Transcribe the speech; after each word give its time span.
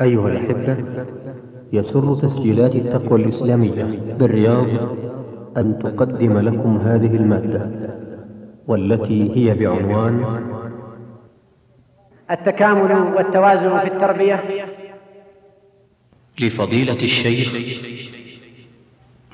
أيها 0.00 0.28
الأحبة 0.28 0.76
يسر 1.72 2.14
تسجيلات 2.14 2.74
التقوى 2.74 3.22
الإسلامية 3.24 3.84
بالرياض 4.18 4.68
أن 5.56 5.78
تقدم 5.78 6.38
لكم 6.38 6.76
هذه 6.76 7.16
المادة 7.16 7.70
والتي 8.66 9.30
هي 9.36 9.54
بعنوان 9.54 10.24
التكامل 12.30 12.92
والتوازن 13.16 13.78
في 13.78 13.86
التربية. 13.86 14.44
لفضيلة 16.40 16.92
الشيخ 17.02 17.54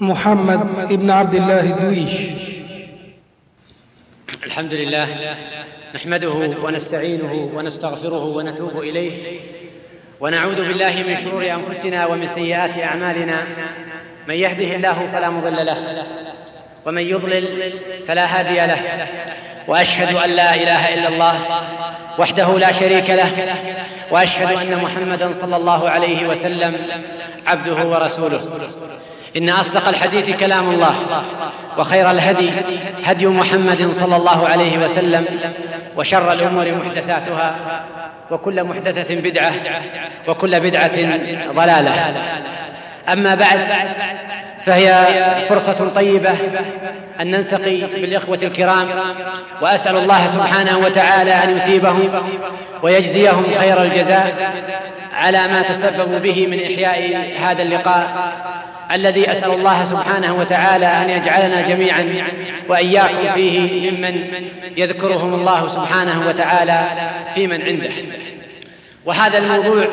محمد 0.01 0.61
ابن 0.93 1.11
عبد 1.11 1.35
الله 1.35 1.77
الدويش 1.77 2.31
الحمد 4.47 4.75
لله 4.75 5.09
نحمده 5.95 6.31
ونستعينه 6.65 7.49
ونستغفره 7.57 8.25
ونتوب 8.37 8.71
إليه 8.77 9.41
ونعوذ 10.21 10.69
بالله 10.69 11.05
من 11.09 11.17
شرور 11.25 11.43
أنفسنا 11.51 12.07
ومن 12.07 12.29
سيئات 12.35 12.79
أعمالنا. 12.79 13.43
من 14.29 14.35
يهده 14.35 14.77
الله 14.77 15.07
فلا 15.07 15.31
مضل 15.31 15.67
له 15.67 16.05
ومن 16.87 17.03
يضلل 17.03 17.73
فلا 18.09 18.39
هادي 18.39 18.67
له. 18.67 19.09
وأشهد 19.69 20.17
أن 20.17 20.31
لا 20.31 20.55
إله 20.55 20.95
إلا 20.95 21.09
الله 21.09 21.41
وحده 22.19 22.59
لا 22.59 22.73
شريك 22.73 23.11
له 23.11 23.57
وأشهد 24.11 24.57
أن 24.57 24.83
محمدا 24.83 25.33
صلى 25.33 25.57
الله 25.57 25.91
عليه 25.91 26.29
وسلم 26.29 26.87
عبده 27.47 27.85
ورسوله. 27.87 28.41
إن 29.37 29.49
أصدق 29.51 29.89
الحديث 29.89 30.37
كلام 30.37 30.71
الله 30.71 30.97
وخير 31.79 32.11
الهدي 32.11 32.51
هدي 33.05 33.27
محمد 33.27 33.91
صلى 33.91 34.17
الله 34.17 34.49
عليه 34.49 34.79
وسلم 34.79 35.25
وشر 35.97 36.33
الأمور 36.33 36.75
محدثاتها 36.75 37.57
وكل 38.31 38.65
محدثة 38.65 39.15
بدعة 39.15 39.53
وكل 40.29 40.61
بدعة 40.61 41.19
ضلالة. 41.53 42.15
أما 43.09 43.35
بعد 43.35 43.61
فهي 44.65 45.07
فرصة 45.49 45.89
طيبة 45.89 46.35
أن 47.21 47.31
نلتقي 47.31 47.77
بالإخوة 47.77 48.39
الكرام 48.43 48.89
وأسأل 49.63 49.97
الله 49.97 50.27
سبحانه 50.27 50.79
وتعالى 50.79 51.33
أن 51.33 51.57
يثيبهم 51.57 52.23
ويجزيهم 52.83 53.45
خير 53.59 53.83
الجزاء 53.83 54.53
على 55.15 55.49
ما 55.49 55.63
تسببوا 55.63 56.19
به 56.19 56.47
من 56.47 56.61
إحياء 56.63 57.33
هذا 57.41 57.63
اللقاء. 57.63 58.33
الذي 58.93 59.33
أسأل 59.33 59.51
الله 59.51 59.85
سبحانه 59.85 60.35
وتعالى 60.35 60.87
أن 60.87 61.11
يجعلنا 61.11 61.61
جميعا 61.61 62.27
وإياكم 62.69 63.33
فيه 63.35 63.91
ممن 63.91 64.27
يذكرهم 64.77 65.35
الله 65.35 65.69
سبحانه 65.69 66.29
وتعالى 66.29 66.89
في 67.35 67.47
من 67.47 67.63
عنده. 67.63 67.91
وهذا 69.05 69.39
الموضوع 69.39 69.87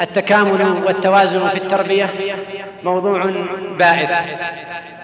التكامل 0.00 0.82
والتوازن 0.86 1.48
في 1.48 1.56
التربية 1.56 2.10
موضوع 2.84 3.30
بائد. 3.78 4.08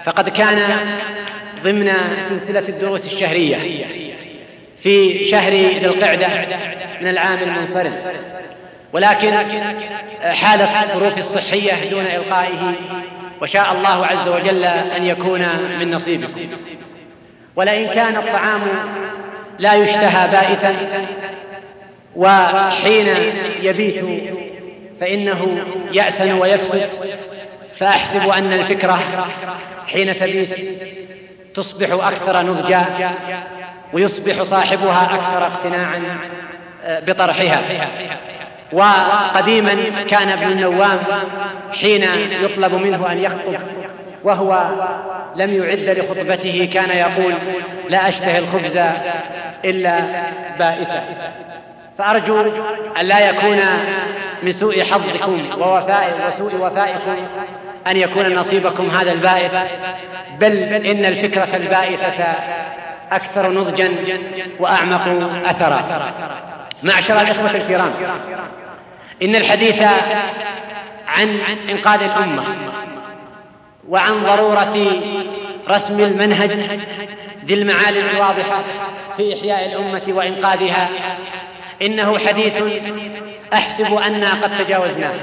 فقد 0.05 0.29
كان 0.29 0.59
ضمن 1.65 1.93
سلسلة 2.19 2.69
الدروس 2.69 3.13
الشهرية 3.13 3.85
في 4.83 5.25
شهر 5.25 5.53
ذي 5.53 5.87
القعدة 5.87 6.29
من 7.01 7.09
العام 7.09 7.39
المنصرم. 7.39 7.95
ولكن 8.95 9.35
حالت 10.23 10.71
الظروف 10.83 11.19
الصحية 11.19 11.91
دون 11.91 12.07
إلقائه 12.07 12.75
وشاء 13.43 13.73
الله 13.73 14.07
عز 14.07 14.29
وجل 14.29 14.65
أن 14.65 15.05
يكون 15.05 15.47
من 15.81 15.91
نصيبكم 15.91 16.41
ولئن 17.57 17.91
كان 17.91 18.17
الطعام 18.17 18.61
لا 19.59 19.75
يشتهى 19.75 20.29
بائتا 20.29 20.77
وحين 22.17 23.07
يبيت 23.63 24.05
فإنه 25.01 25.65
يأسن 25.93 26.33
ويفسد 26.33 26.89
فأحسب 27.75 28.29
أن 28.29 28.53
الفكرة 28.53 28.99
حين 29.87 30.17
تبيت 30.17 30.71
تصبح 31.55 32.07
أكثر 32.07 32.43
نضجا 32.43 32.85
ويصبح 33.93 34.43
صاحبها 34.43 35.05
أكثر 35.15 35.47
اقتناعا 35.47 36.19
بطرحها. 37.07 37.63
وقديما 38.75 39.75
كان 40.09 40.29
ابن 40.29 40.53
النوام 40.53 40.99
حين 41.81 42.05
يطلب 42.43 42.75
منه 42.75 43.13
أن 43.13 43.19
يخطب 43.19 43.59
وهو 44.25 44.63
لم 45.37 45.55
يعد 45.55 45.99
لخطبته 45.99 46.71
كان 46.73 46.91
يقول 46.91 47.35
لا 47.89 48.09
أشتهي 48.09 48.39
الخبز 48.39 48.79
إلا 49.65 50.01
بائتا. 50.59 51.05
فأرجو 51.99 52.41
أن 53.01 53.07
لا 53.07 53.31
يكون 53.31 53.61
من 54.43 54.53
سوء 54.53 54.83
حظكم 54.83 55.43
ووفاء 55.59 56.25
وسوء 56.27 56.55
وفائكم 56.55 57.17
أن 57.87 57.97
يكون 57.97 58.35
نصيبكم 58.35 58.91
هذا 58.91 59.13
البائت 59.13 59.53
بل 60.41 60.57
إن 60.63 61.05
الفكرة 61.05 61.57
البائتة 61.57 62.25
أكثر 63.13 63.51
نضجا 63.51 63.91
وأعمق 64.59 65.31
أثرا. 65.47 66.13
معشر 66.83 67.21
الإخوة 67.21 67.51
الكرام. 67.51 67.93
إن 69.23 69.37
الحديث 69.37 69.83
عن 71.07 71.39
إنقاذ 71.71 72.03
الأمة 72.03 72.45
وعن 73.89 74.25
ضرورة 74.25 74.77
رسم 75.69 76.01
المنهج 76.01 76.51
ذي 77.47 77.55
المعالم 77.55 78.07
الواضحة 78.15 78.63
في 79.17 79.35
إحياء 79.35 79.67
الأمة 79.67 80.05
وإنقاذها 80.09 80.89
إنه 81.83 82.19
حديث 82.19 82.63
أحسب 83.53 83.95
أنا 83.95 84.31
قد 84.31 84.65
تجاوزناه 84.65 85.15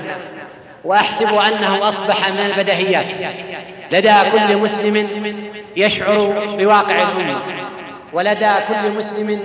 وأحسب 0.83 1.33
أنه 1.33 1.89
أصبح 1.89 2.29
من 2.29 2.39
البدهيات 2.39 3.17
لدى 3.91 4.13
كل 4.31 4.57
مسلم 4.57 5.07
يشعر 5.77 6.47
بواقع 6.57 7.01
الأمة 7.01 7.41
ولدى 8.13 8.51
كل 8.67 8.91
مسلم 8.97 9.41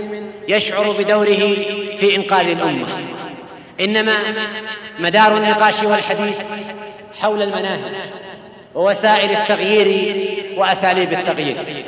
يشعر 0.49 0.95
بدوره 0.99 1.57
في 2.01 2.17
إنقاذ 2.17 2.49
الأمة 2.49 3.16
إنما 3.81 4.13
مدار 4.99 5.37
النقاش 5.37 5.83
والحديث 5.83 6.37
حول 7.21 7.43
المناهج 7.43 7.93
ووسائل 8.75 9.31
التغيير 9.31 10.17
وأساليب 10.57 11.13
التغيير. 11.13 11.85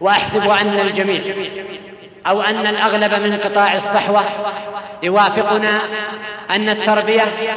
وأحسب 0.00 0.48
أن 0.50 0.78
الجميع 0.78 1.22
أو 2.26 2.42
أن 2.42 2.66
الأغلب 2.66 3.14
من 3.14 3.38
قطاع 3.38 3.74
الصحوة 3.74 4.22
يوافقنا 5.02 5.80
أن 6.50 6.68
التربية 6.68 7.56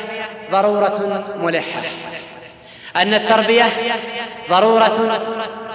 ضرورة 0.51 1.25
ملحة. 1.43 1.81
أن 2.95 3.13
التربية 3.13 3.63
ضرورة 4.49 5.21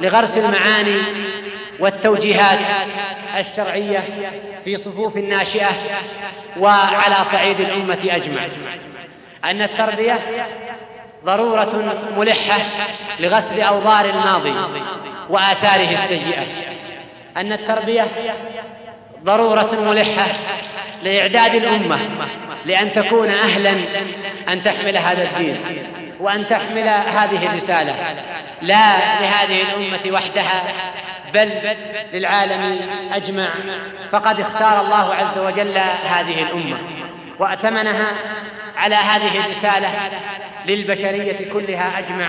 لغرس 0.00 0.38
المعاني 0.38 1.00
والتوجيهات 1.80 2.58
الشرعية 3.38 4.04
في 4.64 4.76
صفوف 4.76 5.16
الناشئة 5.16 5.70
وعلى 6.58 7.24
صعيد 7.24 7.60
الأمة 7.60 8.08
أجمع. 8.10 8.40
أن 9.44 9.62
التربية 9.62 10.18
ضرورة 11.24 11.96
ملحة 12.16 12.60
لغسل 13.20 13.60
أوضار 13.60 14.04
الماضي 14.04 14.54
وآثاره 15.30 15.92
السيئة. 15.92 16.42
أن 17.36 17.52
التربية 17.52 18.06
ضرورة 19.24 19.70
ملحة 19.80 20.26
لإعداد 21.02 21.54
الأمة 21.54 21.98
لأن 22.64 22.92
تكون 22.92 23.30
أهلا 23.30 23.74
أن 24.48 24.62
تحمل 24.62 24.96
هذا 24.96 25.22
الدين 25.22 25.60
وأن 26.20 26.46
تحمل 26.46 26.88
هذه 26.88 27.46
الرسالة. 27.50 27.94
لا 28.62 28.96
لهذه 29.20 29.62
الأمة 29.62 30.00
وحدها 30.10 30.62
بل 31.34 31.76
للعالم 32.12 32.78
أجمع 33.12 33.48
فقد 34.10 34.40
اختار 34.40 34.80
الله 34.80 35.14
عز 35.14 35.38
وجل 35.38 35.78
هذه 36.04 36.42
الأمة 36.42 36.78
وأتمنها 37.38 38.12
على 38.76 38.94
هذه 38.94 39.44
الرسالة 39.44 39.88
للبشرية 40.66 41.52
كلها 41.52 41.98
أجمع 41.98 42.28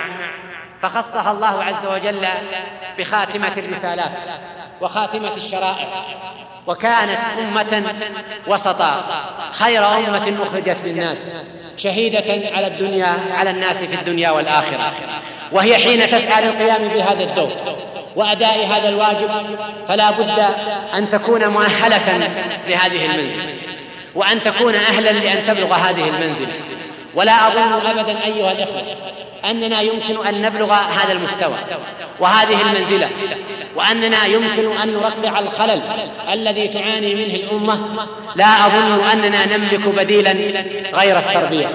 فخصها 0.81 1.31
الله 1.31 1.63
عز 1.63 1.85
وجل 1.85 2.27
بخاتمة 2.99 3.53
الرسالات 3.57 4.11
وخاتمة 4.81 5.33
الشرائع 5.35 5.87
وكانت 6.67 7.19
أمة 7.39 7.95
وسطا 8.47 9.03
خير 9.51 9.85
أمة 9.85 10.37
أخرجت 10.43 10.81
للناس 10.83 11.41
شهيدة 11.77 12.55
على 12.55 12.67
الدنيا 12.67 13.19
على 13.33 13.49
الناس 13.49 13.77
في 13.77 13.95
الدنيا 13.95 14.29
والآخرة 14.29 14.93
وهي 15.51 15.75
حين 15.75 16.09
تسعى 16.09 16.45
للقيام 16.45 16.87
بهذا 16.87 17.23
الدور 17.23 17.51
وأداء 18.15 18.65
هذا 18.65 18.89
الواجب 18.89 19.29
فلا 19.87 20.11
بد 20.11 20.45
أن 20.93 21.09
تكون 21.09 21.47
مؤهلة 21.47 22.29
لهذه 22.67 23.05
المنزلة 23.05 23.43
وأن 24.15 24.41
تكون 24.41 24.75
أهلا 24.75 25.09
لأن 25.09 25.45
تبلغ 25.45 25.73
هذه 25.73 26.09
المنزلة 26.09 26.53
ولا 27.15 27.47
أظن 27.47 27.87
أبدا 27.87 28.25
أيها 28.25 28.51
الإخوة 28.51 28.83
أننا 29.49 29.81
يمكن 29.81 30.27
أن 30.27 30.41
نبلغ 30.41 30.73
هذا 30.73 31.13
المستوى 31.13 31.55
وهذه 32.19 32.61
المنزلة 32.61 33.09
وأننا 33.75 34.25
يمكن 34.25 34.71
أن 34.71 34.93
نرقع 34.93 35.39
الخلل 35.39 35.81
الذي 36.33 36.67
تعاني 36.67 37.15
منه 37.15 37.35
الأمة. 37.35 38.07
لا 38.35 38.65
أظن 38.65 39.03
أننا 39.03 39.57
نملك 39.57 39.87
بديلا 39.87 40.31
غير 40.93 41.17
التربية. 41.17 41.67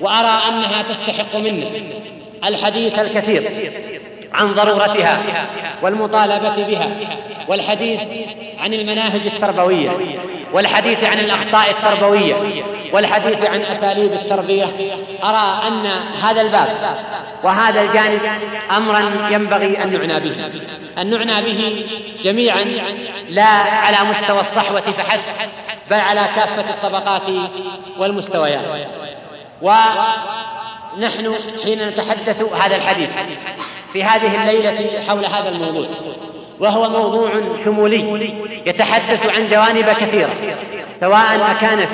وأرى 0.00 0.40
أنها 0.48 0.82
تستحق 0.82 1.36
منا 1.36 1.66
الحديث 2.44 2.98
الكثير. 2.98 3.42
عن 4.34 4.54
ضرورتها 4.54 5.22
والمطالبة 5.82 6.64
بها 6.64 6.90
والحديث 7.48 8.00
عن 8.58 8.74
المناهج 8.74 9.26
التربوية 9.26 9.90
والحديث 10.52 11.04
عن 11.04 11.18
الأخطاء 11.18 11.70
التربوية 11.70 12.64
والحديث 12.92 13.44
عن 13.44 13.60
أساليب 13.60 14.12
التربية 14.12 14.66
أرى 15.24 15.68
أن 15.68 15.86
هذا 16.22 16.40
الباب 16.40 16.96
وهذا 17.44 17.82
الجانب 17.82 18.20
أمرا 18.76 19.28
ينبغي 19.30 19.82
أن 19.82 19.92
نعنى 19.92 20.20
به. 20.20 20.50
أن 20.98 21.10
نعنى 21.10 21.42
به 21.42 21.86
جميعا 22.22 22.64
لا 23.28 23.48
على 23.58 23.96
مستوى 24.10 24.40
الصحوة 24.40 24.80
فحسب 24.80 25.32
بل 25.90 26.00
على 26.00 26.20
كافة 26.34 26.70
الطبقات 26.70 27.28
والمستويات. 27.98 28.64
ونحن 29.62 31.34
حين 31.64 31.86
نتحدث 31.86 32.42
هذا 32.42 32.76
الحديث 32.76 33.10
في 33.92 34.04
هذه 34.04 34.42
الليلة 34.42 35.02
حول 35.08 35.24
هذا 35.24 35.48
الموضوع. 35.48 35.86
وهو 36.60 36.88
موضوع 36.88 37.30
شمولي 37.64 38.34
يتحدث 38.66 39.36
عن 39.36 39.48
جوانب 39.48 39.90
كثيرة 39.90 40.30
سواء 40.94 41.56
كانت 41.60 41.88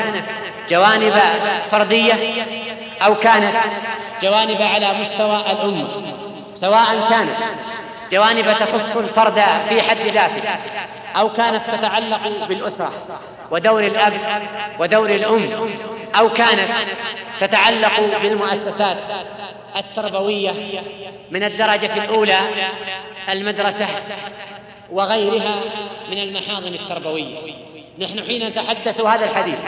جوانب 0.71 1.15
فردية 1.71 2.15
أو 3.03 3.15
كانت 3.15 3.57
جوانب 4.23 4.63
على 4.63 4.93
مستوى 5.01 5.41
الأمة 5.53 5.89
سواء 6.55 7.09
كانت 7.11 7.37
جوانب 8.13 8.59
تخص 8.59 8.97
الفرد 8.97 9.41
في 9.69 9.83
حد 9.83 10.01
ذاته 10.01 10.43
أو 11.17 11.33
كانت 11.33 11.63
تتعلق 11.73 12.47
بالأسرة 12.49 12.93
ودور 13.51 13.87
الأب 13.87 14.21
ودور 14.79 15.11
الأم 15.11 15.71
أو 16.19 16.29
كانت 16.29 16.69
تتعلق 17.41 18.01
بالمؤسسات 18.23 18.99
التربوية 19.76 20.82
من 21.31 21.43
الدرجة 21.43 22.05
الأولى 22.05 22.38
المدرسة 23.28 23.87
وغيرها 24.90 25.61
من 26.11 26.19
المحاضن 26.19 26.75
التربوية. 26.75 27.38
نحن 27.99 28.25
حين 28.25 28.46
نتحدث 28.46 29.00
هذا 29.00 29.25
الحديث 29.25 29.58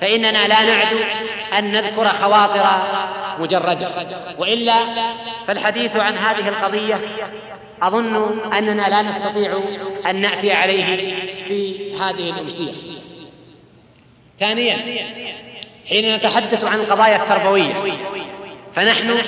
فإننا 0.00 0.48
لا 0.48 0.62
نعد 0.62 0.96
أن 1.58 1.72
نذكر 1.72 2.04
خواطر 2.04 2.66
مجردة 3.38 3.88
وإلا 4.38 4.74
فالحديث 5.46 5.96
عن 5.96 6.16
هذه 6.16 6.48
القضية 6.48 7.00
أظن 7.82 8.40
أننا 8.52 8.88
لا 8.88 9.02
نستطيع 9.02 9.60
أن 10.06 10.20
نأتي 10.20 10.52
عليه 10.52 11.16
في 11.44 11.92
هذه 11.96 12.30
الأمسية. 12.30 12.72
ثانيا 14.40 14.76
حين 15.88 16.14
نتحدث 16.14 16.64
عن 16.64 16.80
القضايا 16.80 17.16
التربوية 17.16 17.74
فنحن 18.76 19.18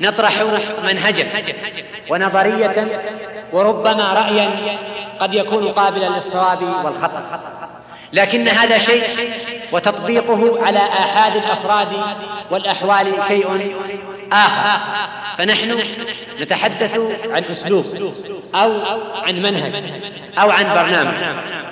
نطرح 0.00 0.42
منهجا 0.84 1.28
ونظرية 2.10 2.86
وربما 3.52 4.12
رأيا 4.12 4.50
قد 5.20 5.34
يكون 5.34 5.68
قابلا 5.68 6.08
للصواب 6.08 6.62
والخطأ. 6.84 7.22
لكن 8.12 8.48
هذا 8.48 8.78
شيء 8.78 9.04
وتطبيقه 9.72 10.66
على 10.66 10.78
آحاد 10.78 11.36
الأفراد 11.36 11.88
والأحوال 12.50 13.06
شيء 13.28 13.76
آخر. 14.32 14.80
فنحن 15.38 15.78
نتحدث 16.40 16.98
عن 17.30 17.44
أسلوب 17.44 18.14
أو 18.54 18.80
عن 19.26 19.42
منهج 19.42 19.72
أو 20.38 20.50
عن 20.50 20.64
برنامج. 20.74 21.14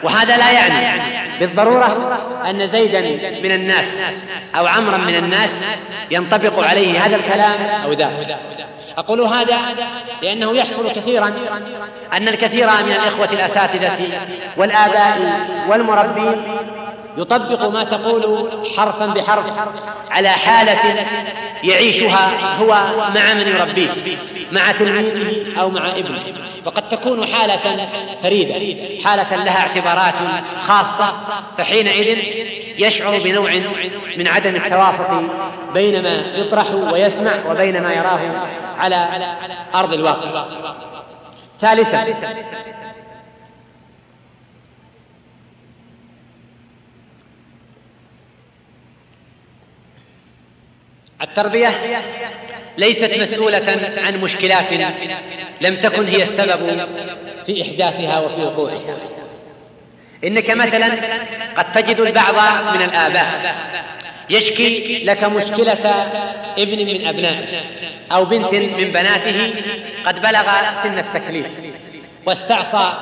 وهذا 0.02 0.36
لا 0.36 0.52
يعني 0.52 1.00
بالضرورة 1.40 2.18
أن 2.50 2.66
زيدا 2.66 3.00
من 3.42 3.52
الناس 3.52 3.96
أو 4.54 4.66
عمرا 4.66 4.96
من 4.96 5.14
الناس 5.14 5.64
ينطبق 6.10 6.64
عليه 6.64 7.06
هذا 7.06 7.16
الكلام 7.16 7.82
أو 7.84 7.92
ذاك. 7.92 8.38
أقول 8.98 9.20
هذا 9.20 9.58
لأنه 10.22 10.56
يحصل 10.56 10.92
كثيرا 10.92 11.32
أن 12.12 12.28
الكثير 12.28 12.66
من 12.66 12.92
الإخوة 12.92 13.28
الأساتذة 13.32 13.98
والآباء 14.56 15.40
والمربين 15.68 16.42
يطبق 17.16 17.68
ما 17.68 17.84
تقول 17.84 18.48
حرفا 18.76 19.06
بحرف 19.06 19.44
على 20.10 20.28
حالة 20.28 21.06
يعيشها 21.62 22.56
هو 22.58 22.66
مع 23.14 23.34
من 23.34 23.48
يربيه 23.48 24.18
مع 24.52 24.72
تلميذه 24.72 25.60
أو 25.60 25.70
مع 25.70 25.88
ابنه. 25.88 26.22
وقد 26.64 26.88
تكون 26.88 27.26
حالة 27.26 27.88
فريدة 28.22 28.54
حالة 29.04 29.44
لها 29.44 29.60
اعتبارات 29.60 30.14
خاصة. 30.60 31.12
فحينئذ 31.58 32.18
يشعر 32.78 33.18
بنوع 33.18 33.50
من 34.16 34.28
عدم 34.28 34.56
التوافق 34.56 35.22
بين 35.74 36.02
ما 36.02 36.36
يطرح 36.36 36.70
ويسمع 36.70 37.32
وبين 37.50 37.82
ما 37.82 37.92
يراه 37.92 38.20
على 38.78 39.08
أرض 39.74 39.92
الواقع. 39.92 40.44
ثالثا 41.60 42.04
التربية 51.22 52.02
ليست 52.78 53.18
مسؤولة 53.18 53.92
عن 53.96 54.20
مشكلات 54.20 54.72
لم 55.60 55.76
تكن 55.76 56.06
هي 56.06 56.22
السبب 56.22 56.86
في 57.46 57.62
إحداثها 57.62 58.20
وفي 58.20 58.42
وقوعها. 58.42 58.96
إنك 60.24 60.50
مثلا 60.50 60.86
قد 61.56 61.72
تجد 61.72 62.00
البعض 62.00 62.34
من 62.76 62.82
الآباء 62.82 63.56
يشكي 64.30 64.98
لك 65.04 65.24
مشكلة 65.24 65.90
ابن 66.58 66.86
من 66.86 67.06
أبنائه 67.06 67.60
أو 68.12 68.24
بنت 68.24 68.54
من 68.54 68.92
بناته 68.92 69.54
قد 70.06 70.22
بلغ 70.22 70.72
سن 70.72 70.98
التكليف 70.98 71.46
واستعصى 72.26 72.92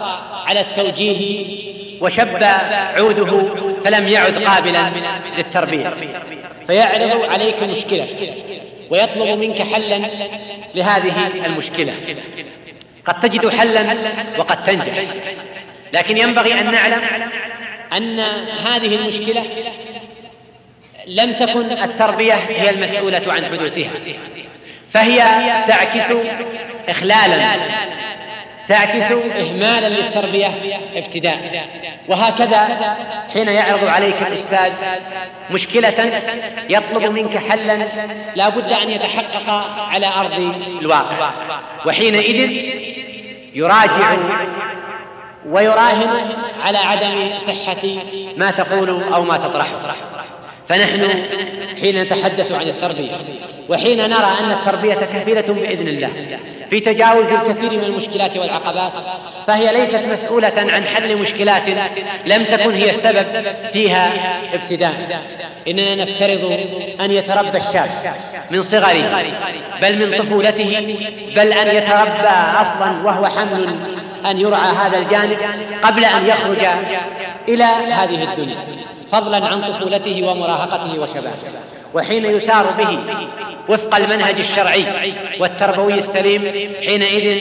على 0.46 0.60
التوجيه 0.60 1.73
وشب 2.00 2.43
عوده 2.96 3.55
فلم 3.85 4.08
يعد 4.08 4.38
قابلا 4.38 4.91
للتربية. 5.37 5.96
فيعرض 6.67 7.25
عليك 7.31 7.62
مشكلة 7.62 8.08
ويطلب 8.91 9.38
منك 9.38 9.62
حلا 9.62 10.11
لهذه 10.75 11.46
المشكلة. 11.46 11.93
قد 13.05 13.20
تجد 13.20 13.49
حلا 13.49 13.96
وقد 14.38 14.62
تنجح. 14.62 15.02
لكن 15.93 16.19
ينبغي 16.19 16.61
أن 16.61 16.70
نعلم 16.70 17.00
أن 17.96 18.20
هذه 18.67 18.94
المشكلة 18.94 19.43
لم 21.06 21.32
تكن 21.32 21.73
التربية 21.73 22.35
هي 22.35 22.70
المسؤولة 22.70 23.23
عن 23.26 23.44
حدوثها. 23.44 23.91
فهي 24.93 25.19
تعكس 25.69 26.17
إخلالا 26.89 27.55
تعكس 28.68 29.12
إهمالا 29.12 29.88
للتربية 29.88 30.50
ابتداء. 30.96 31.68
وهكذا 32.08 32.68
حين 33.32 33.48
يعرض 33.48 33.84
عليك 33.84 34.22
الأستاذ 34.22 34.72
مشكلة 35.50 36.22
يطلب 36.68 37.04
منك 37.04 37.36
حلا 37.36 37.78
لا 38.36 38.48
بد 38.48 38.72
أن 38.72 38.90
يتحقق 38.90 39.50
على 39.78 40.06
أرض 40.06 40.54
الواقع. 40.80 41.30
وحينئذ 41.86 42.50
يراجع 43.54 44.16
ويراهن 45.46 46.10
على 46.64 46.78
عدم 46.78 47.38
صحة 47.38 47.88
ما 48.36 48.50
تقول 48.50 49.02
أو 49.12 49.22
ما 49.22 49.36
تطرحه 49.36 50.13
فنحن 50.68 51.24
حين 51.80 52.02
نتحدث 52.02 52.52
عن 52.52 52.68
التربية 52.68 53.10
وحين 53.68 53.98
نرى 53.98 54.30
أن 54.40 54.50
التربية 54.50 54.94
كفيلة 54.94 55.40
بإذن 55.40 55.88
الله 55.88 56.10
في 56.70 56.80
تجاوز 56.80 57.32
الكثير 57.32 57.70
من 57.70 57.84
المشكلات 57.84 58.36
والعقبات 58.36 58.92
فهي 59.46 59.72
ليست 59.72 60.02
مسؤولة 60.12 60.52
عن 60.56 60.86
حل 60.86 61.16
مشكلات 61.16 61.68
لم 62.26 62.44
تكن 62.44 62.74
هي 62.74 62.90
السبب 62.90 63.24
فيها 63.72 64.12
ابتداء. 64.54 65.22
إننا 65.68 65.94
نفترض 65.94 66.58
أن 67.00 67.10
يتربى 67.10 67.56
الشاب 67.56 67.90
من 68.50 68.62
صغره 68.62 69.22
بل 69.82 69.98
من 69.98 70.18
طفولته 70.18 70.98
بل 71.36 71.52
أن 71.52 71.76
يتربى 71.76 72.60
أصلا 72.60 73.06
وهو 73.06 73.26
حمل 73.26 73.66
أن 74.30 74.40
يرعى 74.40 74.72
هذا 74.72 74.98
الجانب 74.98 75.38
قبل 75.82 76.04
أن 76.04 76.26
يخرج 76.26 76.64
إلى 77.48 77.64
هذه 77.92 78.32
الدنيا. 78.32 78.56
فضلا 79.14 79.46
عن 79.46 79.72
طفولته 79.72 80.22
ومراهقته 80.28 81.00
وشبابه. 81.00 81.36
وحين 81.94 82.24
يسار 82.24 82.66
به 82.78 82.98
وفق 83.68 83.96
المنهج 83.96 84.38
الشرعي 84.38 84.84
والتربوي 85.40 85.94
السليم 85.94 86.42
حينئذ 86.86 87.38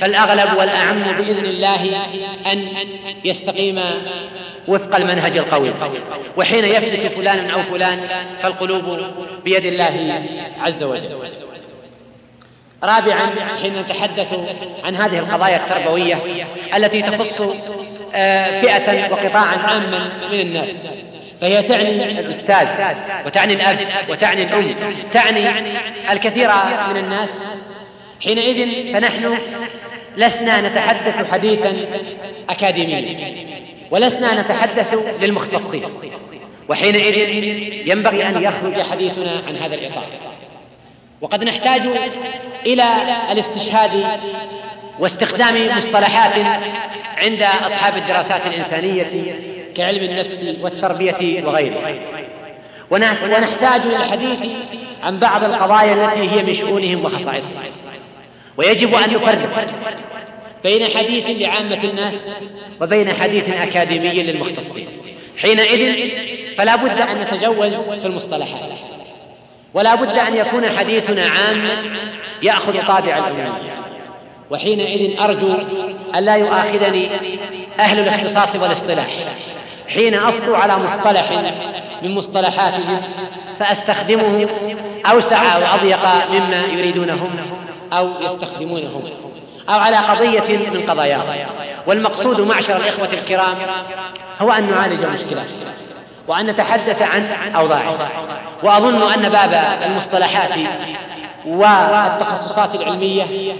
فالأغلب 0.00 0.58
والأعم 0.58 1.02
بإذن 1.02 1.44
الله 1.44 1.96
أن 2.52 2.68
يستقيم 3.24 3.80
وفق 4.68 4.96
المنهج 4.96 5.36
القوي. 5.36 5.70
وحين 6.36 6.64
يفلت 6.64 7.06
فلان 7.06 7.50
أو 7.50 7.62
فلان 7.62 8.08
فالقلوب 8.42 8.98
بيد 9.44 9.66
الله 9.66 10.24
عز 10.60 10.82
وجل. 10.82 11.18
رابعا 12.84 13.30
حين 13.62 13.78
نتحدث 13.78 14.28
عن 14.84 14.96
هذه 14.96 15.18
القضايا 15.18 15.56
التربوية 15.56 16.18
التي 16.76 17.02
تخص 17.02 17.42
آه، 18.14 18.60
فئة 18.60 19.12
وقطاعا 19.12 19.56
عاما 19.56 20.12
من 20.32 20.40
الناس. 20.40 21.02
فهي 21.42 21.62
تعني 21.62 22.20
الأستاذ 22.20 22.68
وتعني 23.26 23.54
الأب 23.54 23.78
وتعني 24.08 24.42
الأم 24.42 24.74
تعني 25.12 25.50
الكثير 26.12 26.50
من 26.90 26.96
الناس. 26.96 27.44
حينئذ 28.24 28.92
فنحن 28.92 29.38
لسنا 30.16 30.68
نتحدث 30.68 31.32
حديثا 31.32 31.76
أكاديميا 32.50 33.16
ولسنا 33.90 34.40
نتحدث 34.40 34.94
للمختصين. 35.22 35.84
وحينئذ 36.68 37.16
ينبغي 37.88 38.28
أن 38.28 38.42
يخرج 38.42 38.82
حديثنا 38.82 39.42
عن 39.46 39.56
هذا 39.56 39.74
الإطار. 39.74 40.06
وقد 41.20 41.44
نحتاج 41.44 41.82
إلى 42.66 42.84
الاستشهاد 43.32 44.20
واستخدام 44.98 45.78
مصطلحات 45.78 46.32
عند 47.16 47.42
أصحاب 47.42 47.96
الدراسات 47.96 48.46
الإنسانية 48.46 49.51
كعلم 49.76 50.02
النفس 50.02 50.44
والتربية 50.62 51.44
وغيره. 51.44 51.94
ونحتاج 52.90 53.80
إلى 53.80 53.96
الحديث 53.96 54.38
عن 55.02 55.18
بعض 55.18 55.44
القضايا 55.44 55.92
التي 55.92 56.30
هي 56.30 56.42
من 56.42 56.54
شؤونهم 56.54 57.04
وخصائصهم. 57.04 57.62
ويجب 58.56 58.94
أن 58.94 59.10
يفرق 59.10 59.66
بين 60.64 60.84
حديث 60.96 61.24
لعامة 61.28 61.84
الناس 61.84 62.32
وبين 62.80 63.12
حديث 63.12 63.44
أكاديمي 63.48 64.22
للمختصين. 64.22 64.86
حينئذ 65.36 66.10
فلا 66.56 66.76
بد 66.76 67.00
أن 67.00 67.20
نتجوز 67.20 67.74
في 67.74 68.06
المصطلحات. 68.06 68.80
ولا 69.74 69.94
بد 69.94 70.18
أن 70.18 70.36
يكون 70.36 70.78
حديثنا 70.78 71.26
عاما 71.26 71.82
يأخذ 72.42 72.86
طابع 72.86 73.18
العمومية 73.18 73.82
وحينئذ 74.50 75.20
أرجو 75.20 75.54
أن 76.14 76.24
لا 76.24 76.36
يؤاخذني 76.36 77.08
أهل 77.78 77.98
الاختصاص 77.98 78.56
والاصطلاح. 78.56 79.06
حين 79.94 80.14
أسطو 80.14 80.54
على 80.54 80.76
مصطلح 80.76 81.32
من 82.02 82.14
مصطلحاتهم 82.14 83.00
فأستخدمه 83.58 84.48
أوسع 85.06 85.56
أو 85.56 85.74
أضيق 85.74 86.00
مما 86.32 86.60
يريدونه 86.60 87.30
أو 87.92 88.10
يستخدمونه 88.20 89.02
أو 89.68 89.74
على 89.74 89.96
قضية 89.96 90.70
من 90.70 90.86
قضاياهم 90.88 91.46
والمقصود 91.86 92.40
معشر 92.40 92.76
الإخوة 92.76 93.08
الكرام 93.12 93.56
هو 94.40 94.52
أن 94.52 94.70
نعالج 94.70 95.02
المشكلات 95.02 95.48
وأن 96.28 96.46
نتحدث 96.46 97.02
عن 97.02 97.26
أوضاعه 97.56 98.10
وأظن 98.62 99.12
أن 99.12 99.28
باب 99.28 99.80
المصطلحات 99.86 100.58
والتخصصات 101.46 102.74
العلمية 102.74 103.52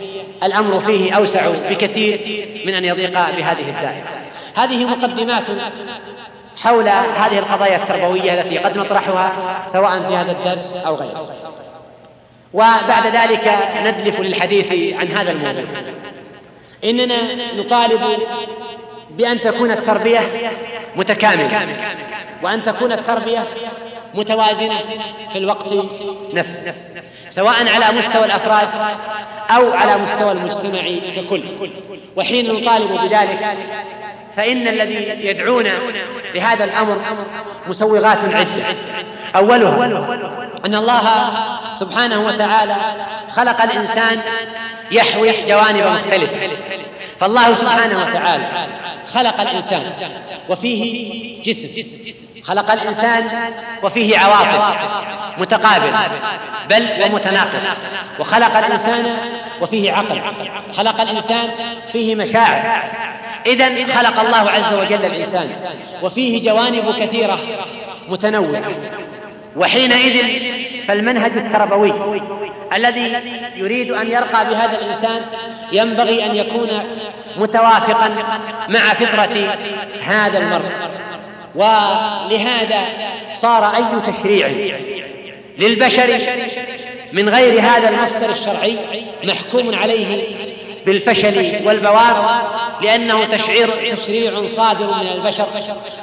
الأمر 0.42 0.80
فيه 0.80 1.12
أوسع 1.12 1.48
بكثير 1.70 2.20
من 2.66 2.74
أن 2.74 2.84
يضيق 2.84 3.10
بهذه 3.10 3.68
الدائرة. 3.68 4.08
هذه 4.54 4.84
مقدمات 4.84 5.44
حول 6.64 6.88
هذه 6.88 7.38
القضايا 7.38 7.76
التربوية 7.76 8.40
التي 8.40 8.58
قد 8.58 8.78
نطرحها 8.78 9.32
سواء 9.66 10.02
في 10.02 10.16
هذا 10.16 10.32
الدرس 10.32 10.76
أو 10.86 10.94
غيره. 10.94 11.28
وبعد 12.52 13.06
ذلك 13.06 13.58
ندلف 13.84 14.20
للحديث 14.20 14.94
عن 14.94 15.08
هذا 15.08 15.30
الموضوع. 15.30 15.64
إننا 16.84 17.16
نطالب 17.56 18.00
بأن 19.10 19.40
تكون 19.40 19.70
التربية 19.70 20.52
متكاملة 20.96 21.76
وأن 22.42 22.62
تكون 22.62 22.92
التربية 22.92 23.44
متوازنة 24.14 24.76
في 25.32 25.38
الوقت 25.38 25.66
نفسه 26.34 26.74
سواء 27.30 27.68
على 27.68 27.98
مستوى 27.98 28.24
الأفراد 28.24 28.68
أو 29.50 29.72
على 29.72 29.98
مستوى 29.98 30.32
المجتمع 30.32 30.80
ككل. 31.16 31.44
وحين 32.16 32.52
نطالب 32.52 32.92
بذلك 32.92 33.56
فإن 34.36 34.68
الذي 34.68 35.26
يدعون 35.26 35.68
لهذا 36.34 36.64
الأمر 36.64 36.98
مسوغات 37.68 38.18
عدة 38.24 38.76
أولها 39.36 39.84
أن 40.66 40.74
الله 40.74 41.30
سبحانه 41.80 42.26
وتعالى 42.26 42.76
خلق 43.30 43.62
الإنسان 43.62 44.18
يحوي 44.90 45.32
جوانب 45.48 45.86
مختلفة. 45.86 46.50
فالله 47.20 47.54
سبحانه 47.54 47.98
وتعالى 48.00 48.66
خلق 49.14 49.40
الإنسان 49.40 49.82
وفيه 50.48 51.42
جسم. 51.42 51.68
خلق 52.42 52.70
الإنسان 52.70 53.24
وفيه 53.82 54.18
عواطف 54.18 54.78
متقابل 55.38 55.92
بل 56.70 56.88
ومتناقض 57.02 57.62
وخلق 58.18 58.56
الإنسان 58.56 59.06
وفيه 59.60 59.92
عقل. 59.92 60.20
خلق 60.76 61.00
الإنسان 61.00 61.50
فيه 61.92 62.14
مشاعر. 62.14 62.82
إذا 63.46 63.94
خلق 63.94 64.20
الله 64.20 64.50
عز 64.50 64.74
وجل 64.74 65.04
الإنسان 65.04 65.50
وفيه 66.02 66.50
جوانب 66.50 66.94
كثيرة 66.98 67.38
متنوعة. 68.08 68.62
وحينئذ 69.56 70.22
فالمنهج 70.88 71.36
التربوي 71.36 72.22
الذي 72.72 73.16
يريد 73.56 73.90
أن 73.90 74.06
يرقى 74.06 74.44
بهذا 74.50 74.78
الإنسان 74.78 75.22
ينبغي 75.72 76.26
أن 76.26 76.34
يكون 76.34 76.68
متوافقا 77.36 78.08
مع 78.68 78.94
فطرة 78.94 79.56
هذا 80.02 80.38
المرء 80.38 80.70
ولهذا 81.54 82.84
صار 83.34 83.76
أي 83.76 84.00
تشريع 84.12 84.48
للبشر 85.58 86.18
من 87.12 87.28
غير 87.28 87.60
هذا 87.60 87.88
المصدر 87.88 88.30
الشرعي 88.30 88.78
محكوم 89.24 89.74
عليه 89.74 90.24
بالفشل 90.86 91.66
والبوار 91.66 92.42
لأنه 92.82 93.24
تشعير 93.24 93.90
تشريع 93.90 94.46
صادر 94.46 94.86
من 94.86 95.08
البشر. 95.08 95.46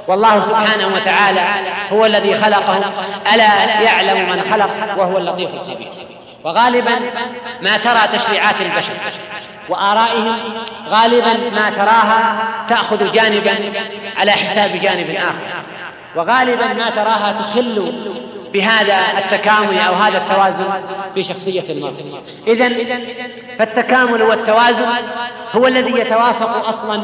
والله 0.08 0.44
سبحانه 0.44 0.88
وتعالى 0.96 1.46
هو 1.92 2.06
الذي 2.06 2.36
خلقه. 2.36 2.94
ألا 3.34 3.82
يعلم 3.82 4.30
من 4.30 4.42
خلق 4.52 4.70
وهو 4.98 5.18
اللطيف 5.18 5.50
الخبير. 5.54 5.88
وغالبا 6.44 7.00
ما 7.62 7.78
ترى 7.78 8.20
تشريعات 8.20 8.56
البشر 8.62 8.94
وآرائهم 9.70 10.36
غالبا 10.90 11.34
ما 11.56 11.70
تراها 11.70 12.48
تأخذ 12.70 13.12
جانبا 13.12 13.74
على 14.18 14.32
حساب 14.32 14.72
جانب 14.72 15.10
آخر. 15.10 15.64
وغالبا 16.16 16.74
ما 16.74 16.90
تراها 16.90 17.42
تخل 17.42 17.94
بهذا 18.54 18.98
التكامل 19.18 19.80
أو 19.80 19.94
هذا 19.94 20.18
التوازن 20.18 20.66
في 21.16 21.24
شخصية 21.24 21.64
المرء. 21.70 22.24
اذا 22.48 22.70
فالتكامل 23.60 24.22
والتوازن 24.22 24.88
هو 25.56 25.68
الذي 25.68 26.00
يتوافق 26.00 26.68
أصلا 26.68 27.04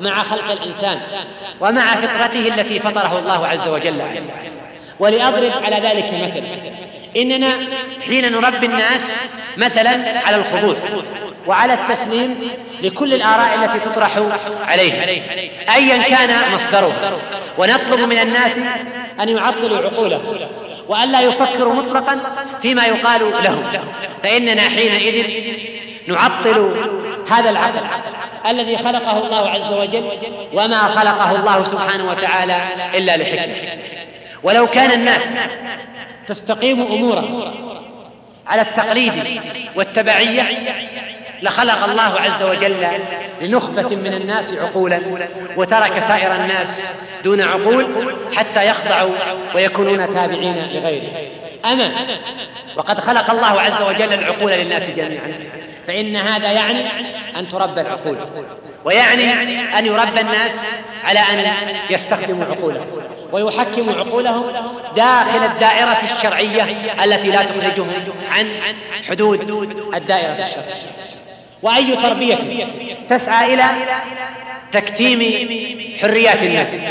مع 0.00 0.22
خلق 0.22 0.50
الإنسان 0.50 1.00
ومع 1.60 1.94
فطرته 1.94 2.48
التي 2.48 2.80
فطره 2.80 3.18
الله 3.18 3.46
عز 3.46 3.68
وجل 3.68 4.00
عليها 4.00 4.22
ولأضرب 4.98 5.52
على 5.64 5.76
ذلك 5.76 6.04
مثل. 6.04 6.44
إننا 7.16 7.50
حين 8.06 8.32
نربي 8.32 8.66
الناس 8.66 9.12
مثلا 9.56 10.20
على 10.26 10.36
الخضوع. 10.36 10.76
وعلى 11.46 11.74
التسليم 11.74 12.50
لكل 12.82 13.14
الآراء 13.14 13.64
التي 13.64 13.78
تطرح 13.78 14.18
عليه 14.64 14.92
أيا 15.74 16.02
كان 16.02 16.54
مصدرها 16.54 17.12
ونطلب 17.58 18.00
من 18.00 18.18
الناس 18.18 18.58
أن 19.20 19.28
يعطلوا 19.28 19.78
عقولهم 19.78 20.36
وألا 20.88 21.20
يفكروا 21.20 21.74
مطلقا 21.74 22.20
فيما 22.62 22.86
يقال 22.86 23.20
لهم 23.44 23.64
فإننا 24.22 24.62
حينئذ 24.62 25.26
نعطل 26.08 26.86
هذا 27.30 27.50
العقل 27.50 27.80
الذي 28.48 28.76
خلقه 28.78 29.18
الله 29.18 29.48
عز 29.48 29.72
وجل 29.72 30.10
وما 30.52 30.78
خلقه 30.78 31.36
الله 31.40 31.64
سبحانه 31.64 32.10
وتعالى 32.10 32.68
إلا 32.94 33.16
لحكمة. 33.16 33.54
ولو 34.42 34.66
كان 34.66 34.90
الناس 34.90 35.38
تستقيم 36.26 36.82
أموره 36.82 37.52
على 38.46 38.62
التقليد 38.62 39.12
والتبعية 39.76 40.42
لخلق 41.42 41.84
الله 41.84 42.20
عز 42.20 42.42
وجل 42.42 42.86
لنخبة 43.40 43.96
من 43.96 44.14
الناس 44.14 44.54
عقولا 44.54 45.00
وترك 45.56 46.04
سائر 46.08 46.34
الناس 46.34 46.82
دون 47.24 47.40
عقول 47.40 48.14
حتى 48.34 48.66
يخضعوا 48.66 49.14
ويكونون 49.54 50.10
تابعين 50.10 50.56
لغيره. 50.72 51.30
أما 51.64 51.90
وقد 52.76 53.00
خلق 53.00 53.30
الله 53.30 53.60
عز 53.60 53.82
وجل 53.82 54.12
العقول 54.12 54.52
للناس 54.52 54.90
جميعا 54.90 55.34
فإن 55.86 56.16
هذا 56.16 56.52
يعني 56.52 56.80
أن 57.36 57.48
تربى 57.48 57.80
العقول 57.80 58.16
ويعني 58.84 59.32
أن 59.78 59.86
يربى 59.86 60.20
الناس 60.20 60.62
على 61.04 61.18
أن 61.18 61.52
يستخدموا 61.90 62.44
عقولهم 62.44 62.86
ويحكموا 63.32 63.94
عقولهم 63.94 64.44
داخل 64.96 65.44
الدائرة 65.44 65.98
الشرعية 66.02 66.62
التي 67.04 67.30
لا 67.30 67.42
تخرجهم 67.42 67.92
عن 68.30 68.48
حدود 69.08 69.40
الدائرة 69.94 70.32
الشرعية. 70.32 71.11
وأي 71.62 71.96
تربية 71.96 72.38
تسعى 73.08 73.54
إلى 73.54 73.64
تكتيم 74.72 75.20
حريات 76.00 76.42
الناس 76.42 76.84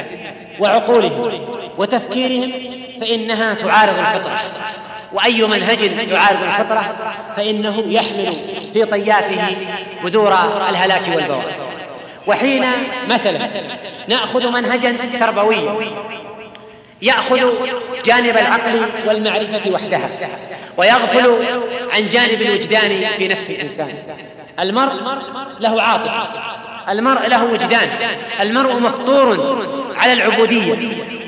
وعقولهم 0.59 1.31
وتفكيرهم 1.77 2.51
فإنها 3.01 3.53
تعارض 3.53 3.99
الفطرة. 3.99 4.41
وأي 5.13 5.47
منهج 5.47 5.81
يعارض 6.11 6.43
الفطرة 6.43 6.95
فإنه 7.35 7.83
يحمل 7.87 8.35
في 8.73 8.85
طياته 8.85 9.57
بذور 10.03 10.33
الهلاك 10.69 11.07
والبوار. 11.15 11.53
وحين 12.27 12.65
مثلا 13.09 13.49
نأخذ 14.07 14.51
منهجا 14.51 14.95
تربويا 15.19 15.91
يأخذ 17.01 17.53
جانب 18.05 18.37
العقل 18.37 18.81
والمعرفة 19.07 19.71
وحدها. 19.71 20.09
ويغفل 20.77 21.37
عن 21.91 22.09
جانب 22.09 22.41
الوجدان 22.41 23.05
في 23.17 23.27
نفس 23.27 23.49
الإنسان. 23.49 23.87
المرء 24.59 24.93
له 25.59 25.81
عاطفه 25.81 26.27
المرء 26.89 27.27
له 27.27 27.43
وجدان 27.43 27.89
المرء 28.41 28.79
مفطور 28.79 29.57
على 29.95 30.13
العبودية. 30.13 30.75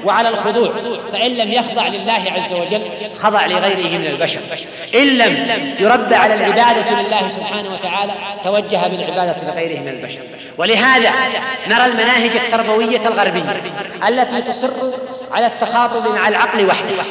وعلى 0.05 0.29
الخضوع 0.29 0.73
فإن 1.11 1.31
لم 1.31 1.51
يخضع 1.51 1.87
لله 1.87 2.23
عز 2.31 2.53
وجل 2.53 2.81
خضع 3.15 3.45
لغيره 3.45 3.97
من 3.97 4.07
البشر. 4.07 4.39
إن 4.95 5.07
لم 5.07 5.75
يربى 5.79 6.15
على 6.15 6.33
العبادة 6.33 7.01
لله 7.01 7.29
سبحانه 7.29 7.73
وتعالى 7.73 8.13
توجه 8.43 8.87
بالعبادة 8.87 9.35
لغيره 9.47 9.79
من 9.79 9.87
البشر. 9.87 10.19
ولهذا 10.57 11.11
نرى 11.67 11.85
المناهج 11.85 12.31
التربوية 12.35 13.07
الغربية 13.07 13.61
التي 14.07 14.41
تصر 14.41 14.69
على 15.31 15.47
التخاطب 15.47 16.15
مع 16.15 16.27
العقل 16.27 16.65
وحده 16.65 17.03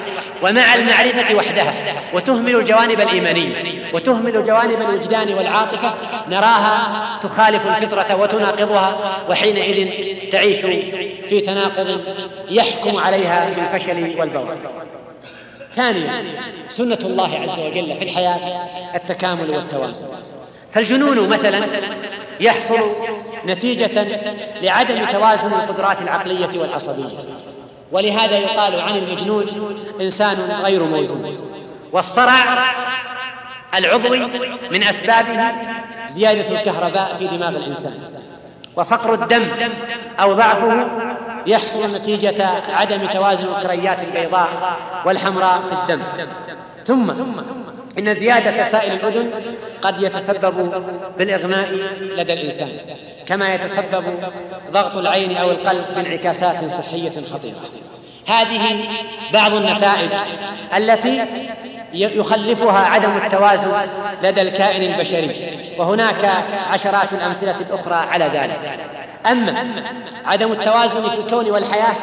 ومع 0.42 0.74
المعرفة 0.74 1.34
وحدها 1.34 1.74
وتهمل 2.14 2.56
الجوانب 2.56 3.00
الإيمانية 3.00 3.54
وتهمل 3.92 4.44
جوانب 4.44 4.80
الوجدان 4.80 5.34
والعاطفة. 5.34 5.94
نراها 6.28 7.18
تخالف 7.22 7.66
الفطرة 7.66 8.16
وتناقضها 8.16 8.96
وحينئذ 9.30 9.88
تعيش 10.32 10.58
في 11.28 11.40
تناقض 11.40 12.00
يحكم 12.50 12.81
عليها 12.86 13.50
بالفشل 13.50 14.20
والبوار 14.20 14.58
ثانيا 15.74 16.24
سنة 16.68 16.98
الله 17.02 17.38
عز 17.38 17.58
وجل 17.58 17.96
في 17.98 18.04
الحياة 18.04 18.38
التكامل 18.94 19.50
والتوازن. 19.50 20.04
فالجنون 20.72 21.28
مثلا 21.28 21.66
يحصل 22.40 22.80
نتيجة 23.46 24.06
لعدم 24.62 25.04
توازن 25.04 25.52
القدرات 25.52 26.02
العقلية 26.02 26.60
والعصبية. 26.60 27.18
ولهذا 27.92 28.38
يقال 28.38 28.80
عن 28.80 28.96
المجنون 28.96 29.46
إنسان 30.00 30.38
غير 30.38 30.82
موزون. 30.82 31.36
والصرع 31.92 32.64
العضوي 33.74 34.26
من 34.70 34.82
أسبابه 34.82 35.52
زيادة 36.06 36.60
الكهرباء 36.60 37.16
في 37.18 37.26
دماغ 37.26 37.56
الإنسان. 37.56 37.94
وفقر 38.76 39.14
الدم 39.14 39.48
أو 40.20 40.32
ضعفه 40.32 40.86
يحصل 41.46 41.94
نتيجة 41.94 42.46
عدم 42.74 43.06
توازن 43.06 43.44
الكريات 43.44 43.98
البيضاء 43.98 44.48
والحمراء 45.06 45.62
في 45.62 45.72
الدم. 45.72 46.02
ثم 46.86 47.10
إن 47.98 48.14
زيادة 48.14 48.64
سائل 48.64 48.92
الأذن 48.92 49.30
قد 49.82 50.02
يتسبب 50.02 50.84
بالإغماء 51.18 51.68
لدى 52.00 52.32
الإنسان 52.32 52.68
كما 53.26 53.54
يتسبب 53.54 54.04
ضغط 54.72 54.96
العين 54.96 55.36
أو 55.36 55.50
القلب 55.50 55.84
بانعكاسات 55.94 56.64
صحية 56.64 57.26
خطيرة. 57.32 57.60
هذه 58.26 58.88
بعض 59.32 59.52
النتائج 59.52 60.10
التي 60.76 61.24
يخلفها 61.94 62.86
عدم 62.86 63.16
التوازن 63.16 63.72
لدى 64.22 64.42
الكائن 64.42 64.92
البشري 64.92 65.58
وهناك 65.78 66.30
عشرات 66.70 67.12
الأمثلة 67.12 67.56
الأخرى 67.60 67.94
على 67.94 68.24
ذلك. 68.24 68.78
أما 69.26 69.82
عدم 70.26 70.52
التوازن 70.52 71.10
في 71.10 71.18
الكون 71.18 71.50
والحياة 71.50 71.94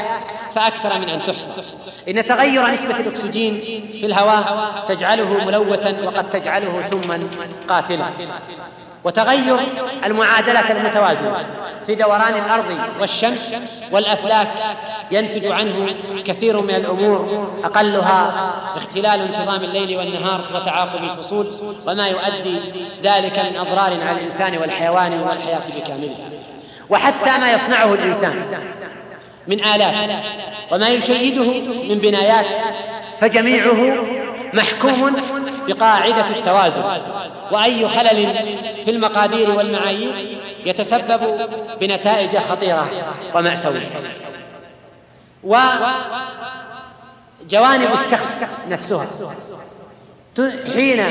فأكثر 0.55 0.99
من 0.99 1.09
أن 1.09 1.23
تحصى. 1.23 1.51
إن 2.09 2.25
تغير 2.25 2.67
نسبة 2.67 2.99
الأكسجين 2.99 3.59
في 3.91 4.05
الهواء 4.05 4.69
تجعله 4.87 5.45
ملوثا 5.45 5.97
وقد 6.05 6.29
تجعله 6.29 6.83
سما 6.91 7.19
قاتلا. 7.69 8.05
وتغير 9.03 9.57
المعادلة 10.05 10.71
المتوازنة. 10.71 11.45
في 11.89 11.95
دوران 11.95 12.33
الأرض 12.45 12.65
والشمس 12.99 13.41
والأفلاك 13.91 14.47
ينتج 15.11 15.45
عنه 15.45 15.95
كثير 16.25 16.61
من 16.61 16.75
الأمور 16.75 17.47
أقلها 17.63 18.31
اختلال 18.75 19.21
انتظام 19.21 19.63
الليل 19.63 19.97
والنهار 19.97 20.41
وتعاقب 20.55 21.03
الفصول 21.03 21.75
وما 21.87 22.07
يؤدي 22.07 22.59
ذلك 23.03 23.39
من 23.39 23.57
أضرار 23.57 24.07
على 24.07 24.11
الإنسان 24.11 24.57
والحيوان 24.57 25.13
والحياة 25.21 25.63
بكاملها. 25.77 26.29
وحتى 26.89 27.37
ما 27.37 27.51
يصنعه 27.51 27.93
الإنسان 27.93 28.43
من 29.47 29.63
آلات 29.63 30.23
وما 30.71 30.89
يشيده 30.89 31.73
من 31.89 31.99
بنايات 31.99 32.59
فجميعه 33.19 33.97
محكوم 34.53 35.15
بقاعدة 35.67 36.27
التوازن. 36.29 36.83
وأي 37.51 37.89
خلل 37.89 38.33
في 38.85 38.91
المقادير 38.91 39.51
والمعايير 39.51 40.39
يتسبب 40.65 41.49
بنتائج 41.81 42.37
خطيرة 42.37 42.87
وماساويه 43.35 43.85
وجوانب 45.43 45.87
الشخص 47.93 48.67
نفسها. 48.71 49.07
حين 50.73 51.03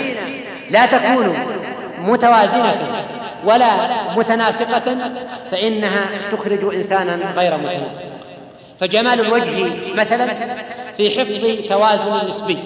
لا 0.71 0.87
تكون 0.87 1.37
متوازنة 1.99 3.05
ولا 3.45 3.73
متناسقة 4.17 5.13
فإنها 5.51 6.31
تخرج 6.31 6.75
إنسانا 6.75 7.33
غير 7.37 7.57
متناسق. 7.57 8.18
فجمال 8.81 9.21
الوجه 9.21 9.71
مثلا 9.95 10.27
في 10.97 11.11
حفظ 11.11 11.69
توازن 11.69 12.29
نسبي 12.29 12.59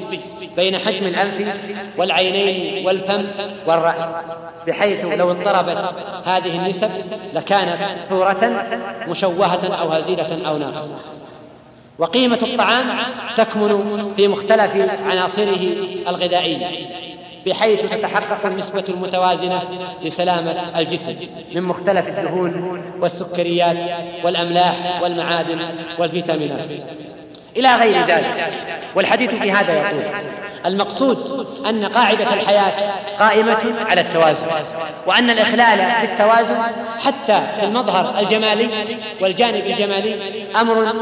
بين 0.57 0.79
حجم 0.79 1.07
الأنف 1.07 1.57
والعينين 1.99 2.87
والفم 2.87 3.25
والرأس 3.67 4.17
بحيث 4.67 5.05
لو 5.05 5.31
اضطربت 5.31 5.95
هذه 6.25 6.57
النسب 6.57 6.91
لكانت 7.33 8.05
صورة 8.09 8.67
مشوهة 9.09 9.67
أو 9.67 9.89
هزيلة 9.89 10.49
أو 10.49 10.59
ناقصة. 10.59 10.97
وقيمة 11.99 12.39
الطعام 12.43 12.99
تكمن 13.37 14.13
في 14.17 14.29
مختلف 14.29 14.91
عناصره 15.11 15.75
الغذائية. 16.09 16.67
بحيث 17.47 17.95
تتحقق 17.95 18.47
النسبة 18.47 18.85
المتوازنة 18.89 19.63
لسلامة 20.03 20.79
الجسم 20.79 21.17
من 21.55 21.63
مختلف 21.63 22.09
الدهون 22.09 22.83
والسكريات 23.01 23.91
والأملاح 24.25 25.01
والمعادن 25.03 25.59
والفيتامينات. 25.99 26.69
إلى 27.57 27.77
غير 27.77 28.05
ذلك 28.07 28.53
والحديث 28.95 29.31
في 29.31 29.53
هذا 29.53 29.75
يقول 29.75 30.05
المقصود 30.67 31.49
أن 31.67 31.85
قاعدة 31.85 32.35
الحياة 32.35 32.93
قائمة 33.19 33.75
على 33.89 34.01
التوازن 34.01 34.47
وأن 35.07 35.31
الإخلال 35.31 35.93
بالتوازن 36.01 36.57
حتى 37.05 37.47
في 37.61 37.65
المظهر 37.65 38.19
الجمالي 38.21 38.69
والجانب 39.21 39.67
الجمالي 39.67 40.45
أمر 40.61 40.95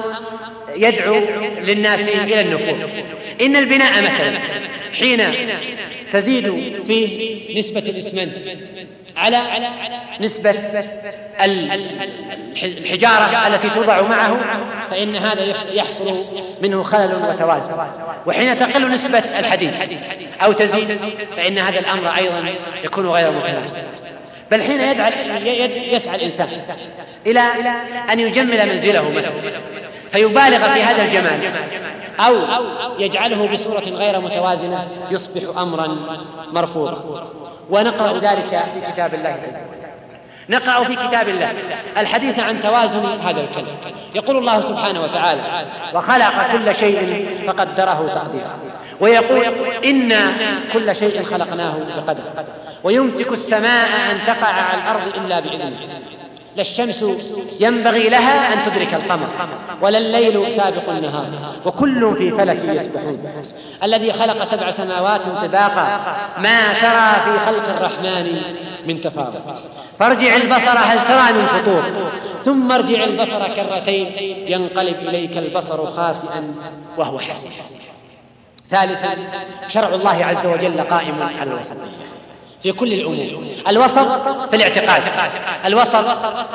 يدعو 0.76 1.20
للناس 1.59 2.09
إلى 2.09 2.40
النفور 2.40 2.88
إن 3.40 3.57
البناء 3.57 4.03
مثلا 4.03 4.38
حين 4.98 5.20
تزيد 6.10 6.78
فيه 6.82 7.60
نسبة 7.60 7.80
الإسمنت. 7.80 8.32
على 9.16 9.38
نسبة 10.20 10.54
الحجارة 12.62 13.46
التي 13.46 13.70
توضع 13.70 14.02
معه 14.02 14.38
فإن 14.90 15.16
هذا 15.16 15.72
يحصل 15.72 16.24
منه 16.62 16.82
خلل 16.82 17.14
وتوازن 17.28 17.72
وحين 18.26 18.58
تقل 18.58 18.88
نسبة 18.88 19.18
الحديد 19.18 19.72
أو 20.42 20.52
تزيد 20.52 20.98
فإن 21.36 21.58
هذا 21.58 21.78
الأمر 21.78 22.08
أيضا 22.08 22.44
يكون 22.84 23.06
غير 23.06 23.30
متناسب. 23.30 23.78
بل 24.50 24.62
حين 24.62 24.80
يسعى 25.94 26.16
الإنسان 26.16 26.48
إلى 27.26 27.40
أن 28.12 28.20
يجمل 28.20 28.68
منزله 28.68 29.08
مثلا 29.08 29.30
فيبالغ 30.12 30.74
في 30.74 30.82
هذا 30.82 31.02
الجمال. 31.02 31.52
أو 32.26 32.35
يجعله 32.98 33.52
بصورة 33.52 33.85
غير 33.96 34.20
متوازنة 34.20 34.87
يصبح 35.11 35.59
أمرا 35.59 35.96
مرفوضا. 36.52 37.30
ونقرأ 37.70 38.18
ذلك 38.18 38.48
في 38.48 38.92
كتاب 38.92 39.14
الله 39.14 39.28
عز 39.28 39.56
وجل. 39.56 39.80
نقرأ 40.48 40.85
في 40.85 40.96
كتاب 40.96 41.28
الله 41.28 41.52
الحديث 41.98 42.38
عن 42.38 42.62
توازن 42.62 43.06
هذا 43.06 43.40
الكلام. 43.40 43.76
يقول 44.14 44.37
الله 44.37 44.61
سبحانه 44.61 45.02
وتعالى 45.02 45.42
وخلق 45.94 46.52
كل 46.52 46.74
شيء 46.74 47.28
فقدره 47.46 48.11
تقديرا. 48.14 48.59
ويقول 49.00 49.44
إنا 49.85 50.33
كل 50.72 50.94
شيء 50.94 51.22
خلقناه 51.22 51.78
بقدر. 51.96 52.22
ويمسك 52.85 53.33
السماء 53.33 53.88
أن 54.11 54.18
تقع 54.26 54.48
على 54.48 54.83
الأرض 54.83 55.24
إلا 55.24 55.40
بإذنه. 55.40 55.76
لا 56.56 56.62
الشمس 56.62 57.04
ينبغي 57.60 58.08
لها 58.08 58.52
أن 58.52 58.72
تدرك 58.72 58.94
القمر 58.94 59.28
ولا 59.82 59.98
الليل 59.98 60.52
سابق 60.52 60.90
النهار 60.90 61.26
وكل 61.66 62.16
في 62.16 62.30
فلك 62.30 62.64
يسبحون. 62.64 63.32
الذي 63.82 64.12
خلق 64.12 64.44
سبع 64.44 64.70
سماوات 64.70 65.24
طباقا 65.24 66.00
ما 66.38 66.72
ترى 66.72 67.24
في 67.24 67.38
خلق 67.46 67.76
الرحمن 67.76 68.42
من 68.86 69.00
تفاضل 69.00 69.40
فارجع 69.98 70.36
البصر 70.36 70.78
هل 70.78 71.04
ترى 71.04 71.32
من 71.32 71.46
فطور؟ 71.46 71.82
ثم 72.44 72.72
ارجع 72.72 73.04
البصر 73.04 73.48
كرتين 73.48 74.12
ينقلب 74.48 74.96
إليك 75.08 75.36
البصر 75.36 75.86
خاسئا 75.86 76.42
وهو 76.96 77.18
حسن 77.18 77.48
ثالثا 78.68 79.16
شرع 79.68 79.88
الله 79.88 80.24
عز 80.24 80.46
وجل 80.46 80.80
قائم 80.80 81.22
على 81.22 81.50
الوسطية 81.50 82.19
في 82.62 82.72
كل 82.72 82.92
الأمور. 82.92 83.42
الوسط 83.68 84.28
في 84.48 84.56
الاعتقاد 84.56 85.02
الوسط 85.66 86.04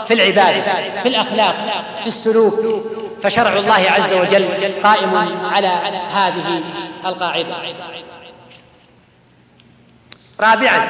في 0.08 0.14
العبادة 0.14 1.02
في 1.02 1.08
الأخلاق 1.08 1.56
في 2.02 2.08
السلوك. 2.08 2.88
فشرع 3.24 3.54
الله 3.54 3.74
عز 3.92 4.14
وجل 4.14 4.74
قائم 4.84 5.16
على 5.54 5.68
هذه 6.12 6.64
القاعدة. 7.06 7.56
رابعا 10.42 10.88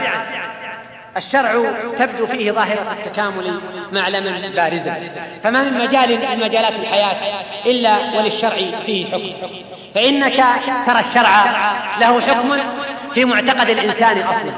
الشرع 1.18 1.72
تبدو 2.00 2.28
فيه 2.28 2.52
ظاهرة 2.52 2.92
التكامل 2.92 3.60
معلما 3.92 4.48
بارزا. 4.56 4.96
فما 5.44 5.64
من 5.64 5.74
مجال 5.74 6.10
من 6.10 6.44
مجالات 6.44 6.76
الحياة 6.76 7.16
إلا 7.66 7.98
وللشرع 8.18 8.58
فيه 8.86 9.06
حكم. 9.06 9.56
فإنك 9.96 10.44
ترى 10.86 11.00
الشرع 11.00 11.46
له 12.00 12.22
حكم 12.22 12.58
في 13.14 13.26
معتقد 13.26 13.70
الإنسان 13.70 14.22
أصلا. 14.22 14.52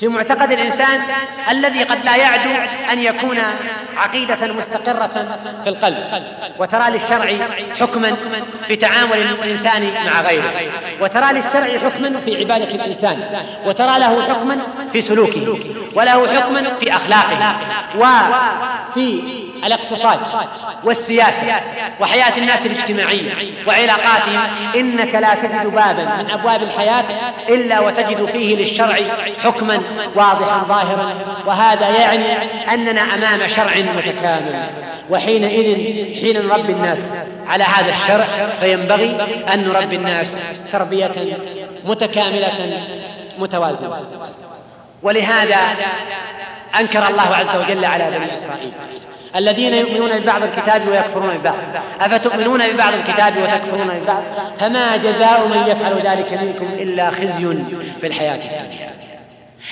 في 0.00 0.08
معتقد 0.08 0.52
الإنسان 0.52 1.00
الذي 1.50 1.82
قد 1.82 2.04
لا 2.04 2.16
يعدو 2.16 2.50
أن 2.92 2.98
يكون 2.98 3.38
عقيدة 3.96 4.52
مستقرة 4.52 5.38
في 5.64 5.68
القلب 5.68 5.96
وترى 6.58 6.90
للشرع 6.90 7.28
حكما 7.80 8.16
في 8.66 8.76
تعامل 8.76 9.22
الإنسان 9.42 9.82
مع 10.06 10.20
غيره 10.20 10.52
وترى 11.00 11.32
للشرع 11.32 11.78
حكما 11.78 12.20
في 12.20 12.36
عبادة 12.36 12.74
الإنسان 12.74 13.44
وترى 13.66 13.98
له 13.98 14.22
حكما 14.22 14.58
في 14.92 15.02
سلوكه 15.02 15.58
وله 15.94 16.40
حكما 16.40 16.74
في 16.74 16.96
أخلاقه 16.96 17.56
وفي 17.96 19.22
الاقتصاد 19.66 20.18
والسياسة 20.84 21.46
وحياة 22.00 22.38
الناس 22.38 22.66
الاجتماعية 22.66 23.32
وعلاقاتهم 23.66 24.40
إنك 24.76 25.14
لا 25.14 25.34
تجد 25.34 25.66
بابا 25.66 26.04
من 26.04 26.30
أبواب 26.30 26.62
الحياة 26.62 27.04
إلا 27.48 27.80
وتجد 27.80 28.24
فيه 28.24 28.56
للشرع 28.56 28.96
حكما 29.42 29.82
واضحا 30.14 30.64
ظاهرا. 30.68 31.14
وهذا 31.46 31.88
يعني 31.88 32.24
أننا 32.74 33.00
أمام 33.00 33.48
شرع 33.48 33.72
متكامل. 33.96 34.66
وحينئذ 35.10 35.74
حين 36.20 36.46
نربي 36.46 36.72
الناس 36.72 37.16
على 37.46 37.64
هذا 37.64 37.90
الشرع 37.90 38.26
فينبغي 38.60 39.16
أن 39.54 39.68
نربي 39.68 39.96
الناس 39.96 40.34
تربية 40.72 41.12
متكاملة 41.84 42.82
متوازنة. 43.38 44.02
ولهذا 45.02 45.56
أنكر 46.80 47.08
الله 47.08 47.36
عز 47.36 47.56
وجل 47.56 47.84
على 47.84 48.10
بني 48.10 48.34
إسرائيل. 48.34 48.72
الذين 49.36 49.74
يؤمنون 49.74 50.18
ببعض 50.18 50.42
الكتاب 50.42 50.88
ويكفرون 50.88 51.38
ببعض. 51.38 51.54
أفتؤمنون 52.00 52.72
ببعض 52.72 52.94
الكتاب 52.94 53.36
وتكفرون 53.36 53.88
ببعض؟ 53.88 54.22
فما 54.58 54.96
جزاء 54.96 55.48
من 55.48 55.64
يفعل 55.66 55.94
ذلك 55.94 56.32
منكم 56.32 56.66
إلا 56.66 57.10
خزي 57.10 57.64
في 58.00 58.06
الحياة 58.06 58.34
الدنيا. 58.34 58.99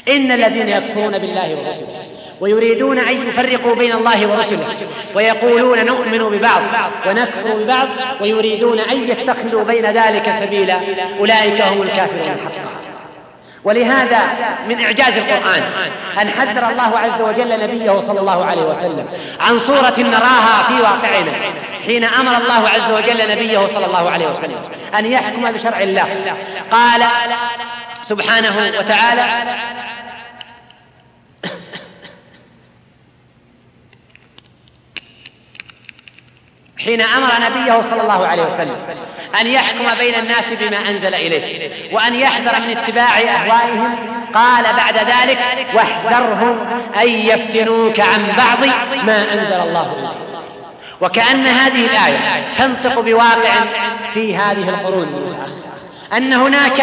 إن 0.09 0.33
الذين 0.33 0.69
يكفرون 0.69 1.19
بالله 1.19 1.55
ورسله 1.55 2.03
ويريدون 2.41 2.99
أن 2.99 3.29
يفرقوا 3.29 3.75
بين 3.75 3.93
الله 3.93 4.27
ورسله 4.27 4.67
ويقولون 5.15 5.87
نؤمن 5.87 6.39
ببعض 6.39 6.63
ونكفر 7.07 7.57
ببعض 7.57 7.89
ويريدون 8.21 8.81
أن 8.81 8.97
يتخذوا 8.97 9.65
بين 9.65 9.87
ذلك 9.87 10.31
سبيلا 10.33 10.81
أولئك 11.19 11.63
هم 11.63 11.83
الكافرون 11.83 12.37
حقا. 12.45 12.69
ولهذا 13.65 14.19
من 14.69 14.81
إعجاز 14.81 15.17
القرآن 15.17 15.63
أن 16.23 16.31
حذر 16.31 16.71
الله 16.71 16.99
عز 16.99 17.23
وجل 17.23 17.63
نبيه 17.63 18.01
صلى 18.01 18.21
الله 18.21 18.45
عليه 18.45 18.63
وسلم 18.63 19.07
عن 19.41 19.59
صورة 19.59 19.95
نراها 19.99 20.63
في 20.69 20.83
واقعنا 20.83 21.33
حين 21.87 22.05
أمر 22.05 22.37
الله 22.37 22.69
عز 22.69 22.93
وجل 22.93 23.31
نبيه 23.31 23.67
صلى 23.67 23.87
الله 23.87 24.11
عليه 24.11 24.27
وسلم 24.27 24.63
أن 24.99 25.07
يحكم 25.07 25.53
بشرع 25.53 25.81
الله. 25.81 26.07
قال 26.71 27.03
سبحانه 28.03 28.73
وتعالى 28.79 29.23
حين 36.85 37.01
أمر 37.01 37.29
نبيه 37.41 37.83
صلى 37.83 38.03
الله 38.03 38.27
عليه 38.27 38.43
وسلم 38.43 38.77
أن 39.41 39.47
يحكم 39.47 39.85
بين 39.99 40.15
الناس 40.15 40.51
بما 40.51 40.91
أنزل 40.91 41.15
إليه 41.15 41.95
وأن 41.95 42.15
يحذر 42.15 42.61
من 42.61 42.77
اتباع 42.77 43.19
أهوائهم 43.19 43.95
قال 44.35 44.65
بعد 44.77 44.97
ذلك 44.97 45.39
واحذرهم 45.75 46.59
أن 47.03 47.09
يفتنوك 47.09 48.01
عن 48.01 48.27
بعض 48.37 48.69
ما 49.05 49.27
أنزل 49.33 49.61
الله 49.61 49.93
إليك. 49.93 50.29
وكأن 51.01 51.47
هذه 51.47 51.87
الآية 51.87 52.55
تنطق 52.57 53.01
بواقع 53.01 53.55
في 54.15 54.37
هذه 54.37 54.69
القرون 54.69 55.39
أن 56.17 56.33
هناك 56.33 56.83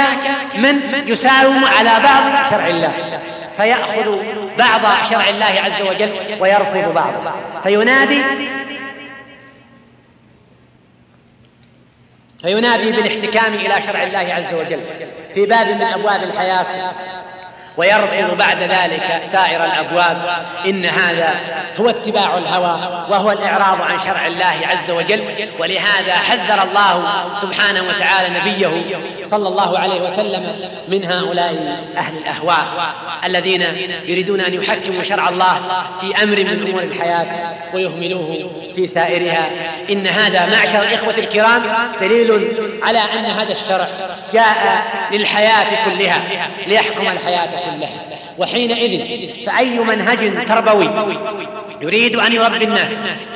من 0.56 0.82
يساوم 1.08 1.66
على 1.80 1.92
بعض 2.04 2.50
شرع 2.50 2.68
الله 2.68 2.92
فيأخذ 3.58 4.18
بعض 4.58 4.82
شرع 5.10 5.30
الله 5.30 5.46
عز 5.46 5.88
وجل 5.90 6.12
ويرفض 6.40 6.94
بعضه 6.94 7.32
فينادي 7.64 8.22
فينادي 12.46 12.92
بالاحتكام 12.92 13.54
إلى 13.54 13.82
شرع 13.82 14.04
الله 14.04 14.34
عز 14.34 14.54
وجل 14.54 14.80
في 15.34 15.46
باب 15.46 15.68
من 15.68 15.82
أبواب 15.82 16.24
الحياة. 16.24 16.66
ويرفض 17.78 18.38
بعد 18.38 18.62
ذلك 18.62 19.20
سائر 19.24 19.66
الأبواب. 19.66 20.46
إن 20.66 20.86
هذا 20.86 21.36
هو 21.80 21.90
اتباع 21.90 22.38
الهوى 22.38 23.06
وهو 23.10 23.32
الإعراض 23.32 23.82
عن 23.82 24.00
شرع 24.00 24.28
الله 24.28 24.60
عز 24.68 24.92
وجل. 24.92 25.50
ولهذا 25.60 26.14
حذر 26.14 26.64
الله 26.64 27.26
سبحانه 27.42 27.84
وتعالى 27.84 28.40
نبيه 28.40 28.98
صلى 29.24 29.48
الله 29.48 29.80
عليه 29.80 30.02
وسلم 30.02 30.70
من 30.88 31.06
هؤلاء 31.06 31.84
أهل 31.98 32.18
الأهواء 32.18 32.66
الذين 33.24 33.62
يريدون 34.06 34.42
أن 34.42 34.54
يحكموا 34.54 35.04
شرع 35.04 35.30
الله 35.30 35.62
في 36.02 36.24
أمر 36.24 36.36
من 36.36 36.68
أمور 36.68 36.84
الحياة 36.84 37.26
ويهملوه 37.74 38.52
في 38.76 38.88
سائرها. 38.88 39.46
إن 39.90 40.08
هذا 40.08 40.46
معشر 40.46 40.84
الإخوة 40.84 41.18
الكرام 41.18 41.64
دليل 42.02 42.56
على 42.84 43.00
أن 43.00 43.26
هذا 43.26 43.52
الشرع 43.52 43.88
جاء 44.34 44.84
للحياة 45.12 45.86
كلها 45.86 46.22
ليحكم 46.68 47.08
الحياة. 47.08 47.50
كلها 47.66 48.06
وحينئذ 48.38 49.00
فأي 49.46 49.80
منهج 49.80 50.46
تربوي 50.48 50.90
يريد 51.82 52.16
أن 52.16 52.34
يربي 52.34 52.66
الناس 52.66 52.96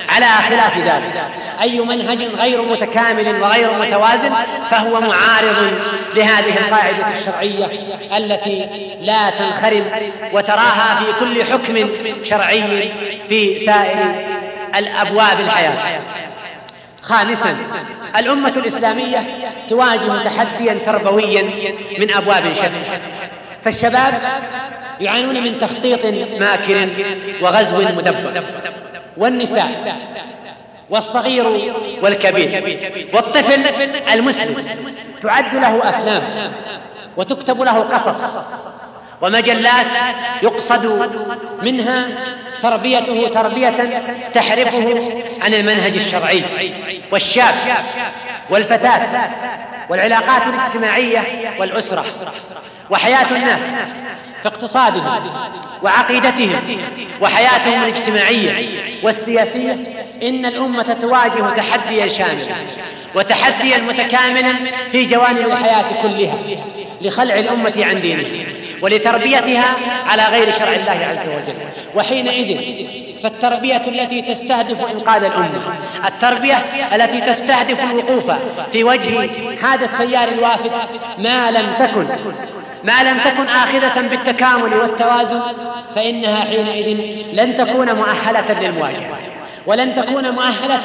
على 0.09 0.25
خلاف 0.25 0.77
ذلك. 0.77 1.21
أي 1.61 1.79
منهج 1.79 2.23
غير 2.23 2.61
متكامل 2.61 3.41
وغير 3.41 3.73
متوازن 3.79 4.31
فهو 4.69 5.01
معارض 5.01 5.73
لهذه 6.15 6.57
القاعدة 6.57 7.05
الشرعية 7.19 7.69
التي 8.17 8.69
لا 9.01 9.29
تنخرم 9.29 9.85
وتراها 10.33 10.99
في 10.99 11.19
كل 11.19 11.43
حكم 11.43 11.89
شرعي 12.23 12.91
في 13.29 13.59
سائر 13.59 14.15
الأبواب 14.75 15.39
الحياة. 15.39 15.99
خامسا 17.01 17.57
الأمة 18.17 18.53
الإسلامية 18.57 19.27
تواجه 19.69 20.23
تحديا 20.23 20.77
تربويا 20.85 21.49
من 21.99 22.11
أبواب 22.11 22.53
شتى 22.53 22.99
فالشباب 23.63 24.21
يعانون 24.99 25.43
من 25.43 25.59
تخطيط 25.59 26.05
ماكر 26.39 26.89
وغزو 27.41 27.77
مدبر. 27.77 28.43
والنساء 29.17 29.97
والصغير 30.89 31.73
والكبير 32.01 32.83
والطفل 33.13 33.65
المسلم 34.13 34.55
تعد 35.21 35.55
له 35.55 35.89
أفلام 35.89 36.51
وتكتب 37.17 37.61
له 37.61 37.79
قصص 37.79 38.37
ومجلات 39.21 39.87
يقصد 40.43 41.11
منها 41.63 42.07
تربيته 42.61 43.27
تربية 43.27 43.69
تحرفه 44.33 45.23
عن 45.41 45.53
المنهج 45.53 45.95
الشرعي 45.95 46.43
والشاب 47.11 47.55
والفتاة 48.49 49.29
والعلاقات 49.89 50.47
الاجتماعية 50.47 51.23
والأسرة. 51.59 52.05
وحياة 52.89 53.31
الناس 53.31 53.65
في 54.41 54.47
اقتصادهم 54.47 55.21
وعقيدتهم 55.83 56.61
وحياتهم 57.21 57.83
الاجتماعية 57.83 58.79
والسياسية. 59.03 59.75
إن 60.23 60.45
الأمة 60.45 60.83
تواجه 61.01 61.55
تحديا 61.57 62.07
شاملا 62.07 62.55
وتحديا 63.15 63.77
متكاملا 63.77 64.53
في 64.91 65.05
جوانب 65.05 65.47
الحياة 65.47 66.01
كلها 66.01 66.37
لخلع 67.01 67.35
الأمة 67.35 67.73
عن 67.77 68.01
دينها 68.01 68.45
ولتربيتها 68.81 69.75
على 70.05 70.23
غير 70.23 70.51
شرع 70.51 70.71
الله 70.71 71.05
عز 71.05 71.27
وجل. 71.27 71.55
وحينئذ 71.95 72.57
فالتربية 73.23 73.81
التي 73.87 74.21
تستهدف 74.21 74.91
إنقاذ 74.91 75.23
الأمة 75.23 75.77
التربية 76.05 76.55
التي 76.95 77.21
تستهدف 77.21 77.83
الوقوف 77.83 78.31
في 78.71 78.83
وجه 78.83 79.29
هذا 79.63 79.85
التيار 79.85 80.27
الوافد 80.27 80.71
ما 81.17 81.51
لم 81.51 81.73
تكن 81.79 82.07
ما 82.83 83.03
لم 83.03 83.19
تكن 83.19 83.47
آخذة 83.47 84.01
بالتكامل 84.01 84.73
والتوازن 84.73 85.41
فإنها 85.95 86.45
حينئذ 86.45 86.97
لن 87.33 87.55
تكون 87.55 87.95
مؤهلة 87.95 88.61
للمواجهة 88.61 89.19
ولن 89.65 89.93
تكون 89.93 90.31
مؤهلة 90.31 90.81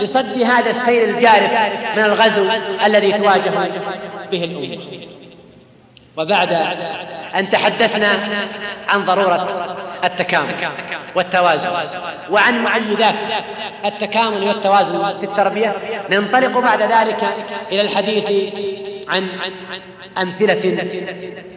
لصد 0.00 0.42
هذا 0.42 0.70
السيل 0.70 1.10
الجارف 1.10 1.52
من 1.96 2.04
الغزو 2.04 2.46
الذي 2.84 3.12
تواجه 3.12 3.70
به 4.30 4.44
الأمة. 4.44 4.78
وبعد 6.16 6.52
أن 7.34 7.50
تحدثنا 7.50 8.18
عن 8.88 9.04
ضرورة 9.04 9.76
التكامل 10.04 10.68
والتوازن 11.14 11.70
وعن 12.30 12.62
معيدات 12.62 13.14
التكامل 13.84 14.42
والتوازن 14.42 15.18
في 15.18 15.24
التربية 15.24 15.76
ننطلق 16.10 16.58
بعد 16.58 16.82
ذلك 16.82 17.34
إلى 17.72 17.80
الحديث 17.80 18.24
عن 19.08 19.28
أمثلة 20.18 20.88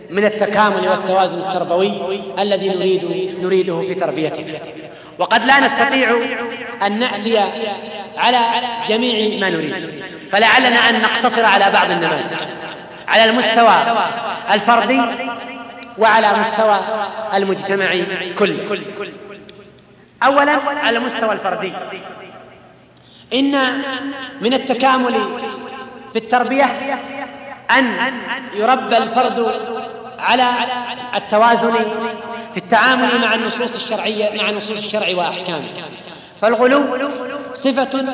من 0.09 0.25
التكامل 0.25 0.89
والتوازن 0.89 1.37
التربوي 1.37 1.93
الذي 2.39 2.69
نريد 2.69 3.35
نريده 3.41 3.81
في 3.81 3.95
تربيتنا. 3.95 4.59
وقد 5.19 5.45
لا 5.45 5.59
نستطيع 5.59 6.17
أن 6.85 6.99
نأتي 6.99 7.37
على 8.17 8.39
جميع 8.89 9.39
ما 9.39 9.49
نريد. 9.49 10.03
فلعلنا 10.31 10.89
أن 10.89 11.01
نقتصر 11.01 11.45
على 11.45 11.71
بعض 11.71 11.91
النماذج. 11.91 12.37
على 13.07 13.25
المستوى 13.25 13.97
الفردي 14.51 15.01
وعلى 15.97 16.39
مستوى 16.39 16.79
المجتمع 17.33 17.87
كله. 18.39 18.81
أولا 20.23 20.59
على 20.83 20.97
المستوى 20.97 21.33
الفردي. 21.33 21.73
إن 23.33 23.81
من 24.41 24.53
التكامل 24.53 25.13
في 26.13 26.19
التربية 26.19 26.65
أن 27.71 28.13
يربى 28.53 28.97
الفرد 28.97 29.51
على 30.19 30.43
التوازن 31.15 31.73
في 32.53 32.57
التعامل 32.57 33.07
مع 33.21 33.35
النصوص 33.35 33.75
الشرعية 33.75 34.41
مع 34.43 34.51
نصوص 34.51 34.77
الشرع 34.77 35.07
وأحكامه. 35.15 35.67
فالغلو 36.41 36.81
صفة 37.53 38.05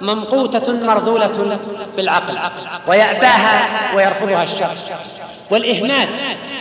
ممقوتة 0.00 0.72
مرذولة 0.86 1.58
بالعقل 1.96 2.38
ويأباها 2.86 3.94
ويرفضها 3.96 4.44
الشرع. 4.44 4.74
والإهمال 5.50 6.08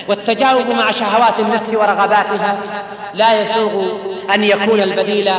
والتجاوب 0.07 0.67
مع 0.67 0.91
شهوات 0.91 1.39
النفس 1.39 1.69
ورغباتها 1.69 2.59
لا 3.13 3.41
يسوغ 3.41 3.83
أن 4.33 4.43
يكون 4.43 4.81
البديل 4.81 5.31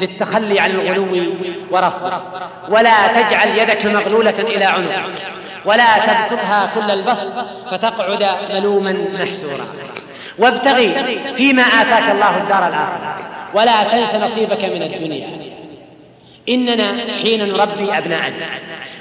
للتخلي 0.00 0.60
عن 0.60 0.70
الغلو 0.70 1.34
ورفضه. 1.70 2.22
ولا 2.68 3.06
تجعل 3.06 3.58
يدك 3.58 3.86
مغلولة 3.86 4.30
إلى 4.30 4.64
عنق. 4.64 5.10
ولا 5.64 5.98
تبسطها 5.98 6.70
كل 6.74 6.90
البسط 6.90 7.38
فتقعد 7.70 8.28
ملوما 8.54 8.92
محسورا. 8.92 9.66
وابتغي 10.38 10.94
فيما 11.36 11.62
آتاك 11.62 12.10
الله 12.10 12.36
الدار 12.36 12.68
الآخرة. 12.68 13.16
ولا 13.54 13.82
تنس 13.82 14.14
نصيبك 14.14 14.64
من 14.64 14.82
الدنيا. 14.82 15.28
إننا 16.48 16.94
حين 17.22 17.52
نربي 17.52 17.98
أبناءنا 17.98 18.46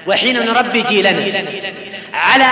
وحين 0.08 0.46
نربي 0.46 0.82
جيلنا 0.82 1.22
على 2.14 2.46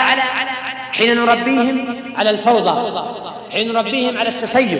حين 0.92 1.16
نربيهم 1.16 1.80
على 2.18 2.30
الفوضى 2.30 3.04
حين 3.52 3.74
نربيهم 3.74 4.18
على 4.18 4.30
التسيب 4.30 4.76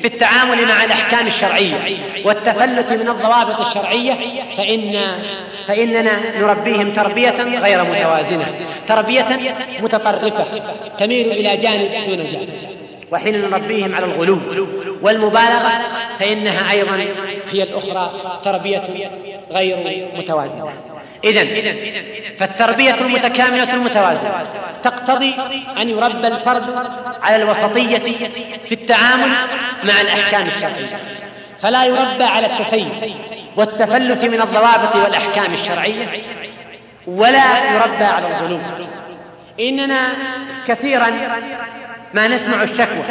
في 0.00 0.04
التعامل 0.04 0.64
مع 0.68 0.84
الأحكام 0.84 1.26
الشرعية 1.26 1.74
والتفلت 2.24 2.92
من 2.92 3.08
الضوابط 3.08 3.66
الشرعية 3.66 4.14
فإن 4.56 4.96
فإننا 5.66 6.40
نربيهم 6.40 6.92
تربية 6.92 7.60
غير 7.60 7.84
متوازنة 7.84 8.46
تربية 8.88 9.54
متطرفة 9.80 10.44
تميل 10.98 11.26
إلى 11.32 11.56
جانب 11.56 11.90
دون 12.06 12.16
جانب. 12.16 12.48
وحين 13.12 13.40
نربيهم 13.40 13.94
على 13.94 14.06
الغلو 14.06 14.38
والمبالغة 15.02 15.72
فإنها 16.18 16.72
أيضا 16.72 17.04
هي 17.50 17.62
الأخرى 17.62 18.12
تربية 18.44 19.10
غير 19.50 20.08
متوازنة. 20.16 20.72
إذا 21.24 21.44
فالتربية 22.38 22.94
المتكاملة 22.94 23.74
المتوازنة 23.74 24.44
تقتضي 24.82 25.34
أن 25.82 25.88
يربى 25.88 26.26
الفرد 26.26 26.86
على 27.22 27.36
الوسطية 27.36 27.98
في 28.68 28.72
التعامل 28.72 29.28
مع 29.84 30.00
الأحكام 30.00 30.46
الشرعية 30.46 31.00
فلا 31.62 31.84
يربى 31.84 32.24
على 32.24 32.46
التسيب 32.46 32.88
والتفلت 33.56 34.24
من 34.24 34.40
الضوابط 34.40 34.96
والأحكام 34.96 35.54
الشرعية 35.54 36.22
ولا 37.06 37.74
يربى 37.74 38.04
على 38.04 38.26
الظلوم 38.26 38.62
إننا 39.60 40.08
كثيرا 40.66 41.10
ما 42.14 42.28
نسمع 42.28 42.62
الشكوى 42.62 43.04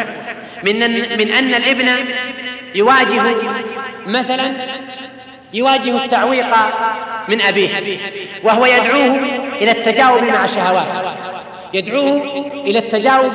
من 0.64 0.80
من 1.18 1.32
أن 1.32 1.54
الابن 1.54 1.90
يواجه 2.76 3.36
مثلا 4.08 4.56
يواجه 5.56 6.04
التعويق 6.04 6.56
من 7.28 7.42
أبيه 7.42 8.00
وهو 8.44 8.66
يدعوه 8.66 9.20
إلى 9.62 9.72
التجاوب 9.72 10.24
مع 10.24 10.46
شهوات 10.46 10.88
يدعوه 11.74 12.46
إلى 12.66 12.80
التجاوب 12.80 13.34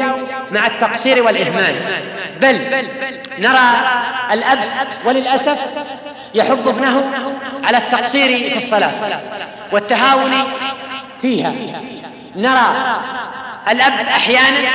مع 0.51 0.67
التقصير 0.67 1.23
والإهمال. 1.23 1.75
بل 2.41 2.87
نرى 3.39 3.71
الأب 4.33 4.59
وللأسف 5.05 5.59
يحب 6.35 6.69
ابنه 6.69 7.13
على 7.65 7.79
التقصير 7.79 8.51
في 8.51 8.57
الصلاة 8.57 9.21
والتهاون 9.73 10.33
فيها. 11.21 11.53
نرى 12.37 13.01
الأب 13.71 13.93
أحيانا 13.93 14.69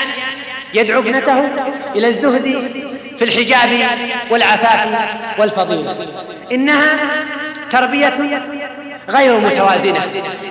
يدعو 0.74 1.00
ابنته 1.00 1.52
إلى 1.96 2.08
الزهد 2.08 2.44
في 3.20 3.24
الحجاب 3.24 3.70
والعفاف 4.32 5.10
والفضيلة 5.40 5.96
إنها 6.52 6.98
تربية 7.72 8.44
غير 9.10 9.40
متوازنة 9.40 10.02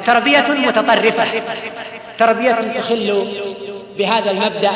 تربية 0.07 0.45
متطرفة 0.49 1.27
تربية 2.19 2.53
تخل 2.53 3.33
بهذا 3.99 4.31
المبدأ 4.31 4.73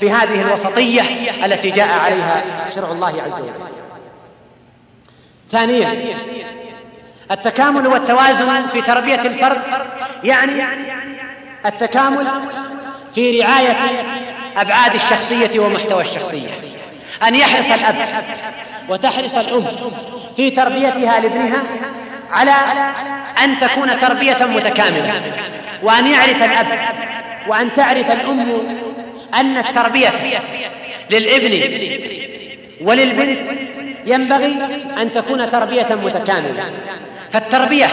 بهذه 0.00 0.42
الوسطية 0.42 1.02
التي 1.44 1.70
جاء 1.70 1.88
عليها 1.98 2.44
شرع 2.74 2.92
الله 2.92 3.22
عز 3.22 3.34
وجل. 3.34 3.52
ثانيا 5.50 5.98
التكامل 7.30 7.86
والتوازن 7.86 8.62
في 8.62 8.82
تربية 8.82 9.20
الفرد 9.20 9.62
يعني 10.24 10.52
التكامل 11.66 12.26
في 13.14 13.40
رعاية 13.40 13.76
أبعاد 14.56 14.94
الشخصية 14.94 15.60
ومحتوى 15.60 16.02
الشخصية. 16.02 16.48
أن 17.28 17.34
يحرص 17.34 17.70
الأب 17.70 18.24
وتحرص 18.88 19.34
الأم 19.34 19.64
في 20.36 20.50
تربيتها 20.50 21.20
لابنها 21.20 21.62
على 22.30 22.52
أن 23.44 23.58
تكون 23.58 23.98
تربية 23.98 24.44
متكاملة. 24.44 25.22
وأن 25.82 26.06
يعرف 26.06 26.42
الأب 26.42 26.66
وأن 27.48 27.74
تعرف 27.74 28.10
الأم 28.10 28.46
أن 29.34 29.56
التربية 29.56 30.42
للابن 31.10 31.78
وللبنت 32.80 33.46
ينبغي 34.06 34.58
أن 35.02 35.12
تكون 35.12 35.50
تربية 35.50 35.88
متكاملة. 36.04 36.72
فالتربية 37.32 37.86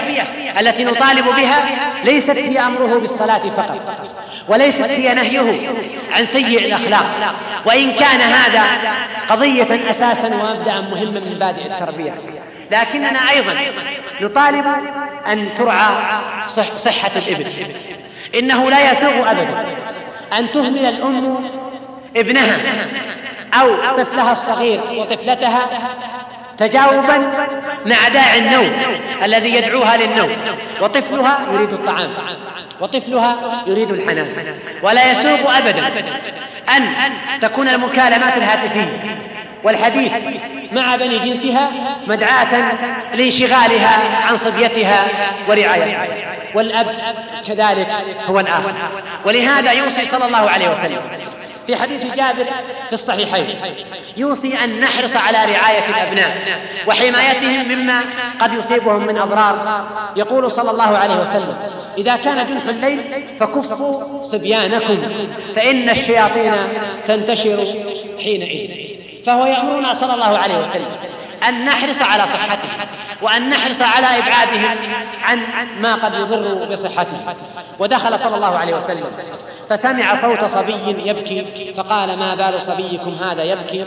التي 0.60 0.84
نطالب 0.84 1.26
بها 1.26 1.66
ليست 2.04 2.38
هي 2.38 2.60
أمره 2.60 3.00
بالصلاة 3.00 3.40
فقط 3.58 4.10
وليست 4.48 4.82
هي 4.82 5.14
نهيه 5.14 5.70
عن 6.14 6.26
سيء 6.26 6.66
الأخلاق. 6.66 7.36
وإن 7.66 7.92
كان 7.92 8.22
هذا 8.22 8.64
قضية 9.30 9.92
أساسا 9.92 10.28
ومبدأ 10.28 10.82
مهما 10.82 11.20
من 11.20 11.34
مبادئ 11.36 11.66
التربية. 11.66 12.22
لكننا 12.72 13.30
أيضا 13.30 13.56
نطالب 14.22 14.66
أن 15.32 15.50
ترعى 15.58 16.20
صح 16.48 16.78
صحة 16.78 17.12
الإبن. 17.16 17.52
إنه 18.36 18.70
لا 18.70 18.92
يسوغ 18.92 19.32
أبدا 19.32 19.66
أن 20.38 20.52
تهمل 20.52 20.86
الأم 20.86 21.36
ابنها 22.16 22.58
أو 23.54 23.76
طفلها 23.98 24.32
الصغير 24.32 24.82
وطفلتها 24.98 25.60
تجاوبا 26.60 27.18
مع 27.86 28.08
داعي 28.08 28.40
النوم 28.40 28.72
الذي 29.24 29.56
يدعوها 29.56 29.98
للنوم. 29.98 30.30
وطفلها 30.82 31.40
يريد 31.54 31.74
الطعام. 31.74 32.14
وطفلها 32.82 33.38
يريد 33.68 33.92
الحنان. 33.92 34.28
ولا 34.82 35.12
يسوق 35.12 35.52
ابدا 35.52 35.88
أن 36.78 36.94
تكون 37.42 37.68
المكالمات 37.68 38.38
الهاتفية. 38.38 39.18
والحديث 39.64 40.12
مع 40.72 40.96
بني 40.96 41.20
جنسها 41.20 41.72
مدعاة 42.08 42.74
لانشغالها 43.16 44.26
عن 44.30 44.38
صبيتها 44.38 45.08
ورعايتها. 45.48 46.08
والأب 46.56 46.96
كذلك 47.48 47.88
هو 48.26 48.40
الآخر. 48.40 48.74
ولهذا 49.26 49.72
يوصي 49.72 50.06
صلى 50.06 50.26
الله 50.26 50.50
عليه 50.50 50.70
وسلم 50.70 51.02
في 51.70 51.76
حديث 51.76 52.16
جابر 52.16 52.46
في 52.88 52.94
الصحيحين. 52.94 53.56
يوصي 54.18 54.64
أن 54.64 54.80
نحرص 54.80 55.16
على 55.16 55.38
رعاية 55.38 55.86
الأبناء 55.90 56.62
وحمايتهم 56.88 57.68
مما 57.68 58.02
قد 58.42 58.54
يصيبهم 58.54 59.08
من 59.08 59.18
أضرار. 59.18 59.86
يقول 60.16 60.52
صلى 60.52 60.72
الله 60.72 60.98
عليه 60.98 61.16
وسلم 61.16 61.54
إذا 61.98 62.16
كان 62.16 62.48
جنح 62.48 62.66
الليل 62.66 63.02
فكفوا 63.40 64.24
صبيانكم 64.24 65.02
فإن 65.56 65.90
الشياطين 65.90 66.54
تنتشر 67.08 67.66
حينئذ. 68.18 68.90
فهو 69.26 69.46
يأمرنا 69.46 69.94
صلى 69.94 70.14
الله 70.14 70.38
عليه 70.38 70.58
وسلم 70.58 70.88
أن 71.48 71.66
نحرص 71.66 72.02
على 72.02 72.24
صحته 72.24 72.70
وأن 73.22 73.50
نحرص 73.50 73.82
على 73.82 74.08
إبعادهم 74.08 74.78
عن 75.24 75.68
ما 75.82 75.96
قد 75.96 76.14
يضر 76.14 76.66
بصحته 76.72 77.36
ودخل 77.80 78.20
صلى 78.20 78.36
الله 78.36 78.58
عليه 78.58 78.76
وسلم 78.76 79.04
فسمع 79.70 80.16
صوت 80.16 80.44
صبي 80.44 81.10
يبكي 81.10 81.74
فقال 81.78 82.18
ما 82.18 82.36
بال 82.36 82.62
صبيكم 82.62 83.12
هذا 83.12 83.44
يبكي؟ 83.44 83.86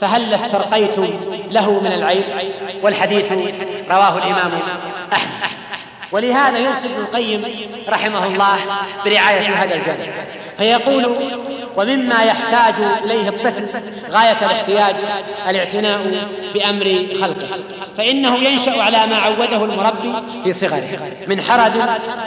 فهل 0.00 0.34
استرقيتم 0.34 1.08
له 1.50 1.80
من 1.80 1.92
العين؟ 1.92 2.24
والحديث 2.82 3.32
رواه 3.90 4.18
الإمام 4.18 4.52
أحمد. 5.12 5.50
ولهذا 6.12 6.58
يرسل 6.58 6.92
ابن 6.92 7.02
القيم 7.02 7.44
رحمه 7.88 8.26
الله 8.26 8.58
برعاية 9.04 9.48
هذا 9.48 9.74
الجانب. 9.74 10.12
فيقول 10.56 11.16
ومما 11.80 12.22
يحتاج 12.22 12.74
إليه 13.04 13.28
الطفل 13.28 13.66
غاية 14.10 14.36
الاحتياج 14.42 14.94
الاعتناء 15.48 16.28
بأمر 16.54 17.06
خلقه. 17.20 17.48
فإنه 17.98 18.36
ينشأ 18.36 18.82
على 18.82 19.06
ما 19.06 19.16
عوده 19.16 19.64
المربي 19.64 20.12
في 20.44 20.52
صغره 20.52 20.98
من 21.28 21.40
حرج 21.40 21.72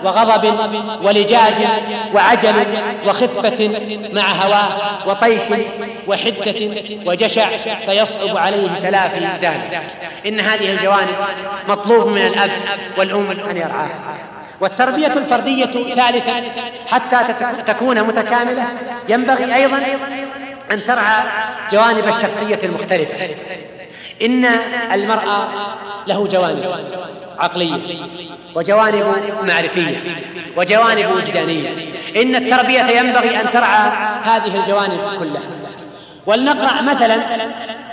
وغضب 0.03 0.55
ولجاج 1.03 1.53
وعجل 2.13 2.53
وخفة 3.07 3.71
مع 4.13 4.31
هواه 4.31 5.07
وطيش 5.07 5.41
وحدة 6.07 6.69
وجشع 7.05 7.57
فيصعب 7.85 8.37
عليه 8.37 8.67
تلافي 8.81 9.19
ذلك 9.41 9.81
إن 10.25 10.39
هذه 10.39 10.71
الجوانب 10.71 11.15
مطلوب 11.67 12.07
من 12.07 12.21
الأب 12.21 12.51
والأم 12.97 13.31
أن 13.31 13.57
يرعاها 13.57 14.32
والتربية 14.61 15.07
الفردية 15.07 15.95
ثالثا 15.95 16.43
حتى 16.87 17.17
تكون 17.67 18.03
متكاملة. 18.03 18.65
ينبغي 19.09 19.55
أيضا 19.55 19.77
أن 20.71 20.83
ترعى 20.83 21.23
جوانب 21.71 22.07
الشخصية 22.07 22.59
المختلفة 22.63 23.29
إن 24.21 24.45
المرأة 24.93 25.47
له 26.07 26.27
جوانب 26.27 26.75
عقلية 27.39 27.79
وجوانب 28.55 29.33
معرفية 29.43 29.97
وجوانب 30.57 31.11
وجدانية. 31.15 31.69
إن 32.15 32.35
التربية 32.35 32.83
ينبغي 32.83 33.39
أن 33.41 33.51
ترعى 33.51 33.91
هذه 34.23 34.59
الجوانب 34.61 34.99
كلها. 35.19 35.41
ولنقرأ 36.25 36.81
مثلا 36.81 37.15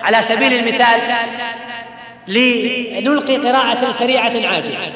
على 0.03 0.23
سبيل 0.23 0.53
المثال 0.53 1.01
لنلقي 2.29 3.37
قراءة 3.37 3.93
سريعة 3.93 4.49
عاجلة. 4.49 4.93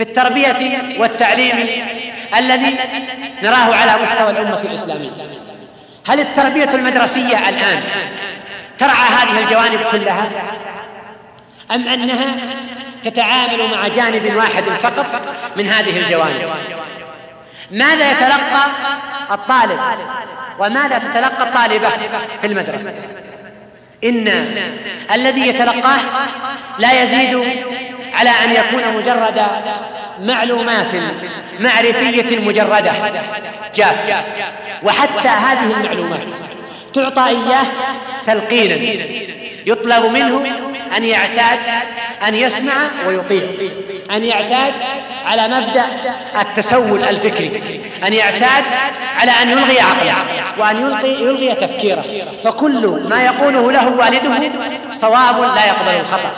في 0.00 0.06
التربية 0.06 0.82
والتعليم 0.98 1.56
الذي 2.36 2.76
نراه 3.42 3.74
على 3.74 4.02
مستوى 4.02 4.30
الأمة 4.30 4.60
الإسلامية. 4.60 5.08
هل 6.06 6.20
التربية 6.20 6.74
المدرسية 6.74 7.48
الآن 7.48 7.82
ترعى 8.78 9.08
هذه 9.08 9.44
الجوانب 9.44 9.80
كلها؟ 9.92 10.30
أم 11.74 11.88
أنها 11.88 12.36
تتعامل 13.04 13.70
مع 13.70 13.88
جانب 13.88 14.36
واحد 14.36 14.64
فقط 14.82 15.28
من 15.56 15.68
هذه 15.68 15.98
الجوانب؟ 15.98 16.50
ماذا 17.70 18.10
يتلقى 18.10 18.66
الطالب 19.30 19.80
وماذا 20.58 20.98
تتلقى 20.98 21.42
الطالبة 21.42 21.88
في 22.40 22.46
المدرسة؟ 22.46 22.94
إن 24.04 24.28
الذي 25.12 25.48
يتلقاه 25.48 26.00
لا 26.78 27.02
يزيد 27.02 27.42
على 28.14 28.30
أن 28.30 28.50
يكون 28.50 28.96
مجرد 28.96 29.46
معلومات 30.20 30.92
معرفية 31.60 32.38
مجردة. 32.38 32.92
جاء 33.74 34.24
وحتى 34.82 35.28
هذه 35.28 35.72
المعلومات 35.76 36.26
تعطى 36.94 37.28
إياه 37.28 37.66
تلقينا. 38.26 38.74
يطلب 39.66 40.04
منه 40.04 40.44
أن 40.96 41.04
يعتاد 41.04 41.58
أن 42.28 42.34
يسمع 42.34 42.72
ويطيع. 43.06 43.42
أن 44.10 44.24
يعتاد 44.24 44.74
على 45.26 45.48
مبدأ 45.48 45.84
التسول 46.40 47.04
الفكري. 47.04 47.80
أن 48.06 48.12
يعتاد 48.12 48.64
على 49.16 49.30
أن 49.42 49.50
يلغي 49.50 49.80
عقله 49.80 50.14
وأن 50.58 50.78
يلغي, 50.78 51.14
يلغي 51.14 51.54
تفكيره. 51.54 52.04
فكل 52.44 53.02
ما 53.08 53.24
يقوله 53.24 53.72
له 53.72 53.88
والده 53.96 54.50
صواب 54.92 55.40
لا 55.40 55.66
يقبل 55.66 56.00
الخطأ. 56.00 56.32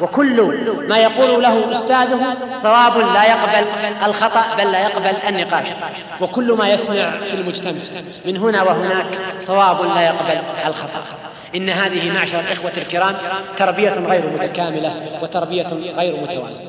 وكل 0.00 0.42
ما 0.88 0.98
يقول 0.98 1.42
له 1.42 1.72
أستاذه 1.72 2.36
صواب 2.62 2.98
لا 2.98 3.24
يقبل 3.24 3.66
الخطأ 4.04 4.54
بل 4.58 4.72
لا 4.72 4.80
يقبل 4.80 5.16
النقاش. 5.28 5.66
وكل 6.20 6.52
ما 6.52 6.68
يسمع 6.68 7.10
في 7.10 7.34
المجتمع 7.34 7.80
من 8.24 8.36
هنا 8.36 8.62
وهناك 8.62 9.06
صواب 9.40 9.94
لا 9.94 10.06
يقبل 10.06 10.42
الخطأ. 10.66 11.02
إن 11.54 11.70
هذه 11.70 12.12
معشر 12.12 12.40
الإخوة 12.40 12.72
الكرام 12.76 13.16
تربية 13.56 13.90
غير 13.90 14.26
متكاملة 14.26 14.94
وتربية 15.22 15.66
غير 15.96 16.16
متوازنة. 16.16 16.68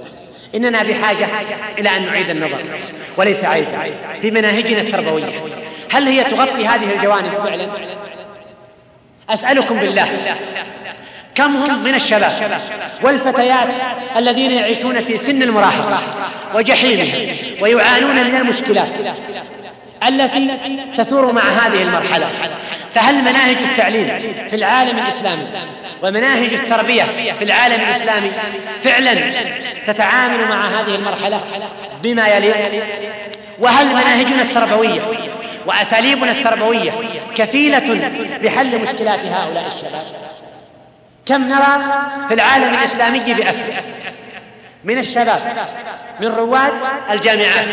إننا 0.56 0.84
بحاجة 0.84 1.28
إلى 1.78 1.98
أن 1.98 2.06
نعيد 2.06 2.30
النظر 2.30 2.82
وليس 3.18 3.46
عيبا 3.46 3.92
في 4.22 4.32
مناهجنا 4.32 4.82
التربوية. 4.82 5.44
هل 5.92 6.08
هي 6.08 6.24
تغطي 6.24 6.68
هذه 6.68 6.94
الجوانب 6.96 7.32
فعلا؟ 7.32 7.68
أسألكم 9.30 9.80
بالله. 9.80 10.36
كم 11.38 11.56
هم 11.56 11.84
من 11.84 11.96
الشباب 11.96 12.62
والفتيات 13.04 13.68
الذين 14.18 14.52
يعيشون 14.52 15.04
في 15.04 15.18
سن 15.18 15.44
المراهقة 15.44 16.00
وجحيمها 16.56 17.36
ويعانون 17.62 18.16
من 18.16 18.36
المشكلات 18.36 18.90
التي 20.08 20.52
تثور 20.98 21.32
مع 21.32 21.42
هذه 21.42 21.82
المرحلة. 21.82 22.30
فهل 22.94 23.16
مناهج 23.16 23.58
التعليم 23.58 24.08
في 24.50 24.56
العالم 24.56 25.00
الإسلامي 25.00 25.44
ومناهج 26.04 26.54
التربية 26.54 27.04
في 27.40 27.44
العالم 27.44 27.82
الإسلامي 27.82 28.32
فعلا 28.84 29.16
تتعامل 29.88 30.40
مع 30.50 30.82
هذه 30.82 30.96
المرحلة 30.96 31.42
بما 32.04 32.28
يليق؟ 32.28 32.86
وهل 33.60 33.88
مناهجنا 33.88 34.42
التربوية 34.42 35.02
وأساليبنا 35.66 36.32
التربوية 36.32 36.92
كفيلة 37.36 38.12
بحل 38.44 38.82
مشكلات 38.82 39.20
هؤلاء 39.20 39.68
الشباب؟ 39.68 40.27
كم 41.28 41.44
نرى 41.44 41.84
في 42.28 42.34
العالم 42.34 42.74
الإسلامي 42.74 43.34
بأسر. 43.34 43.64
من 44.84 44.98
الشباب 44.98 45.40
من 46.20 46.28
رواد 46.28 46.74
الجامعات 47.12 47.68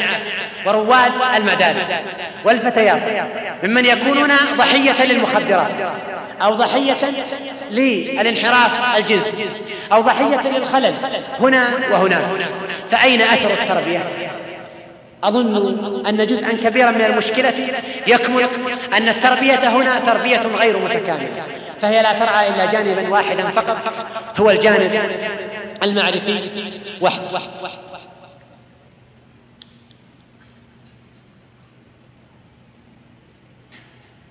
ورواد 0.66 1.12
المدارس 1.36 1.90
والفتيات 2.44 3.02
ممن 3.62 3.84
يكونون 3.84 4.30
ضحية 4.56 5.04
للمخدرات 5.04 5.70
أو 6.42 6.54
ضحية 6.54 6.96
للانحراف 7.70 8.96
الجنسي 8.96 9.32
أو 9.92 10.00
ضحية 10.00 10.58
للخلل 10.58 10.94
هنا 11.40 11.68
وهناك 11.90 12.24
فأين 12.90 13.22
أثر 13.22 13.50
التربية؟ 13.50 14.00
أظن 15.24 16.06
أن 16.06 16.26
جزءا 16.26 16.52
كبيرا 16.52 16.90
من 16.90 17.00
المشكلة 17.04 17.54
يكمن 18.06 18.48
أن 18.94 19.08
التربية 19.08 19.68
هنا 19.68 19.98
تربية 19.98 20.40
غير 20.40 20.78
متكاملة. 20.78 21.42
فهي 21.84 22.02
لا 22.02 22.18
ترعى 22.18 22.48
إلا 22.48 22.64
جانبا 22.64 23.08
واحدا 23.08 23.50
فقط. 23.50 23.76
هو 24.40 24.50
الجانب 24.50 24.94
المعرفي 25.82 26.50
وحده. 27.00 27.40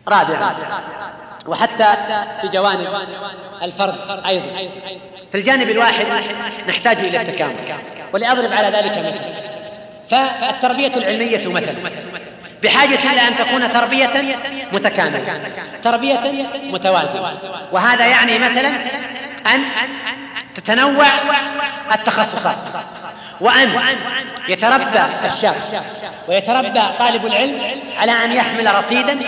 رابعا 0.07 0.55
وحتى 1.47 1.95
في 2.41 2.47
جوانب 2.47 2.87
الفرد 3.61 3.95
أيضا. 4.25 4.71
في 5.31 5.37
الجانب 5.37 5.69
الواحد 5.69 6.05
نحتاج 6.67 6.97
إلى 6.97 7.21
التكامل. 7.21 7.75
ولأضرب 8.13 8.53
على 8.53 8.67
ذلك 8.67 8.97
مثلا. 8.97 9.43
فالتربية 10.09 10.95
العلمية 10.95 11.47
مثلا. 11.47 11.75
بحاجة 12.63 13.11
إلى 13.11 13.27
أن 13.27 13.37
تكون 13.37 13.73
تربية 13.73 14.37
متكاملة. 14.71 15.39
تربية 15.83 16.19
متوازنة. 16.71 17.37
وهذا 17.71 18.05
يعني 18.05 18.39
مثلا 18.39 18.69
أن 19.55 19.61
تتنوع 20.55 21.07
التخصصات. 21.93 22.55
وأن 23.41 23.75
يتربى 24.49 24.99
الشاب. 25.25 25.55
ويتربى 26.27 26.81
طالب 26.99 27.25
العلم 27.25 27.61
على 27.97 28.11
أن 28.11 28.31
يحمل 28.31 28.75
رصيدا 28.75 29.19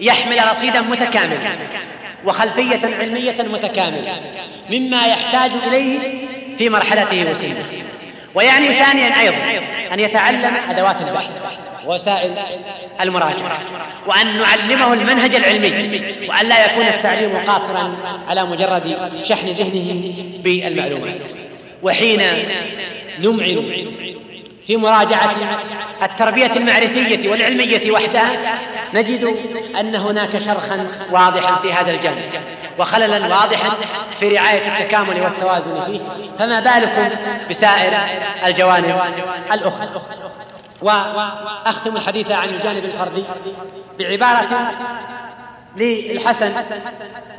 يحمل 0.00 0.50
رصيدا 0.50 0.80
متكاملا. 0.80 1.38
وخلفية 2.24 2.80
علمية 3.00 3.42
متكاملة. 3.42 4.20
مما 4.70 5.06
يحتاج 5.06 5.50
إليه 5.66 5.98
في 6.58 6.68
مرحلته 6.68 7.30
وسنه 7.30 7.64
ويعني 8.34 8.66
ثانيا 8.66 9.20
أيضا 9.20 9.36
أن 9.92 10.00
يتعلم 10.00 10.56
أدوات 10.70 11.00
البحث 11.00 11.30
وسائل 11.86 12.34
المراجعة 13.00 13.60
وأن 14.06 14.38
نعلمه 14.38 14.92
المنهج 14.92 15.34
العلمي 15.34 16.02
وأن 16.28 16.46
لا 16.46 16.66
يكون 16.66 16.86
التعليم 16.86 17.36
قاصرا 17.46 17.92
على 18.28 18.44
مجرد 18.44 18.96
شحن 19.24 19.46
ذهنه 19.46 20.14
بالمعلومات. 20.44 21.32
وحين 21.82 22.22
نمعن 23.18 23.72
في 24.66 24.76
مراجعة 24.76 25.34
التربية 26.02 26.50
المعرفية 26.56 27.30
والعلمية 27.30 27.90
وحدها 27.90 28.58
نجد 28.94 29.36
أن 29.80 29.94
هناك 29.94 30.38
شرخا 30.38 30.88
واضحا 31.10 31.62
في 31.62 31.72
هذا 31.72 31.90
الجانب 31.90 32.30
وخللا 32.78 33.18
واضحا 33.18 33.76
في 34.20 34.28
رعاية 34.28 34.78
التكامل 34.78 35.20
والتوازن 35.20 35.84
فيه. 35.86 36.00
فما 36.38 36.60
بالكم 36.60 37.16
بسائر 37.50 37.92
الجوانب 38.46 39.00
الأخرى؟ 39.52 39.88
وأختم 40.82 41.96
الحديث 41.96 42.30
عن 42.30 42.48
الجانب 42.48 42.84
الفردي 42.84 43.24
بعبارة 43.98 44.72
للحسن 45.76 46.52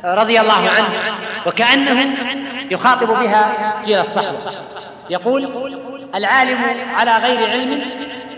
رضي 0.04 0.40
الله 0.40 0.70
عنه 0.70 1.14
وكأنه 1.46 2.14
يخاطب 2.70 3.08
بها 3.08 3.74
جيل 3.86 4.00
الصحوة 4.00 4.52
يقول 5.10 5.44
العالم 6.14 6.58
على 6.94 7.16
غير 7.16 7.50
علم 7.50 7.82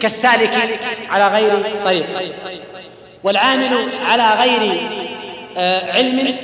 كالسالك 0.01 0.81
على 1.11 1.29
غير 1.29 1.53
طريق 1.85 2.07
والعامل 3.25 3.89
على 4.11 4.35
غير 4.35 4.81
آه، 5.57 5.93
علم 5.93 6.37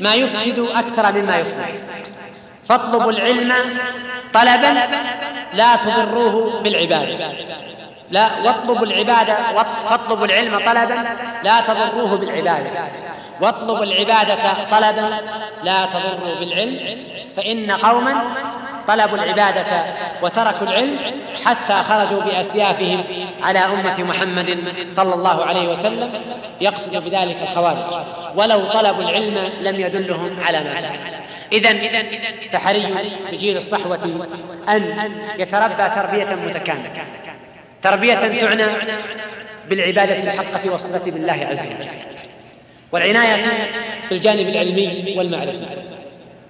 ما 0.00 0.14
يفسد 0.14 0.58
أكثر 0.58 1.12
مما 1.12 1.38
يصلح 1.38 1.72
فاطلبوا 2.68 3.12
العلم 3.12 3.52
طلبا 4.34 4.86
لا 5.54 5.76
تضروه 5.76 6.62
بالعبادة. 6.62 7.32
لا 8.12 8.28
واطلبوا 8.44 8.86
العبادة 8.86 9.36
فاطلبوا 9.88 10.26
العلم 10.26 10.58
طلبا 10.58 11.04
لا 11.44 11.60
تضروه 11.60 12.16
بالعبادة. 12.16 12.70
واطلبوا 13.40 13.84
العبادة 13.84 14.54
طلبا 14.70 15.10
لا 15.62 15.86
تضروا 15.86 16.34
بالعلم. 16.40 16.98
فإن 17.36 17.70
قوما 17.70 18.22
طلبوا 18.88 19.18
العبادة 19.18 19.84
وتركوا 20.22 20.66
العلم 20.66 20.98
حتى 21.44 21.74
خرجوا 21.88 22.22
بأسيافهم 22.22 23.04
على 23.42 23.58
أمة 23.58 24.02
محمد 24.02 24.58
صلى 24.90 25.14
الله 25.14 25.44
عليه 25.44 25.68
وسلم. 25.68 26.10
يقصد 26.60 26.96
بذلك 26.96 27.36
الخوارج. 27.42 28.06
ولو 28.36 28.64
طلبوا 28.64 29.02
العلم 29.02 29.50
لم 29.60 29.80
يدلهم 29.80 30.36
على 30.44 30.60
ما 30.60 30.90
إذا 31.52 31.72
فحري 32.52 32.86
بجيل 33.32 33.56
الصحوة 33.56 34.28
أن 34.68 35.10
يتربى 35.38 35.88
تربية 35.88 36.34
متكاملة. 36.34 37.04
تربية 37.82 38.14
تعنى 38.14 38.64
بالعبادة 39.68 40.16
الحقة 40.16 40.70
والصلة 40.70 41.04
بالله 41.04 41.46
عز 41.50 41.58
وجل. 41.58 41.88
والعناية 42.92 43.44
بالجانب 44.10 44.48
العلمي 44.48 45.14
والمعرفي. 45.16 45.66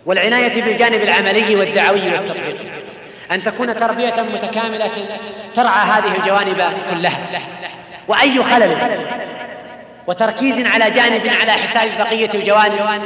والعناية 0.06 0.62
بالجانب 0.62 1.02
العملي 1.02 1.56
والدعوي 1.56 2.10
والتطبيق. 2.12 2.56
أن 3.32 3.42
تكون 3.42 3.76
تربية 3.76 4.22
متكاملة 4.22 4.90
ترعى 5.54 5.86
هذه 5.86 6.16
الجوانب 6.16 6.62
كلها. 6.90 7.18
وأي 8.08 8.44
خلل. 8.44 8.76
وتركيز 10.06 10.66
على 10.66 10.90
جانب 10.90 11.26
على 11.40 11.52
حساب 11.52 11.90
بقية 11.98 12.30
الجوانب. 12.34 13.02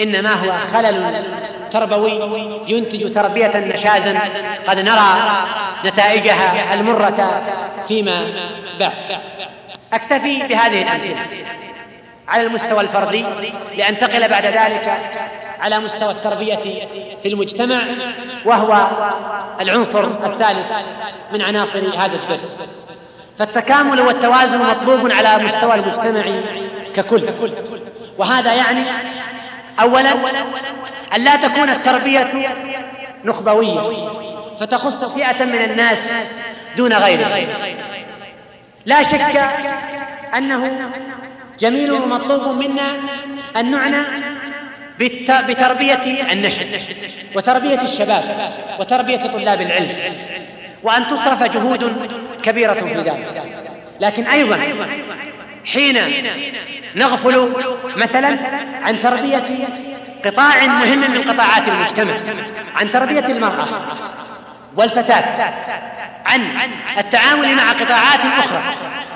إنما 0.00 0.32
هو 0.32 0.58
خلل 0.72 1.24
تربوي 1.70 2.60
ينتج 2.66 3.12
تربية 3.12 3.56
نشازا 3.56 4.18
قد 4.66 4.78
نرى 4.78 5.22
نتائجها 5.84 6.74
المرة 6.74 7.42
فيما 7.88 8.26
بعد. 8.80 9.20
أكتفي 9.92 10.38
بهذه 10.46 10.82
الأمثلة 10.82 11.16
على 12.28 12.42
المستوى 12.42 12.80
الفردي 12.80 13.24
لأنتقل 13.76 14.28
بعد 14.28 14.46
ذلك 14.46 15.00
على 15.60 15.78
مستوى 15.78 16.10
التربية 16.10 16.86
في 17.22 17.28
المجتمع 17.28 17.82
وهو 18.44 18.86
العنصر 19.60 20.04
الثالث 20.04 20.72
من 21.32 21.42
عناصر 21.42 21.78
هذا 21.78 22.14
الدرس 22.14 22.62
فالتكامل 23.40 24.00
والتوازن 24.00 24.58
مطلوب 24.58 25.12
على 25.12 25.44
مستوى 25.44 25.74
المجتمع 25.74 26.22
ككل. 26.94 27.24
وهذا 28.18 28.54
يعني 28.54 28.82
اولا 29.80 30.12
أن 31.16 31.24
لا 31.24 31.36
تكون 31.36 31.70
التربية 31.70 32.30
نخبوية 33.24 33.80
فتخص 34.60 35.04
فئة 35.04 35.44
من 35.44 35.70
الناس 35.70 36.12
دون 36.76 36.92
غيرها 36.92 37.40
لا 38.86 39.02
شك 39.02 39.42
أنه 40.36 40.92
جميل 41.58 41.92
ومطلوب 41.92 42.42
منا 42.42 42.96
أن 43.56 43.70
نعنى 43.70 43.96
بتربية 45.48 46.32
النشء 46.32 46.80
وتربية 47.36 47.82
الشباب 47.82 48.52
وتربية 48.78 49.16
طلاب 49.16 49.60
العلم. 49.60 50.14
وأن 50.82 51.06
تصرف 51.06 51.42
جهود 51.42 52.10
كبيرة 52.42 52.72
في 52.72 52.94
ذلك. 52.94 53.42
لكن 54.00 54.26
أيضا 54.26 54.58
حين 55.64 55.98
نغفل 56.96 57.52
مثلا 57.96 58.38
عن 58.82 59.00
تربية 59.00 59.44
قطاع 60.24 60.66
مهم 60.66 61.10
من 61.10 61.22
قطاعات 61.22 61.68
المجتمع 61.68 62.14
عن 62.76 62.90
تربية 62.90 63.26
المرأة 63.26 63.66
والفتاة 64.76 65.54
عن 66.26 66.40
التعامل 66.98 67.56
مع 67.56 67.72
قطاعات 67.72 68.20
أخرى 68.38 68.62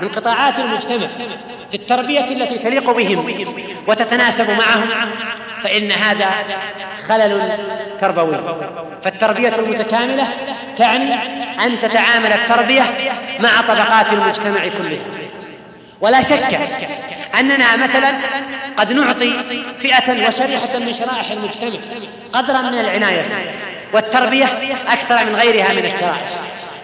من 0.00 0.08
قطاعات 0.08 0.58
المجتمع 0.58 1.06
في 1.70 1.76
التربية 1.76 2.24
التي 2.24 2.58
تليق 2.58 2.90
بهم 2.90 3.46
وتتناسب 3.88 4.50
معهم. 4.50 4.88
فإن 5.64 5.92
هذا 5.92 6.30
خلل 7.08 7.50
تربوي. 8.00 8.38
فالتربية 9.04 9.54
المتكاملة 9.58 10.28
تعني 10.76 11.14
أن 11.66 11.80
تتعامل 11.80 12.32
التربية 12.32 12.82
مع 13.40 13.60
طبقات 13.60 14.12
المجتمع 14.12 14.68
كلها. 14.68 15.04
ولا 16.00 16.20
شك 16.20 16.60
أننا 17.38 17.76
مثلا 17.76 18.12
قد 18.76 18.92
نعطي 18.92 19.32
فئة 19.80 20.28
وشريحة 20.28 20.78
من 20.78 20.94
شرائح 20.94 21.30
المجتمع 21.30 21.80
قدرا 22.32 22.62
من 22.62 22.78
العناية 22.78 23.22
والتربية 23.92 24.46
أكثر 24.88 25.24
من 25.24 25.34
غيرها 25.34 25.72
من 25.72 25.86
الشرائح. 25.86 26.30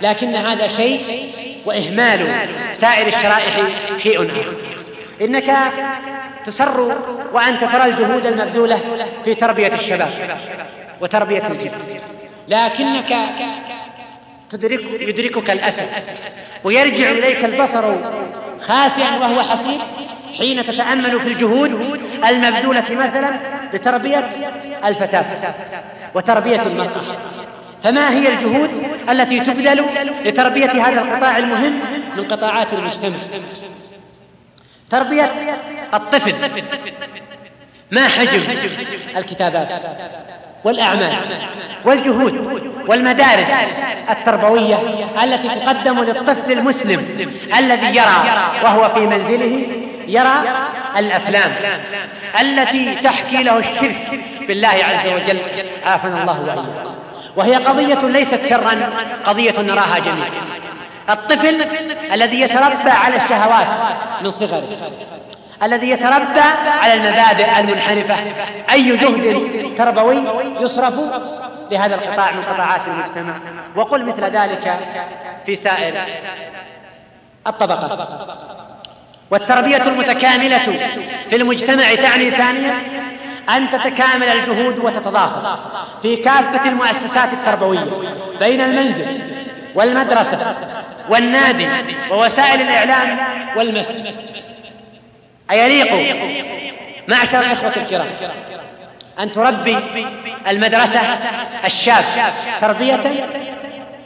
لكن 0.03 0.35
هذا 0.35 0.69
شيء 0.69 1.31
وإهمال 1.65 2.49
سائر 2.75 3.07
الشرائح 3.07 3.57
شيء 3.99 4.27
آخر 4.27 4.57
إنك 5.21 5.51
تسر 6.47 6.97
وأنت 7.33 7.65
ترى 7.65 7.85
الجهود 7.85 8.27
المبذولة 8.27 8.81
في 9.25 9.35
تربية 9.35 9.75
الشباب 9.75 10.39
وتربية 11.01 11.47
الجد 11.47 11.73
لكنك 12.49 13.17
تدرك 14.51 14.81
يدركك 15.01 15.51
الأسى 15.51 15.83
ويرجع 16.65 17.11
إليك 17.11 17.45
البصر 17.45 17.95
خاسئا 18.63 19.19
وهو 19.21 19.43
حسير 19.43 19.81
حين 20.39 20.65
تتأمل 20.65 21.21
في 21.21 21.29
الجهود 21.29 22.01
المبذولة 22.29 22.85
مثلا 22.91 23.31
لتربية 23.73 24.31
الفتاة 24.85 25.55
وتربية 26.15 26.63
المرأة. 26.63 27.03
فما 27.83 28.11
هي 28.11 28.29
الجهود 28.29 28.71
التي 29.11 29.41
تبذل 29.41 29.85
لتربية 30.25 30.71
هذا 30.71 31.01
القطاع 31.01 31.39
المهم 31.39 31.81
من 32.17 32.25
قطاعات 32.25 32.73
المجتمع؟ 32.73 33.17
تربية 34.91 35.33
الطفل 35.95 36.35
ما 37.91 38.09
حجم 38.09 38.43
الكتابات 39.17 39.83
والأعمال 40.65 41.15
والجهود 41.85 42.63
والمدارس 42.87 43.49
التربوية 44.11 44.79
التي 45.25 45.49
تقدم 45.49 46.03
للطفل 46.03 46.53
المسلم 46.53 47.31
الذي 47.59 47.97
يرى 47.97 48.25
وهو 48.63 48.89
في 48.95 49.01
منزله 49.01 49.67
يرى 50.09 50.43
الأفلام 50.97 51.53
التي 52.41 52.95
تحكي 52.95 53.43
له 53.43 53.59
الشرك 53.59 54.21
بالله 54.49 54.69
عز 54.69 55.13
وجل. 55.13 55.39
عافنا 55.85 56.23
الله 56.23 56.41
وإياه 56.41 56.95
وهي 57.37 57.55
قضية 57.55 58.09
ليست 58.09 58.47
شرا 58.47 58.91
قضية 59.25 59.61
نراها 59.61 59.99
جميعا. 59.99 60.31
الطفل 61.11 61.67
الذي 62.13 62.41
يتربى 62.41 62.91
على 62.91 63.17
الشهوات 63.17 63.67
من 64.23 64.31
صغره 64.31 64.63
الذي 65.63 65.91
يتربى 65.91 66.41
على 66.83 66.95
المبادئ 66.95 67.61
المنحرفة 67.61 68.17
أي 68.71 68.97
جهد 68.97 69.75
تربوي 69.77 70.25
يصرف 70.61 70.95
لهذا 71.71 71.95
القطاع 71.95 72.31
من 72.31 72.43
قطاعات 72.43 72.89
المجتمع. 72.89 73.35
وقل 73.77 74.05
مثل 74.05 74.25
ذلك 74.25 74.79
في 75.47 75.57
سائر 75.57 76.07
الطبقات. 77.47 78.09
والتربية 79.31 79.83
المتكاملة 79.83 80.59
في 81.31 81.37
المجتمع 81.37 81.95
تعني 81.95 82.31
ثانيا 82.31 82.75
أن 83.57 83.71
تتكامل 83.71 84.29
الجهود 84.29 84.79
وتتضافر 84.79 85.59
في 86.03 86.17
كافة 86.17 86.69
المؤسسات 86.69 87.33
التربوية 87.33 87.85
بين 88.41 88.61
المنزل 88.61 89.40
والمدرسة 89.75 90.55
والنادي 91.09 91.69
ووسائل 92.11 92.61
الإعلام 92.61 93.19
والمسجد. 93.57 94.15
أيليق 95.51 95.93
معشر 97.09 97.41
الإخوة 97.41 97.73
الكرام 97.77 98.07
أن 99.21 99.33
تربي 99.33 99.79
المدرسة 100.49 101.01
الشاب 101.65 102.05
تربية 102.61 103.01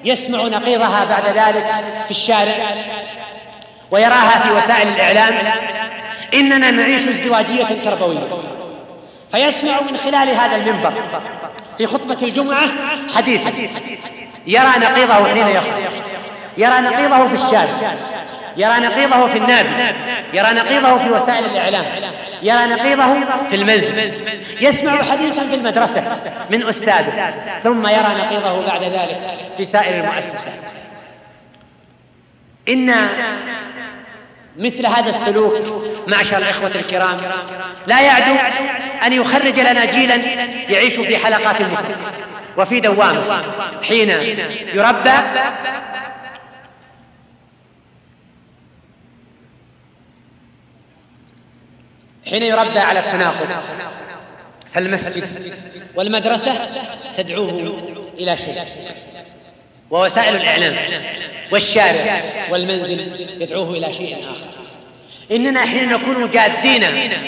يسمع 0.04 0.42
نقيضها 0.42 1.04
بعد 1.04 1.26
ذلك 1.26 1.66
في 2.04 2.10
الشارع 2.10 2.74
ويراها 3.90 4.40
في 4.42 4.50
وسائل 4.50 4.88
الإعلام. 4.88 5.34
إننا 6.34 6.70
نعيش 6.70 7.08
ازدواجية 7.08 7.64
تربوية. 7.64 8.42
فيسمع 9.32 9.80
من 9.90 9.96
خلال 9.96 10.28
هذا 10.28 10.56
المنبر 10.56 10.92
في 11.78 11.86
خطبة 11.86 12.18
الجمعة 12.22 12.68
حديثا. 13.16 13.52
يرى 14.46 14.72
نقيضه 14.80 15.28
حين 15.28 15.48
يخرج. 15.48 15.82
يرى 16.58 16.80
نقيضه 16.80 17.28
في 17.28 17.34
الشارع. 17.34 17.94
يرى 18.56 18.74
نقيضه 18.74 19.26
في 19.26 19.38
النادي. 19.38 19.68
يرى 20.32 20.52
نقيضه 20.52 20.98
في 20.98 21.10
وسائل 21.10 21.44
الإعلام. 21.44 21.84
يرى 22.42 22.66
نقيضه 22.66 23.14
في 23.50 23.56
المنزل 23.56 24.12
يسمع 24.60 25.02
حديثا 25.02 25.46
في 25.46 25.54
المدرسة 25.54 26.16
من 26.50 26.68
أستاذه. 26.68 27.34
ثم 27.62 27.86
يرى 27.86 28.14
نقيضه 28.18 28.66
بعد 28.66 28.82
ذلك 28.82 29.38
في 29.56 29.64
سائر 29.64 30.04
المؤسسات 30.04 30.72
إن 32.68 32.94
مثل 34.56 34.86
هذا 34.86 35.10
السلوك 35.10 35.52
معشر 36.06 36.36
الإخوة 36.36 36.70
الكرام 36.74 37.20
لا 37.86 38.00
يعدو 38.00 38.34
أن 39.06 39.12
يخرج 39.12 39.60
لنا 39.60 39.84
جيلا 39.84 40.14
يعيش 40.68 40.94
في 40.94 41.18
حلقات 41.18 41.60
المخ 41.60 41.80
وفي 42.58 42.80
دوامه 42.80 43.82
حين 43.82 44.10
يربى. 44.74 45.10
حين 52.30 52.42
يربى 52.42 52.78
على 52.78 52.98
التناقض. 52.98 53.48
فالمسجد 54.72 55.24
والمدرسة 55.96 56.66
تدعوه 57.16 57.82
إلى 58.18 58.36
شيء. 58.36 58.62
ووسائل 59.90 60.36
الإعلام 60.36 61.02
والشارع 61.52 62.20
والمنزل 62.50 63.00
يدعوه 63.42 63.70
إلى 63.70 63.92
شيء 63.92 64.18
آخر. 64.20 64.54
إننا 65.32 65.60
حين 65.66 65.88
نكون 65.88 66.30
جادين 66.30 66.84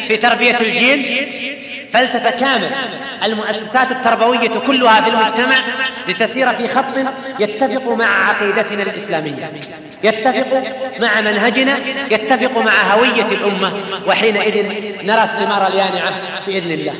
في 0.09 0.17
تربية 0.17 0.61
الجيل 0.61 1.66
فلتتكامل. 1.93 2.71
المؤسسات 3.25 3.91
التربوية 3.91 4.49
كلها 4.67 5.01
في 5.01 5.11
المجتمع 5.11 5.57
لتسير 6.09 6.53
في 6.53 6.69
خط 6.69 6.85
يتفق 7.41 7.89
مع 7.89 8.29
عقيدتنا 8.29 8.83
الإسلامية 8.83 9.53
يتفق 10.05 10.63
مع 11.01 11.21
منهجنا 11.21 11.79
يتفق 12.11 12.59
مع 12.59 12.95
هوية 12.95 13.23
الأمة 13.23 13.73
وحينئذ 14.07 14.67
نرى 15.03 15.23
الثمار 15.23 15.67
اليانعة 15.67 16.13
بإذن 16.47 16.71
الله. 16.71 16.95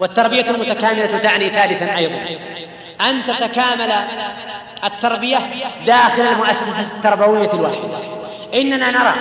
والتربية 0.00 0.50
المتكاملة 0.50 1.18
تعني 1.18 1.50
ثالثا 1.50 1.96
أيضا 1.96 2.18
أن 3.10 3.24
تتكامل 3.24 3.92
التربية 4.84 5.38
داخل 5.86 6.22
المؤسسة 6.22 6.80
التربوية 6.80 7.52
الواحدة. 7.54 7.98
إننا 8.54 8.90
نرى 8.90 9.14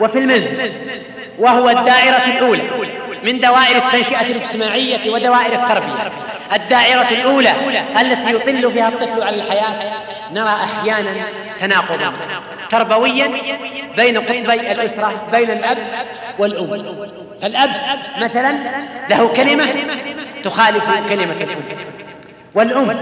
وفي 0.00 0.18
المنزل 0.18 0.72
وهو 1.38 1.68
الدائرة 1.68 2.24
الأولى 2.26 2.62
من 3.24 3.40
دوائر 3.40 3.76
التنشئة 3.76 4.20
الاجتماعية 4.20 5.10
ودوائر 5.10 5.62
التربية. 5.62 6.12
الدائرة 6.52 7.08
الأولى 7.10 7.54
التي 8.00 8.34
يطل 8.34 8.72
فيها 8.72 8.88
الطفل 8.88 9.22
على 9.22 9.36
الحياة 9.36 9.92
نرى 10.32 10.50
أحيانا 10.64 11.10
تناقضا 11.60 12.12
تربويا 12.70 13.30
بين 13.96 14.18
قطبي 14.18 14.72
الأسرة 14.72 15.28
بين 15.32 15.50
الأب 15.50 15.78
والأم. 16.38 16.96
فالأب 17.42 17.70
مثلا 18.20 18.58
له 19.10 19.28
كلمة 19.28 19.66
تخالف 20.42 20.84
كلمة 21.08 21.36
الأم 21.42 21.62
والأم 22.54 22.96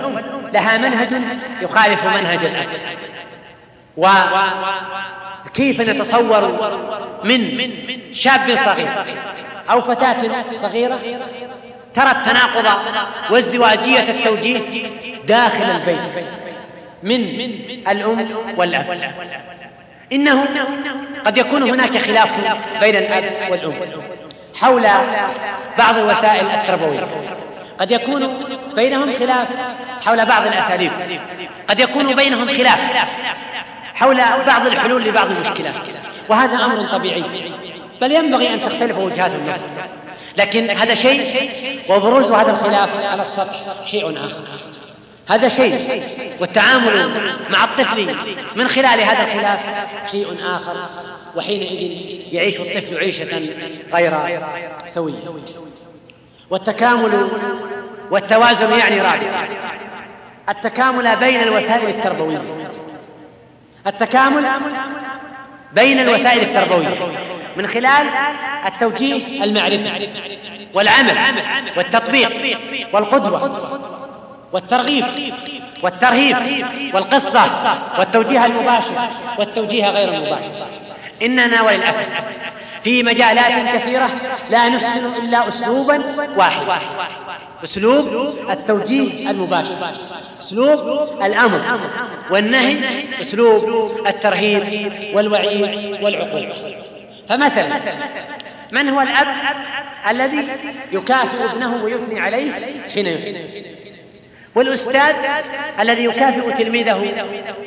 لها 0.52 0.78
منهج 0.78 1.08
يخالف 1.62 2.04
منهج 2.04 2.44
الأب. 2.44 2.68
وكيف 5.46 5.80
نتصور 5.80 6.72
من 7.24 7.70
شاب 8.12 8.58
صغير 8.64 8.88
أو 9.70 9.80
فتاة 9.80 10.44
صغيرة 10.54 10.98
ترى 11.94 12.10
التناقض 12.10 12.66
وازدواجية 13.30 14.00
التوجيه 14.00 14.60
داخل 15.26 15.64
البيت 15.64 16.26
من 17.02 17.20
الأم 17.88 18.28
والأب. 18.56 19.12
إنه 20.12 20.44
قد 21.26 21.38
يكون 21.38 21.62
هناك 21.62 21.98
خلاف 21.98 22.30
بين 22.80 22.96
الأب 22.96 23.50
والأم 23.50 23.74
حول 24.60 24.86
بعض 25.78 25.96
الوسائل 25.98 26.46
التربوية. 26.46 27.06
قد 27.80 27.90
يكون 27.90 28.44
بينهم 28.74 29.12
خلاف 29.14 29.48
حول 30.06 30.26
بعض 30.26 30.46
الأساليب. 30.46 30.92
قد 31.68 31.80
يكون 31.80 32.14
بينهم 32.14 32.48
خلاف 32.48 32.78
حول 33.94 34.16
بعض 34.46 34.66
الحلول 34.66 35.04
لبعض 35.04 35.30
المشكلات. 35.30 35.74
وهذا 36.28 36.64
أمر 36.64 36.84
طبيعي. 36.92 37.24
بل 38.00 38.12
ينبغي 38.12 38.54
أن 38.54 38.62
تختلف 38.62 38.98
وجهات 38.98 39.30
النظر. 39.30 39.60
لكن 40.36 40.70
هذا 40.70 40.94
شيء 40.94 41.50
وبروز 41.88 42.32
هذا 42.32 42.50
الخلاف 42.50 43.04
على 43.04 43.22
السطح 43.22 43.86
شيء 43.86 44.16
آخر. 44.16 44.44
هذا 45.28 45.48
شيء 45.48 46.02
والتعامل 46.40 47.12
مع 47.50 47.64
الطفل 47.64 48.16
من 48.56 48.68
خلال 48.68 49.00
هذا 49.00 49.22
الخلاف 49.22 49.60
شيء 50.10 50.34
آخر. 50.42 50.76
وحينئذ 51.36 52.20
يعيش 52.32 52.56
الطفل 52.60 52.98
عيشة 52.98 53.40
غير 53.92 54.42
سوية. 54.86 55.14
والتكامل 56.50 57.28
والتوازن 58.10 58.78
يعني 58.78 59.00
رابع. 59.00 59.48
التكامل 60.48 61.16
بين 61.16 61.40
الوسائل 61.40 61.88
التربوية. 61.88 62.42
التكامل 63.86 64.44
بين 65.72 66.00
الوسائل 66.00 66.40
التربوية. 66.40 67.29
من 67.56 67.66
خلال 67.66 68.06
التوجيه 68.66 69.44
المعرفي 69.44 70.08
والعمل 70.74 71.18
والتطبيق 71.76 72.58
والقدوة 72.92 73.80
والترغيب 74.52 75.04
والترهيب 75.82 76.36
والقصة 76.94 77.50
والتوجيه 77.98 78.46
المباشر 78.46 79.08
والتوجيه 79.38 79.88
غير 79.88 80.08
المباشر. 80.14 80.50
إننا 81.22 81.62
وللأسف 81.62 82.06
في 82.84 83.02
مجالات 83.02 83.76
كثيرة 83.76 84.10
لا 84.50 84.68
نحسن 84.68 85.24
إلا 85.24 85.48
أسلوبا 85.48 86.02
واحدا 86.36 86.78
أسلوب 87.64 88.34
التوجيه 88.50 89.30
المباشر 89.30 89.76
أسلوب 90.40 91.08
الأمر 91.22 91.60
والنهي 92.30 92.78
أسلوب 93.20 93.90
الترهيب 94.06 94.92
والوعيد 95.16 96.02
والعقوبة 96.02 96.80
فمثلا 97.30 97.80
من 98.72 98.88
هو 98.88 99.00
الأب 99.00 99.26
الذي 100.10 100.48
يكافئ 100.92 101.44
ابنه 101.44 101.84
ويثني 101.84 102.20
عليه 102.20 102.52
حين 102.94 103.06
يحسن؟ 103.06 103.40
والأستاذ 104.54 105.14
الذي 105.80 106.04
يكافئ 106.04 106.52
تلميذه 106.52 107.12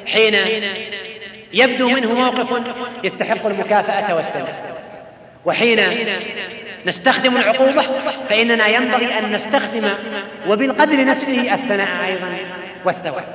حين 0.08 0.36
يبدو 1.54 1.90
منه 1.90 2.14
موقف 2.14 2.64
يستحق 3.04 3.46
المكافأة 3.46 4.16
والثناء. 4.16 4.84
وحين 5.46 5.80
نستخدم 6.86 7.38
العقوبة 7.38 7.86
فإننا 8.30 8.68
ينبغي 8.68 9.20
أن 9.20 9.32
نستخدم 9.32 9.90
وبالقدر 10.48 11.06
نفسه 11.06 11.54
الثناء 11.54 12.06
أيضا 12.06 12.38
والثواب. 12.86 13.26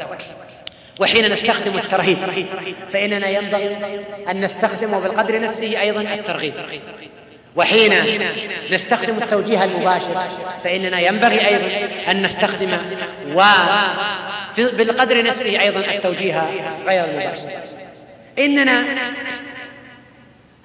وحين 0.99 1.33
نستخدم 1.33 1.79
الترهيب. 1.79 2.19
فإننا 2.93 3.29
ينبغي 3.29 3.77
أن 4.31 4.45
نستخدم 4.45 5.01
بالقدر 5.01 5.41
نفسه 5.41 5.81
أيضا 5.81 6.01
الترغيب. 6.01 6.55
وحين 7.57 7.95
نستخدم 8.71 9.23
التوجيه 9.23 9.65
المباشر 9.65 10.29
فإننا 10.65 11.01
ينبغي 11.01 11.47
أيضا 11.49 11.89
أن 12.11 12.23
نستخدم 12.23 12.79
وبالقدر 13.35 15.25
نفسه 15.25 15.61
أيضا 15.61 15.81
التوجيه 15.81 16.51
غير 16.87 17.05
المباشر. 17.05 17.49
إننا 18.39 18.85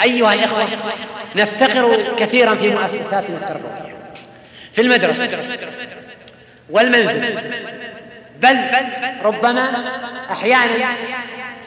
أيها 0.03 0.33
الإخوة 0.33 0.67
نفتقر 1.35 2.15
كثيرا 2.17 2.55
في 2.55 2.69
مؤسساتنا 2.69 3.37
التربوية 3.37 3.95
في 4.73 4.81
المدرسة 4.81 5.29
والمنزل. 6.69 7.23
بل 8.41 8.57
ربما 9.23 9.69
أحيانا 10.31 10.87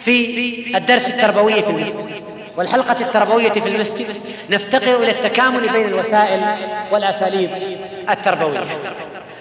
في 0.04 0.76
الدرس 0.76 1.08
التربوي 1.08 1.62
في 1.62 1.70
المسجد 1.70 2.26
والحلقة 2.56 3.00
التربوية 3.00 3.50
في 3.50 3.68
المسجد 3.68 4.06
نفتقر 4.50 5.02
إلى 5.02 5.10
التكامل 5.10 5.68
بين 5.68 5.86
الوسائل 5.86 6.40
والأساليب 6.90 7.50
التربوية. 8.10 8.66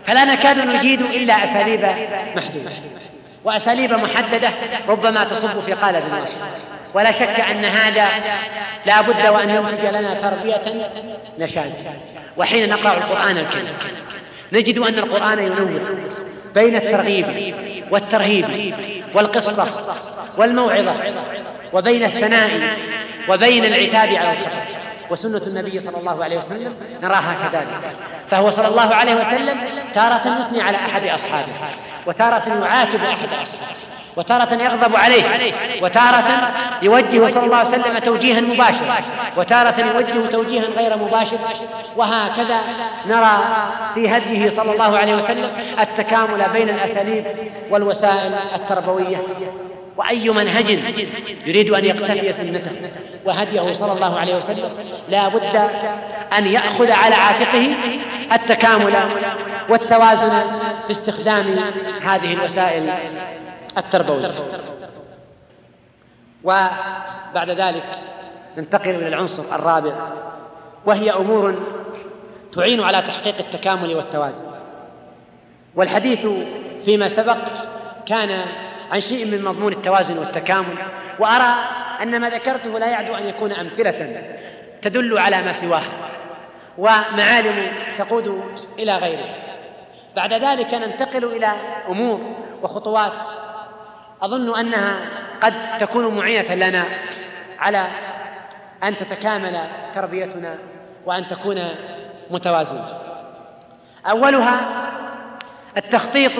فلا 0.07 0.25
نكاد 0.25 0.59
نجيد 0.59 1.01
إلا 1.01 1.33
أساليب 1.33 1.85
محدودة 2.35 2.71
وأساليب 3.43 3.93
محددة 3.93 4.49
ربما 4.87 5.23
تصب 5.23 5.59
في 5.59 5.73
قالب 5.73 6.03
واحد 6.11 6.51
ولا 6.93 7.11
شك 7.11 7.39
أن 7.39 7.65
هذا 7.65 8.09
لا 8.85 9.01
بد 9.01 9.27
وأن 9.27 9.49
ينتج 9.49 9.85
لنا 9.85 10.13
تربية 10.13 10.91
نشازة 11.39 11.89
وحين 12.37 12.69
نقرأ 12.69 12.97
القرآن 12.97 13.37
الكريم 13.37 13.77
نجد 14.53 14.77
أن 14.77 14.93
القرآن 14.93 15.39
ينور. 15.39 16.09
بين 16.55 16.75
الترغيب 16.75 17.55
والترهيب 17.91 18.75
والقصة 19.13 19.67
والموعظة 20.37 20.93
وبين 21.73 22.03
الثناء 22.03 22.49
وبين 23.29 23.65
العتاب 23.65 24.09
على 24.13 24.31
الخطأ. 24.31 24.65
وسنة 25.09 25.41
النبي 25.47 25.79
صلى 25.79 25.97
الله 25.97 26.23
عليه 26.23 26.37
وسلم 26.37 26.73
نراها 27.03 27.37
كذلك. 27.43 27.95
فهو 28.31 28.51
صلى 28.51 28.67
الله 28.67 28.95
عليه 28.95 29.15
وسلم 29.15 29.57
تارة 29.93 30.41
يثني 30.41 30.61
على 30.61 30.77
أحد 30.77 31.07
أصحابه 31.07 31.53
وتارة 32.05 32.65
يعاتب 32.65 33.03
أحد 33.03 33.29
أصحابه. 33.41 33.94
وتارة 34.17 34.63
يغضب 34.63 34.95
عليه 34.95 35.23
وتارة 35.81 36.51
يوجه 36.81 37.33
صلى 37.33 37.45
الله 37.45 37.55
عليه 37.55 37.69
وسلم 37.69 37.97
توجيها 37.97 38.41
مباشرا 38.41 38.97
وتارة 39.37 39.79
يوجه 39.79 40.25
توجيها 40.25 40.65
غير 40.77 40.97
مباشر. 40.97 41.37
وهكذا 41.97 42.61
نرى 43.07 43.37
في 43.93 44.09
هديه 44.09 44.49
صلى 44.49 44.71
الله 44.71 44.97
عليه 44.97 45.15
وسلم 45.15 45.49
التكامل 45.79 46.43
بين 46.53 46.69
الأساليب 46.69 47.25
والوسائل 47.69 48.33
التربوية. 48.55 49.17
وأي 49.97 50.29
منهج 50.29 50.79
يريد 51.45 51.69
أن 51.69 51.85
يقتفي 51.85 52.33
سنته. 52.33 52.71
وهديه 53.25 53.73
صلى 53.73 53.91
الله 53.91 54.19
عليه 54.19 54.35
وسلم 54.35 54.69
لا 55.09 55.27
بد 55.27 55.55
أن 56.37 56.47
يأخذ 56.47 56.91
على 56.91 57.15
عاتقه 57.15 57.75
التكامل 58.33 58.95
والتوازن 59.69 60.43
في 60.85 60.91
استخدام 60.91 61.55
هذه 62.03 62.33
الوسائل 62.33 62.93
التربوية 63.77 64.31
وبعد 66.43 67.49
ذلك 67.49 67.85
ننتقل 68.57 68.89
إلى 68.89 69.07
العنصر 69.07 69.43
الرابع 69.55 69.93
وهي 70.85 71.11
أمور 71.11 71.55
تعين 72.53 72.81
على 72.81 73.01
تحقيق 73.01 73.37
التكامل 73.37 73.95
والتوازن. 73.95 74.43
والحديث 75.75 76.27
فيما 76.85 77.07
سبق 77.07 77.37
كان 78.05 78.45
عن 78.91 78.99
شيء 78.99 79.25
من 79.25 79.43
مضمون 79.43 79.73
التوازن 79.73 80.17
والتكامل 80.17 80.77
وأرى 81.19 81.55
أن 82.01 82.21
ما 82.21 82.29
ذكرته 82.29 82.79
لا 82.79 82.89
يعدو 82.89 83.15
أن 83.15 83.25
يكون 83.25 83.51
أمثلة 83.51 84.23
تدل 84.81 85.17
على 85.17 85.41
ما 85.41 85.53
سواه 85.53 85.83
ومعالم 86.77 87.71
تقود 87.97 88.43
إلى 88.79 88.97
غيره. 88.97 89.35
بعد 90.15 90.33
ذلك 90.33 90.73
ننتقل 90.73 91.25
إلى 91.25 91.47
أمور 91.89 92.35
وخطوات 92.63 93.13
أظن 94.25 94.59
أنها 94.59 95.09
قد 95.41 95.77
تكون 95.77 96.15
معينة 96.15 96.55
لنا 96.55 96.85
على 97.59 97.87
أن 98.83 98.97
تتكامل 98.97 99.61
تربيتنا 99.93 100.57
وأن 101.05 101.27
تكون 101.27 101.61
متوازنة. 102.31 103.01
أولها 104.05 104.85
التخطيط 105.77 106.31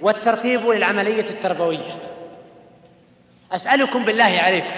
والترتيب 0.00 0.66
للعملية 0.66 1.24
التربوية. 1.30 1.98
أسألكم 3.52 4.04
بالله 4.04 4.40
عليكم 4.44 4.70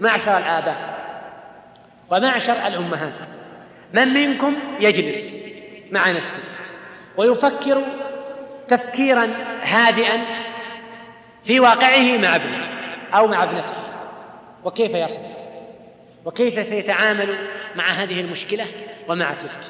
معشر 0.00 0.38
الآباء 0.38 0.76
ومعشر 2.10 2.66
الأمهات 2.66 3.28
من 3.92 4.08
منكم 4.08 4.56
يجلس 4.80 5.32
مع 5.92 6.10
نفسه 6.10 6.42
ويفكر 7.16 7.82
تفكيرا 8.68 9.28
هادئا 9.62 10.24
في 11.44 11.60
واقعه 11.60 12.18
مع 12.18 12.36
ابنه 12.36 12.68
أو 13.14 13.26
مع 13.26 13.44
ابنته. 13.44 13.74
وكيف 14.64 14.94
يصنع 14.94 15.42
وكيف 16.24 16.66
سيتعامل 16.66 17.36
مع 17.74 17.84
هذه 17.84 18.20
المشكلة 18.20 18.66
ومع 19.08 19.34
تلك؟ 19.34 19.60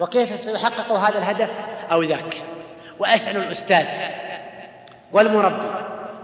وكيف 0.00 0.34
سيحقق 0.36 0.92
هذا 0.92 1.18
الهدف 1.18 1.50
أو 1.92 2.02
ذاك؟ 2.02 2.34
وأسأل 2.98 3.36
الأستاذ 3.36 3.86
والمربي 5.12 5.70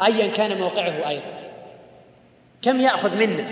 أيا 0.02 0.26
كان 0.26 0.58
موقعه 0.58 1.08
أيضا. 1.08 1.36
كم 2.62 2.80
يأخذ 2.80 3.26
منا 3.26 3.44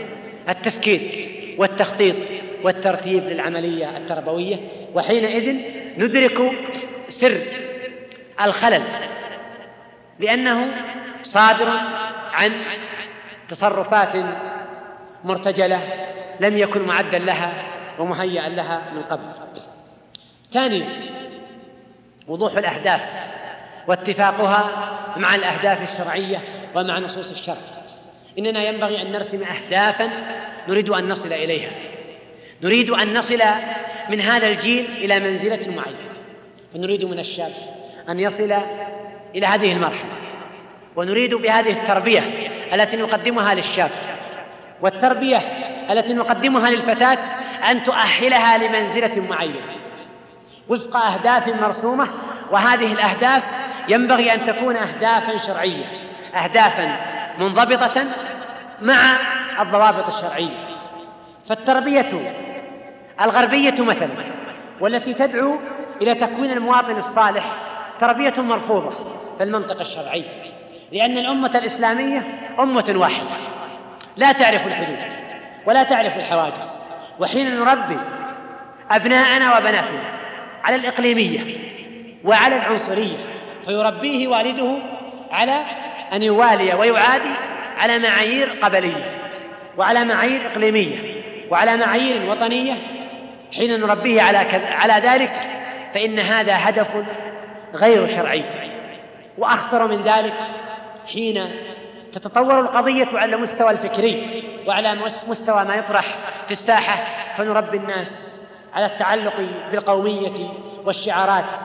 التفكير 0.48 1.30
والتخطيط 1.58 2.16
والترتيب 2.62 3.24
للعملية 3.24 3.96
التربوية؟ 3.96 4.56
وحينئذ 4.94 5.56
ندرك 5.98 6.52
سر 7.08 7.40
الخلل 8.40 8.82
لأنه 10.18 10.84
صادر 11.24 11.68
عن 12.32 12.52
تصرفات 13.48 14.16
مرتجلة 15.24 15.80
لم 16.40 16.56
يكن 16.56 16.82
معدا 16.82 17.18
لها 17.18 17.64
ومهيئا 17.98 18.48
لها 18.48 18.82
من 18.94 19.02
قبل. 19.02 19.24
ثانيا 20.52 20.88
وضوح 22.28 22.56
الأهداف 22.56 23.00
واتفاقها 23.88 24.70
مع 25.16 25.34
الأهداف 25.34 25.92
الشرعية 25.92 26.38
ومع 26.74 26.98
نصوص 26.98 27.30
الشرع. 27.30 27.56
إننا 28.38 28.64
ينبغي 28.64 29.02
أن 29.02 29.12
نرسم 29.12 29.42
أهدافا 29.42 30.10
نريد 30.68 30.90
أن 30.90 31.08
نصل 31.08 31.32
إليها. 31.32 31.70
نريد 32.62 32.90
أن 32.90 33.18
نصل 33.18 33.40
من 34.08 34.20
هذا 34.20 34.48
الجيل 34.48 34.84
إلى 34.84 35.20
منزلة 35.20 35.74
معينة. 35.76 36.14
فنريد 36.74 37.04
من 37.04 37.18
الشاب 37.18 37.52
أن 38.08 38.20
يصل 38.20 38.52
إلى 39.34 39.46
هذه 39.46 39.72
المرحلة. 39.72 40.23
ونريد 40.96 41.34
بهذه 41.34 41.72
التربية 41.72 42.20
التي 42.74 42.96
نقدمها 42.96 43.54
للشاب 43.54 43.90
والتربية 44.80 45.36
التي 45.90 46.14
نقدمها 46.14 46.70
للفتاة 46.70 47.18
أن 47.70 47.82
تؤهلها 47.82 48.58
لمنزلة 48.58 49.26
معينة 49.28 49.74
وفق 50.68 50.96
أهداف 50.96 51.62
مرسومة 51.62 52.08
وهذه 52.50 52.92
الأهداف 52.92 53.42
ينبغي 53.88 54.34
أن 54.34 54.46
تكون 54.46 54.76
أهدافا 54.76 55.38
شرعية 55.38 55.84
أهدافا 56.34 56.96
منضبطة 57.38 58.04
مع 58.82 59.16
الضوابط 59.60 60.06
الشرعية. 60.06 60.68
فالتربية 61.48 62.34
الغربية 63.20 63.74
مثلا 63.82 64.08
والتي 64.80 65.14
تدعو 65.14 65.58
إلى 66.02 66.14
تكوين 66.14 66.50
المواطن 66.50 66.96
الصالح 66.96 67.44
تربية 68.00 68.34
مرفوضة 68.40 68.90
في 69.38 69.44
المنطق 69.44 69.80
الشرعي 69.80 70.24
لأن 70.94 71.18
الأمة 71.18 71.50
الإسلامية 71.54 72.22
أمة 72.60 72.94
واحدة. 72.96 73.36
لا 74.16 74.32
تعرف 74.32 74.66
الحدود 74.66 75.12
ولا 75.66 75.82
تعرف 75.82 76.16
الحواجز 76.16 76.70
وحين 77.20 77.54
نربي 77.60 77.98
أبناءنا 78.90 79.58
وبناتنا 79.58 80.02
على 80.64 80.76
الإقليمية 80.76 81.56
وعلى 82.24 82.56
العنصرية 82.56 83.16
فيربيه 83.66 84.28
والده 84.28 84.78
على 85.30 85.62
أن 86.12 86.22
يوالي 86.22 86.74
ويعادي 86.74 87.30
على 87.78 87.98
معايير 87.98 88.48
قبلية 88.62 89.30
وعلى 89.76 90.04
معايير 90.04 90.46
إقليمية 90.46 90.98
وعلى 91.50 91.76
معايير 91.76 92.30
وطنية. 92.30 92.74
حين 93.56 93.80
نربيه 93.80 94.22
على 94.22 94.38
على 94.78 95.08
ذلك 95.08 95.32
فإن 95.94 96.18
هذا 96.18 96.56
هدف 96.56 96.88
غير 97.74 98.08
شرعي. 98.08 98.44
وأخطر 99.38 99.88
من 99.88 100.02
ذلك 100.02 100.34
حين 101.06 101.50
تتطور 102.12 102.60
القضية 102.60 103.08
على 103.12 103.36
المستوى 103.36 103.70
الفكري 103.70 104.44
وعلى 104.66 104.94
مستوى 105.28 105.64
ما 105.64 105.74
يطرح 105.74 106.18
في 106.46 106.52
الساحة 106.52 107.04
فنربي 107.36 107.76
الناس 107.76 108.40
على 108.74 108.86
التعلق 108.86 109.34
بالقومية 109.70 110.48
والشعارات 110.84 111.60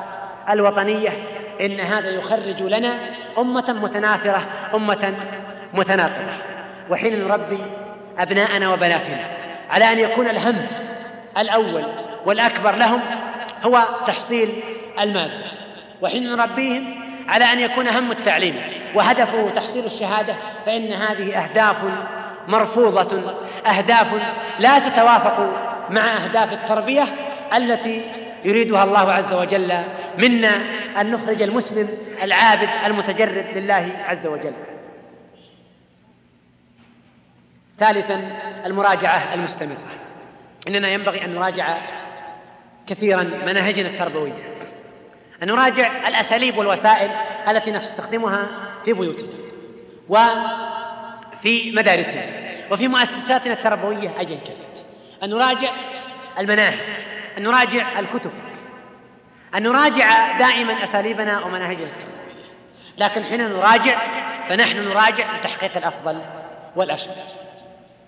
الوطنية 0.49 1.09
إن 1.61 1.79
هذا 1.79 2.09
يخرج 2.09 2.61
لنا 2.61 2.99
أمة 3.37 3.75
متناثرة 3.81 4.47
أمة 4.73 5.15
متناقضة. 5.73 6.33
وحين 6.89 7.27
نربي 7.27 7.59
أبناءنا 8.17 8.73
وبناتنا 8.73 9.25
على 9.69 9.91
أن 9.91 9.99
يكون 9.99 10.27
الهم 10.27 10.67
الأول 11.37 11.83
والأكبر 12.25 12.75
لهم 12.75 13.01
هو 13.63 13.85
تحصيل 14.05 14.63
المادة 14.99 15.45
وحين 16.01 16.29
نربيهم 16.29 17.08
على 17.29 17.45
أن 17.45 17.59
يكون 17.59 17.87
هم 17.87 18.11
التعليم. 18.11 18.61
وهدفه 18.95 19.49
تحصيل 19.49 19.85
الشهادة 19.85 20.35
فإن 20.65 20.93
هذه 20.93 21.43
أهداف 21.43 21.75
مرفوضة 22.47 23.35
أهداف 23.65 24.07
لا 24.59 24.79
تتوافق 24.79 25.39
مع 25.89 26.01
أهداف 26.01 26.53
التربية 26.53 27.03
التي 27.57 28.05
يريدها 28.43 28.83
الله 28.83 29.11
عز 29.11 29.33
وجل 29.33 29.83
منا 30.17 30.61
أن 31.01 31.11
نخرج 31.11 31.41
المسلم 31.41 31.89
العابد 32.23 32.69
المتجرد 32.85 33.45
لله 33.57 34.03
عز 34.07 34.27
وجل. 34.27 34.53
ثالثا 37.77 38.21
المراجعة 38.65 39.33
المستمرة. 39.33 39.77
إننا 40.67 40.87
ينبغي 40.87 41.25
أن 41.25 41.35
نراجع 41.35 41.77
كثيرا 42.87 43.23
مناهجنا 43.23 43.89
التربوية. 43.89 44.33
أن 45.43 45.47
نراجع 45.47 46.07
الأساليب 46.07 46.57
والوسائل 46.57 47.11
التي 47.47 47.71
نستخدمها 47.71 48.47
في 48.85 48.93
بيوتنا 48.93 49.29
وفي 50.09 51.71
مدارسنا 51.71 52.23
وفي 52.71 52.87
مؤسساتنا 52.87 53.53
التربوية 53.53 54.09
أيا 54.19 54.25
كانت 54.25 54.79
أن 55.23 55.29
نراجع 55.29 55.71
المناهج 56.39 56.79
أن 57.37 57.43
نراجع 57.43 57.99
الكتب 57.99 58.31
أن 59.55 59.63
نراجع 59.63 60.37
دائما 60.37 60.83
أساليبنا 60.83 61.39
ومناهجنا 61.39 61.85
التربوية. 61.85 62.19
لكن 62.97 63.23
حين 63.23 63.49
نراجع 63.49 64.01
فنحن 64.49 64.77
نراجع 64.77 65.35
لتحقيق 65.35 65.77
الأفضل 65.77 66.21
والأشمل 66.75 67.15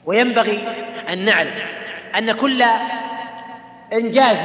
وينبغي 0.05 0.67
أن 1.09 1.25
نعلم 1.25 1.65
أن 2.17 2.31
كل 2.31 2.63
إنجاز 3.93 4.37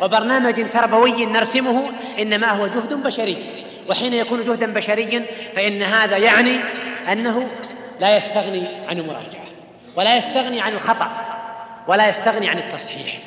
وبرنامج 0.00 0.70
تربوي 0.70 1.26
نرسمه 1.26 1.90
إنما 2.18 2.50
هو 2.50 2.66
جهد 2.66 3.02
بشري. 3.02 3.64
وحين 3.88 4.14
يكون 4.14 4.44
جهدا 4.44 4.72
بشريا 4.72 5.26
فإن 5.56 5.82
هذا 5.82 6.16
يعني 6.16 6.60
أنه 7.12 7.50
لا 8.00 8.16
يستغني 8.16 8.66
عن 8.88 8.98
المراجعة 8.98 9.44
ولا 9.96 10.16
يستغني 10.16 10.60
عن 10.60 10.72
الخطأ 10.72 11.10
ولا 11.88 12.08
يستغني 12.08 12.48
عن 12.48 12.58
التصحيح. 12.58 13.18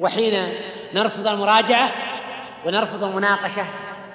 وحين 0.00 0.48
نرفض 0.94 1.26
المراجعة 1.26 1.90
ونرفض 2.66 3.04
المناقشة 3.04 3.64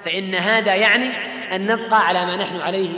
فإن 0.04 0.34
هذا 0.34 0.74
يعني 0.74 1.10
أن 1.56 1.66
نبقى 1.66 2.06
على 2.06 2.26
ما 2.26 2.36
نحن 2.36 2.60
عليه 2.60 2.90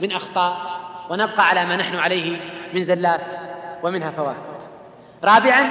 من 0.00 0.12
أخطاء 0.12 0.80
ونبقى 1.10 1.48
على 1.48 1.66
ما 1.66 1.76
نحن 1.76 1.96
عليه 1.96 2.36
من 2.74 2.84
زلات 2.84 3.36
ومن 3.82 4.02
هفوات. 4.02 4.64
رابعا 5.24 5.70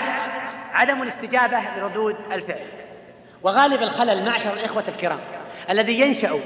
عدم 0.73 1.01
الاستجابة 1.01 1.59
لردود 1.77 2.15
الفعل. 2.31 2.65
وغالب 3.43 3.81
الخلل 3.81 4.25
معشر 4.25 4.53
الإخوة 4.53 4.83
الكرام 4.87 5.19
الذي 5.69 5.99
ينشأ 5.99 6.39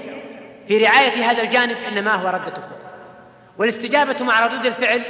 في 0.68 0.78
رعاية 0.78 1.32
هذا 1.32 1.42
الجانب 1.42 1.78
إنما 1.88 2.16
هو 2.16 2.28
ردة 2.28 2.48
الفعل 2.48 2.84
والاستجابة 3.58 4.26
مع 4.26 4.46
ردود 4.46 4.66
الفعل 4.66 5.04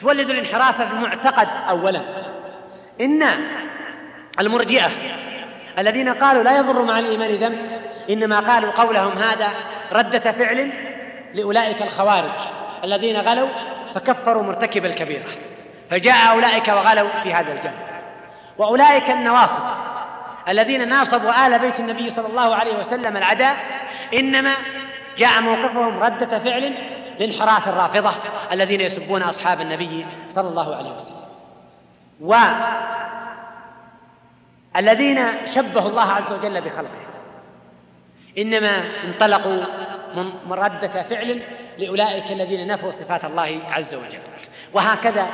تولد 0.00 0.30
الانحراف 0.30 0.82
في 0.82 0.92
المعتقد 0.92 1.48
أولا. 1.68 2.02
إن 3.00 3.22
المرجئة 4.40 4.90
الذين 5.78 6.08
قالوا 6.08 6.42
لا 6.42 6.58
يضر 6.58 6.82
مع 6.82 6.98
الإيمان 6.98 7.30
ذنب 7.30 7.58
إنما 8.10 8.40
قالوا 8.40 8.70
قولهم 8.70 9.18
هذا 9.18 9.50
ردة 9.92 10.32
فعل 10.32 10.70
لأولئك 11.34 11.82
الخوارج 11.82 12.30
الذين 12.84 13.16
غلوا 13.16 13.48
فكفروا 13.94 14.42
مرتكب 14.42 14.84
الكبيرة. 14.84 15.24
فجاء 15.90 16.30
أولئك 16.30 16.68
وغلوا 16.68 17.08
في 17.22 17.34
هذا 17.34 17.52
الجانب. 17.52 17.85
وأولئك 18.58 19.10
النواصب 19.10 19.62
الذين 20.48 20.88
ناصبوا 20.88 21.46
آل 21.46 21.58
بيت 21.58 21.80
النبي 21.80 22.10
صلى 22.10 22.26
الله 22.26 22.54
عليه 22.54 22.78
وسلم 22.78 23.16
العداء 23.16 23.56
إنما 24.14 24.54
جاء 25.18 25.40
موقفهم 25.40 26.02
ردة 26.02 26.38
فعل 26.38 26.74
لانحراف 27.18 27.68
الرافضة 27.68 28.14
الذين 28.52 28.80
يسبون 28.80 29.22
أصحاب 29.22 29.60
النبي 29.60 30.06
صلى 30.28 30.48
الله 30.48 30.76
عليه 30.76 30.90
وسلم. 30.90 31.16
والذين 34.74 35.46
شبهوا 35.46 35.90
الله 35.90 36.12
عز 36.12 36.32
وجل 36.32 36.60
بخلقه. 36.60 37.06
إنما 38.38 38.84
انطلقوا 39.04 39.62
من 40.46 40.52
ردة 40.52 41.02
فعل 41.02 41.42
لأولئك 41.78 42.32
الذين 42.32 42.66
نفوا 42.66 42.90
صفات 42.90 43.24
الله 43.24 43.60
عز 43.70 43.94
وجل. 43.94 44.20
وهكذا 44.72 45.26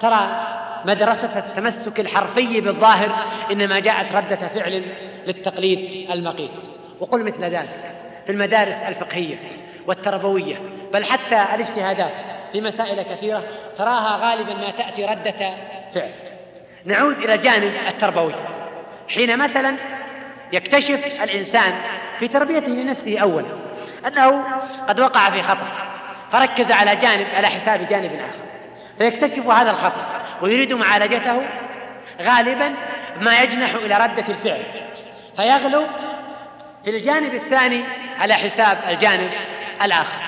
ترى 0.00 0.46
مدرسة 0.84 1.38
التمسك 1.38 2.00
الحرفي 2.00 2.60
بالظاهر 2.60 3.24
إنما 3.50 3.78
جاءت 3.78 4.12
ردة 4.12 4.36
فعل 4.36 4.82
للتقليد 5.26 6.10
المقيت. 6.10 6.50
وقل 7.00 7.24
مثل 7.24 7.44
ذلك 7.44 7.94
في 8.26 8.32
المدارس 8.32 8.82
الفقهية 8.82 9.36
والتربوية 9.86 10.56
بل 10.92 11.04
حتى 11.04 11.54
الاجتهادات 11.54 12.12
في 12.52 12.60
مسائل 12.60 13.02
كثيرة 13.02 13.44
تراها 13.76 14.16
غالبا 14.16 14.54
ما 14.54 14.70
تأتي 14.70 15.04
ردة 15.04 15.54
فعل. 15.94 16.12
نعود 16.84 17.16
إلى 17.16 17.34
الجانب 17.34 17.72
التربوي. 17.88 18.34
حين 19.08 19.38
مثلا 19.38 19.76
يكتشف 20.52 21.22
الإنسان 21.22 21.72
في 22.18 22.28
تربيته 22.28 22.72
لنفسه 22.72 23.18
أولا 23.18 23.46
أنه 24.06 24.44
قد 24.88 25.00
وقع 25.00 25.30
في 25.30 25.42
خطأ 25.42 25.68
فركز 26.32 26.72
على 26.72 26.96
جانب 26.96 27.26
على 27.34 27.46
حساب 27.46 27.86
جانب 27.88 28.10
آخر 28.12 28.42
فيكتشف 28.98 29.46
هذا 29.46 29.70
الخطأ. 29.70 30.21
ويريد 30.42 30.72
معالجته 30.72 31.42
غالبا 32.20 32.74
ما 33.20 33.42
يجنح 33.42 33.74
إلى 33.74 33.96
ردة 33.96 34.24
الفعل. 34.28 34.62
فيغلو 35.36 35.86
في 36.84 36.90
الجانب 36.90 37.34
الثاني 37.34 37.84
على 38.18 38.34
حساب 38.34 38.78
الجانب 38.88 39.30
الآخر 39.82 40.18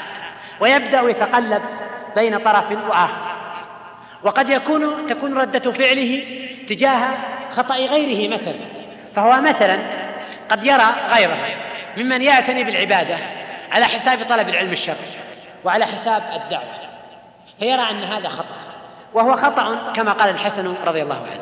ويبدأ 0.61 1.01
يتقلب 1.01 1.63
بين 2.17 2.39
طرف 2.39 2.89
وآخر. 2.89 3.35
وقد 4.23 4.51
يكون 4.51 5.07
تكون 5.07 5.39
ردة 5.39 5.73
فعله 5.73 6.25
تجاه 6.69 7.09
خطأ 7.53 7.77
غيره 7.77 8.35
مثلا. 8.35 8.55
فهو 9.17 9.41
مثلا 9.41 9.79
قد 10.51 10.65
يرى 10.65 10.95
غيره 11.09 11.39
ممن 11.97 12.23
يعتني 12.23 12.65
بالعبادة 12.65 13.19
على 13.73 13.85
حساب 13.85 14.19
طلب 14.29 14.49
العلم 14.49 14.73
الشرعي 14.73 14.99
وعلى 15.65 15.85
حساب 15.85 16.23
الدعوة 16.43 16.75
فيرى 17.59 17.91
أن 17.91 18.03
هذا 18.03 18.29
خطأ. 18.29 18.64
وهو 19.15 19.37
خطأ 19.37 19.93
كما 19.97 20.13
قال 20.13 20.31
الحسن 20.31 20.75
رضي 20.87 21.03
الله 21.03 21.27
عنه. 21.31 21.41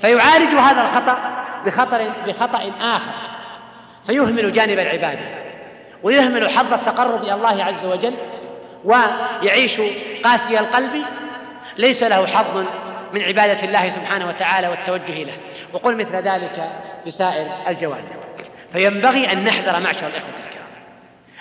فيعالج 0.00 0.54
هذا 0.54 0.82
الخطأ 0.82 1.18
بخطر 1.66 2.02
بخطأ 2.26 2.72
آخر. 2.80 3.12
فيهمل 4.06 4.52
جانب 4.52 4.78
العبادة. 4.78 5.20
ويهمل 6.02 6.50
حظ 6.50 6.72
التقرب 6.72 7.22
إلى 7.22 7.34
الله 7.34 7.64
عز 7.64 7.84
وجل. 7.84 8.14
ويعيش 8.84 9.80
قاسي 10.24 10.60
القلب. 10.60 11.04
ليس 11.78 12.02
له 12.02 12.26
حظ 12.26 12.64
من 13.12 13.22
عبادة 13.22 13.64
الله 13.64 13.88
سبحانه 13.88 14.28
وتعالى 14.28 14.68
والتوجه 14.68 15.24
له. 15.24 15.36
وقل 15.72 15.96
مثل 15.96 16.16
ذلك 16.16 16.70
في 17.04 17.10
سائر 17.10 17.46
الجوانب. 17.68 18.08
فينبغي 18.72 19.32
أن 19.32 19.44
نحذر 19.44 19.80
معشر 19.80 20.06
الإخوة 20.06 20.30
الكرام. 20.30 20.66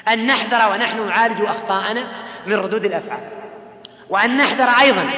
أن 0.08 0.26
نحذر 0.26 0.72
ونحن 0.72 1.08
نعالج 1.08 1.42
أخطاءنا 1.42 2.04
من 2.48 2.54
ردود 2.54 2.86
الأفعال. 2.86 3.39
وأن 4.10 4.38
نحذر 4.38 4.70
أيضا. 4.82 5.10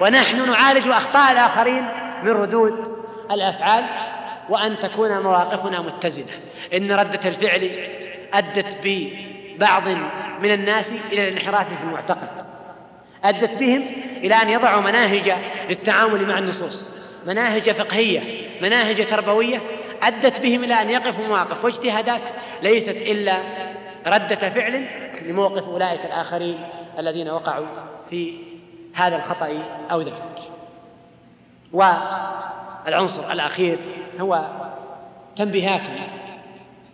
ونحن 0.00 0.50
نعالج 0.50 0.88
أخطاء 0.88 1.32
الآخرين 1.32 1.84
من 2.22 2.30
ردود 2.30 3.02
الأفعال 3.30 3.84
وأن 4.48 4.78
تكون 4.78 5.22
مواقفنا 5.22 5.80
متزنة. 5.80 6.32
إن 6.74 6.92
ردة 6.92 7.28
الفعل 7.28 7.88
أدت 8.32 8.76
ببعض 8.84 9.88
من 10.42 10.50
الناس 10.50 10.92
إلى 11.12 11.28
الانحراف 11.28 11.68
في 11.68 11.84
المعتقد. 11.84 12.28
أدت 13.24 13.56
بهم 13.58 13.86
إلى 14.16 14.34
أن 14.34 14.48
يضعوا 14.48 14.82
مناهج 14.82 15.32
للتعامل 15.68 16.26
مع 16.26 16.38
النصوص. 16.38 16.90
مناهج 17.26 17.70
فقهية 17.70 18.20
مناهج 18.62 19.06
تربوية 19.06 19.60
أدت 20.02 20.40
بهم 20.40 20.64
إلى 20.64 20.74
أن 20.74 20.90
يقفوا 20.90 21.26
مواقف. 21.26 21.64
واجتهادات 21.64 22.20
ليست 22.62 22.96
إلا 22.96 23.36
ردة 24.06 24.50
فعل 24.50 24.86
لموقف 25.22 25.68
أولئك 25.68 26.04
الآخرين 26.04 26.58
الذين 26.98 27.28
وقعوا 27.30 27.66
في 28.12 28.34
هذا 28.94 29.16
الخطأ 29.16 29.62
أو 29.90 30.00
ذاك 30.00 30.38
والعنصر 31.72 33.32
الأخير 33.32 33.78
هو 34.20 34.46
تنبيهات 35.36 35.82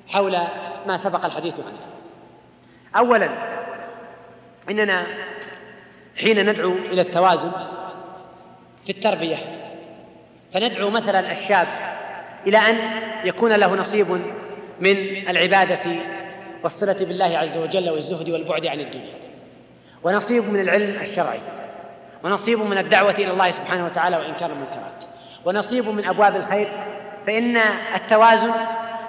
حول 0.09 0.39
ما 0.87 0.97
سبق 0.97 1.25
الحديث 1.25 1.55
عنه. 1.55 1.79
أولا 2.97 3.29
إننا 4.71 5.07
حين 6.17 6.51
ندعو 6.51 6.73
إلى 6.73 7.01
التوازن 7.01 7.51
في 8.87 8.93
التربية 8.93 9.37
فندعو 10.55 10.91
مثلا 10.91 11.33
الشاب 11.33 11.69
إلى 12.47 12.59
أن 12.59 12.77
يكون 13.25 13.53
له 13.53 13.75
نصيب 13.75 14.11
من 14.81 14.97
العبادة 15.29 15.97
والصلة 16.63 17.05
بالله 17.05 17.39
عز 17.39 17.57
وجل 17.57 17.91
والزهد 17.91 18.29
والبعد 18.29 18.67
عن 18.67 18.81
الدنيا. 18.81 19.18
ونصيب 20.03 20.53
من 20.53 20.61
العلم 20.61 21.01
الشرعي 21.01 21.41
ونصيب 22.25 22.59
من 22.59 22.79
الدعوة 22.79 23.11
إلى 23.11 23.31
الله 23.31 23.51
سبحانه 23.51 23.85
وتعالى 23.85 24.17
وإنكار 24.17 24.51
المنكرات 24.51 25.05
ونصيب 25.45 25.89
من 25.89 26.05
أبواب 26.05 26.37
الخير 26.37 26.69
فإن 27.27 27.57
التوازن 27.95 28.53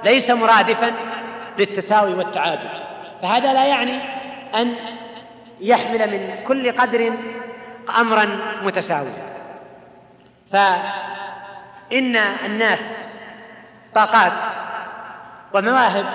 ليس 0.04 0.30
مرادفا 0.30 0.94
للتساوي 1.60 2.14
والتعادل 2.14 2.70
فهذا 3.22 3.54
لا 3.54 3.66
يعني 3.66 4.00
أن 4.56 4.76
يحمل 5.62 6.12
من 6.12 6.44
كل 6.44 6.72
قدر 6.72 7.14
أمرا 7.98 8.40
متساويا. 8.64 9.30
فإن 10.52 12.16
الناس 12.16 13.10
طاقات 13.96 14.48
ومواهب 15.54 16.06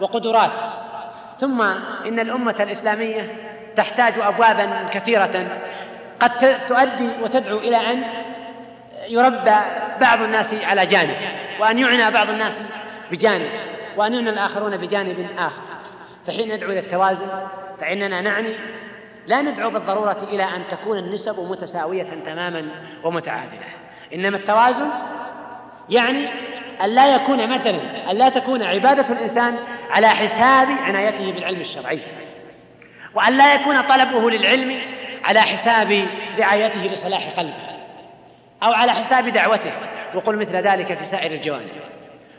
وقدرات 0.00 0.66
ثم 1.38 1.62
إن 2.06 2.18
الأمة 2.18 2.56
الإسلامية 2.60 3.51
تحتاج 3.76 4.14
أبوابا 4.18 4.88
كثيرة. 4.92 5.60
قد 6.20 6.66
تؤدي 6.66 7.08
وتدعو 7.22 7.58
إلى 7.58 7.76
أن 7.76 8.04
يربى 9.08 9.56
بعض 10.00 10.22
الناس 10.22 10.54
على 10.54 10.86
جانب 10.86 11.16
وأن 11.60 11.78
يعنى 11.78 12.10
بعض 12.10 12.30
الناس 12.30 12.54
بجانب 13.10 13.50
وأن 13.96 14.14
يعنى 14.14 14.30
الآخرون 14.30 14.76
بجانب 14.76 15.26
آخر. 15.38 15.62
فحين 16.26 16.54
ندعو 16.54 16.70
إلى 16.70 16.80
التوازن 16.80 17.28
فإننا 17.80 18.20
نعني 18.20 18.54
لا 19.26 19.42
ندعو 19.42 19.70
بالضرورة 19.70 20.28
إلى 20.30 20.44
أن 20.44 20.62
تكون 20.70 20.98
النسب 20.98 21.40
متساوية 21.40 22.06
تماما 22.26 22.68
ومتعادلة. 23.04 23.66
إنما 24.14 24.36
التوازن 24.36 24.88
يعني 25.90 26.28
أن 26.82 26.88
لا 26.88 27.14
يكون 27.14 27.48
مثلا 27.48 28.10
أن 28.10 28.16
لا 28.16 28.28
تكون 28.28 28.62
عبادة 28.62 29.14
الإنسان 29.14 29.56
على 29.90 30.08
حساب 30.08 30.68
عنايته 30.86 31.32
بالعلم 31.32 31.60
الشرعي. 31.60 32.00
وأن 33.14 33.38
لا 33.38 33.54
يكون 33.54 33.80
طلبه 33.80 34.30
للعلم 34.30 34.80
على 35.24 35.40
حساب 35.40 36.06
رعايته 36.38 36.86
لصلاح 36.86 37.28
قلبه 37.38 37.72
أو 38.62 38.72
على 38.72 38.92
حساب 38.92 39.28
دعوته. 39.28 39.72
وقل 40.14 40.36
مثل 40.36 40.56
ذلك 40.56 40.98
في 40.98 41.04
سائر 41.04 41.32
الجوانب. 41.32 41.70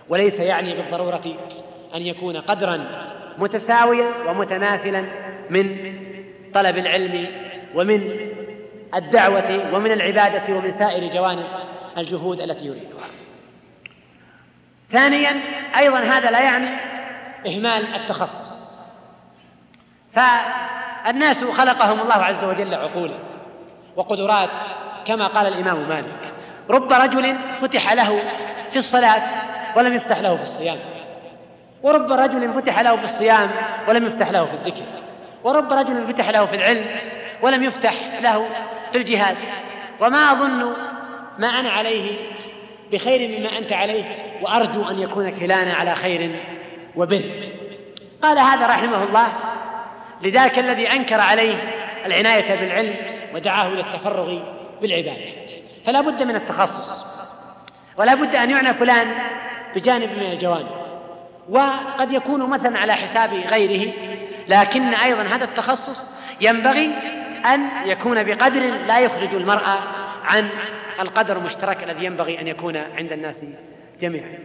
وليس 0.09 0.39
يعني 0.39 0.73
بالضرورة 0.73 1.23
أن 1.95 2.01
يكون 2.01 2.37
قدرا 2.37 2.85
متساويا 3.37 4.09
ومتماثلا 4.27 5.05
من 5.49 5.93
طلب 6.53 6.77
العلم 6.77 7.27
ومن 7.75 8.29
الدعوة 8.95 9.73
ومن 9.73 9.91
العبادة 9.91 10.53
ومن 10.53 10.71
سائر 10.71 11.13
جوانب 11.13 11.45
الجهود 11.97 12.41
التي 12.41 12.65
يريدها. 12.65 13.07
ثانيا 14.91 15.41
أيضا 15.77 15.99
هذا 15.99 16.31
لا 16.31 16.41
يعني 16.41 16.67
إهمال 17.47 17.95
التخصص. 17.95 18.62
فالناس 20.13 21.43
خلقهم 21.43 22.01
الله 22.01 22.13
عز 22.13 22.43
وجل 22.43 22.73
عقولا 22.73 23.15
وقدرات 23.95 24.49
كما 25.05 25.27
قال 25.27 25.47
الإمام 25.47 25.89
مالك. 25.89 26.33
رب 26.69 26.93
رجل 26.93 27.35
فتح 27.61 27.93
له 27.93 28.23
في 28.71 28.79
الصلاة 28.79 29.29
ولم 29.75 29.93
يفتح 29.93 30.19
له 30.19 30.35
في 30.35 30.43
الصيام. 30.43 30.77
ورب 31.83 32.11
رجل 32.11 32.53
فتح 32.53 32.79
له 32.79 32.95
في 32.95 33.03
الصيام 33.03 33.51
ولم 33.87 34.05
يفتح 34.05 34.31
له 34.31 34.45
في 34.45 34.53
الذكر. 34.53 34.85
ورب 35.43 35.73
رجل 35.73 36.07
فتح 36.07 36.29
له 36.29 36.45
في 36.45 36.55
العلم 36.55 36.85
ولم 37.41 37.63
يفتح 37.63 37.93
له 38.21 38.45
في 38.91 38.97
الجهاد. 38.97 39.37
وما 40.01 40.31
أظن 40.31 40.73
ما 41.39 41.47
أنا 41.47 41.69
عليه 41.69 42.17
بخير 42.91 43.39
مما 43.39 43.57
أنت 43.57 43.73
عليه 43.73 44.03
وأرجو 44.41 44.89
أن 44.89 44.99
يكون 44.99 45.29
كلانا 45.29 45.73
على 45.73 45.95
خير 45.95 46.39
وبر. 46.95 47.23
قال 48.21 48.37
هذا 48.37 48.67
رحمه 48.67 49.03
الله 49.03 49.27
لذاك 50.23 50.59
الذي 50.59 50.91
أنكر 50.91 51.19
عليه 51.19 51.55
العناية 52.05 52.55
بالعلم 52.55 52.95
ودعاه 53.35 53.67
إلى 53.67 53.81
التفرغ 53.81 54.39
بالعبادة. 54.81 55.21
فلا 55.85 56.01
بد 56.01 56.23
من 56.23 56.35
التخصص. 56.35 57.03
ولا 57.97 58.15
بد 58.15 58.35
أن 58.35 58.49
يعنى 58.49 58.73
فلان 58.73 59.07
بجانب 59.75 60.09
من 60.09 60.31
الجوانب. 60.31 60.83
وقد 61.49 62.13
يكون 62.13 62.49
مثلا 62.49 62.79
على 62.79 62.93
حساب 62.93 63.33
غيره 63.33 63.93
لكن 64.47 64.93
أيضا 64.93 65.21
هذا 65.23 65.43
التخصص 65.43 66.05
ينبغي 66.41 66.85
أن 67.45 67.69
يكون 67.85 68.23
بقدر 68.23 68.61
لا 68.61 68.99
يخرج 68.99 69.35
المرأة 69.35 69.79
عن 70.23 70.49
القدر 70.99 71.37
المشترك 71.37 71.83
الذي 71.83 72.05
ينبغي 72.05 72.41
أن 72.41 72.47
يكون 72.47 72.77
عند 72.77 73.11
الناس 73.11 73.45
جميعا. 74.01 74.39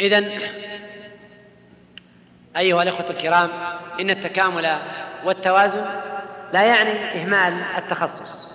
إذا 0.00 0.24
أيها 2.56 2.82
الإخوة 2.82 3.10
الكرام 3.10 3.50
إن 4.00 4.10
التكامل 4.10 4.76
والتوازن 5.24 5.86
لا 6.52 6.62
يعني 6.62 7.22
إهمال 7.22 7.62
التخصص 7.78 8.50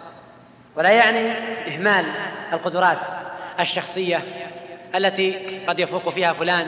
ولا 0.76 0.90
يعني 0.90 1.32
إهمال 1.68 2.06
القدرات 2.54 3.12
الشخصية 3.60 4.22
التي 4.96 5.60
قد 5.68 5.80
يفوق 5.80 6.10
فيها 6.10 6.34
فلان 6.34 6.68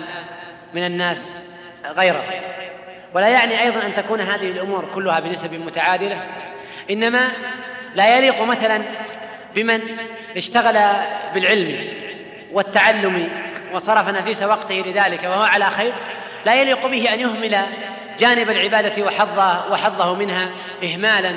من 0.73 0.85
الناس 0.85 1.43
غيره. 1.97 2.23
ولا 3.13 3.29
يعني 3.29 3.61
أيضا 3.61 3.85
أن 3.85 3.93
تكون 3.93 4.21
هذه 4.21 4.51
الأمور 4.51 4.91
كلها 4.95 5.19
بنسب 5.19 5.53
متعادلة 5.53 6.17
إنما 6.91 7.31
لا 7.95 8.17
يليق 8.17 8.41
مثلا 8.41 8.81
بمن 9.55 9.81
اشتغل 10.37 10.77
بالعلم 11.33 11.87
والتعلم 12.51 13.29
وصرف 13.73 14.07
نفيس 14.07 14.43
وقته 14.43 14.75
لذلك 14.75 15.23
وهو 15.23 15.41
على 15.41 15.65
خير. 15.65 15.93
لا 16.45 16.61
يليق 16.61 16.87
به 16.87 17.13
أن 17.13 17.19
يهمل 17.19 17.65
جانب 18.19 18.49
العبادة 18.49 19.03
وحظه, 19.03 19.71
وحظه 19.71 20.15
منها 20.15 20.49
إهمالا 20.83 21.35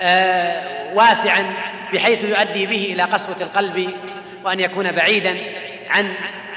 آه 0.00 0.94
واسعا 0.94 1.54
بحيث 1.92 2.24
يؤدي 2.24 2.66
به 2.66 2.92
إلى 2.92 3.02
قسوة 3.02 3.36
القلب 3.40 3.90
وأن 4.44 4.60
يكون 4.60 4.92
بعيدا 4.92 5.38
عن 5.90 6.14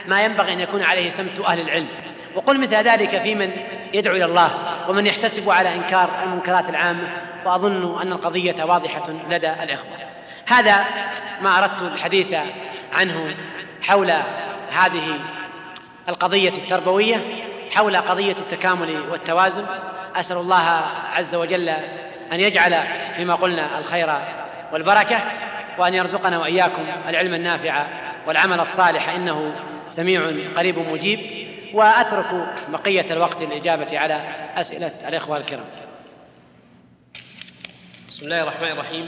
ما 0.08 0.22
ينبغي 0.22 0.54
أن 0.54 0.60
يكون 0.60 0.84
عليه 0.84 1.10
سمت 1.10 1.40
أهل 1.40 1.60
العلم. 1.60 1.88
وقل 2.36 2.60
مثل 2.60 2.76
ذلك 2.76 3.22
في 3.22 3.36
من 3.36 3.52
يدعو 3.94 4.16
إلى 4.16 4.26
الله 4.26 4.52
ومن 4.90 5.08
يحتسب 5.08 5.50
على 5.50 5.76
إنكار 5.76 6.10
المنكرات 6.24 6.70
العامة 6.70 7.08
وأظن 7.46 8.02
أن 8.02 8.12
القضية 8.12 8.64
واضحة 8.64 9.10
لدى 9.30 9.54
الإخوة. 9.64 9.98
هذا 10.48 10.86
ما 11.42 11.60
أردت 11.60 11.82
الحديث 11.82 12.36
عنه 12.94 13.36
حول 13.82 14.12
هذه 14.72 15.20
القضية 16.10 16.50
التربوية 16.50 17.26
حول 17.72 17.98
قضية 17.98 18.32
التكامل 18.32 19.10
والتوازن. 19.10 19.66
أسأل 20.16 20.38
الله 20.38 20.86
عز 21.14 21.36
وجل 21.36 21.70
أن 22.32 22.40
يجعل 22.40 22.84
فيما 23.16 23.36
قلنا 23.36 23.80
الخير 23.80 24.14
والبركة 24.74 25.22
وأن 25.78 25.94
يرزقنا 25.94 26.40
وإياكم 26.40 26.86
العلم 27.08 27.34
النافع 27.34 27.88
والعمل 28.28 28.60
الصالح. 28.60 29.10
إنه 29.10 29.56
سميع 29.90 30.32
قريب 30.58 30.80
مجيب. 30.80 31.44
وأترك 31.74 32.46
بقية 32.70 33.14
الوقت 33.14 33.44
للإجابة 33.44 34.00
على 34.00 34.22
أسئلة 34.56 34.92
الإخوة 35.08 35.38
الكرام. 35.38 35.66
بسم 38.10 38.26
الله 38.26 38.44
الرحمن 38.44 38.72
الرحيم. 38.72 39.08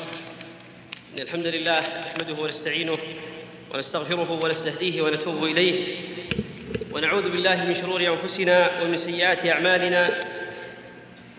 إن 1.16 1.22
الحمد 1.22 1.48
لله 1.48 1.80
نحمده 1.80 2.41
ونستعينه 2.41 2.98
ونستغفره 3.74 4.39
ونستهديه 4.43 5.02
ونتوب 5.02 5.43
إليه. 5.43 5.98
ونعوذ 6.96 7.30
بالله 7.30 7.56
من 7.56 7.76
شرور 7.76 8.02
أنفسنا 8.02 8.70
ومن 8.82 8.98
سيئات 8.98 9.46
أعمالنا. 9.46 10.10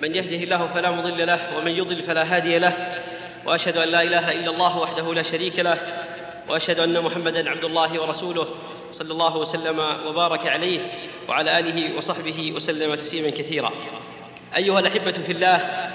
من 0.03 0.15
يهده 0.15 0.45
الله 0.45 0.67
فلا 0.67 0.91
مضل 0.91 1.27
له 1.27 1.57
ومن 1.57 1.71
يضل 1.71 2.03
فلا 2.03 2.37
هادي 2.37 2.59
له. 2.59 2.73
وأشهد 3.47 3.77
أن 3.77 3.89
لا 3.89 4.03
إله 4.03 4.33
إلا 4.33 4.51
الله 4.51 4.79
وحده 4.79 5.15
لا 5.15 5.23
شريك 5.23 5.59
له. 5.59 5.79
وأشهد 6.49 6.79
أن 6.79 7.01
محمدا 7.01 7.51
عبد 7.51 7.65
الله 7.65 8.03
ورسوله 8.03 8.49
صلى 8.91 9.13
الله 9.13 9.37
وسلم 9.37 9.79
وبارك 10.07 10.47
عليه 10.47 10.81
وعلى 11.29 11.59
آله 11.59 11.97
وصحبه 11.97 12.53
وسلم 12.53 12.95
تسليما 12.95 13.31
كثيرا. 13.31 13.73
أيها 14.57 14.81
الأحبة 14.81 15.13
في 15.13 15.33
الله 15.33 15.89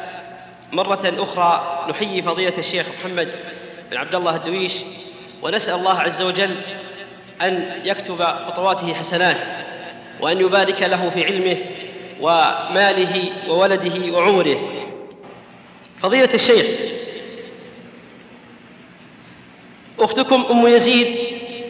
مرة 0.72 1.14
أخرى 1.18 1.86
نحيي 1.90 2.22
فضيلة 2.22 2.58
الشيخ 2.58 2.86
محمد 2.90 3.30
بن 3.92 3.98
عبد 3.98 4.16
الله 4.16 4.36
الدويش 4.36 4.74
ونسأل 5.42 5.76
الله 5.76 6.00
عز 6.00 6.22
وجل 6.22 6.56
أن 7.42 7.82
يكتب 7.84 8.24
خطواته 8.24 8.94
حسنات 8.94 9.46
وأن 10.20 10.42
يبارك 10.42 10.82
له 10.82 11.10
في 11.10 11.26
علمه 11.26 11.58
وماله 12.22 13.32
وولده 13.48 14.14
وعمره. 14.14 14.58
فضيلة 16.02 16.34
الشيخ 16.34 16.66
أختكم 20.00 20.46
أم 20.52 20.68
يزيد 20.68 21.18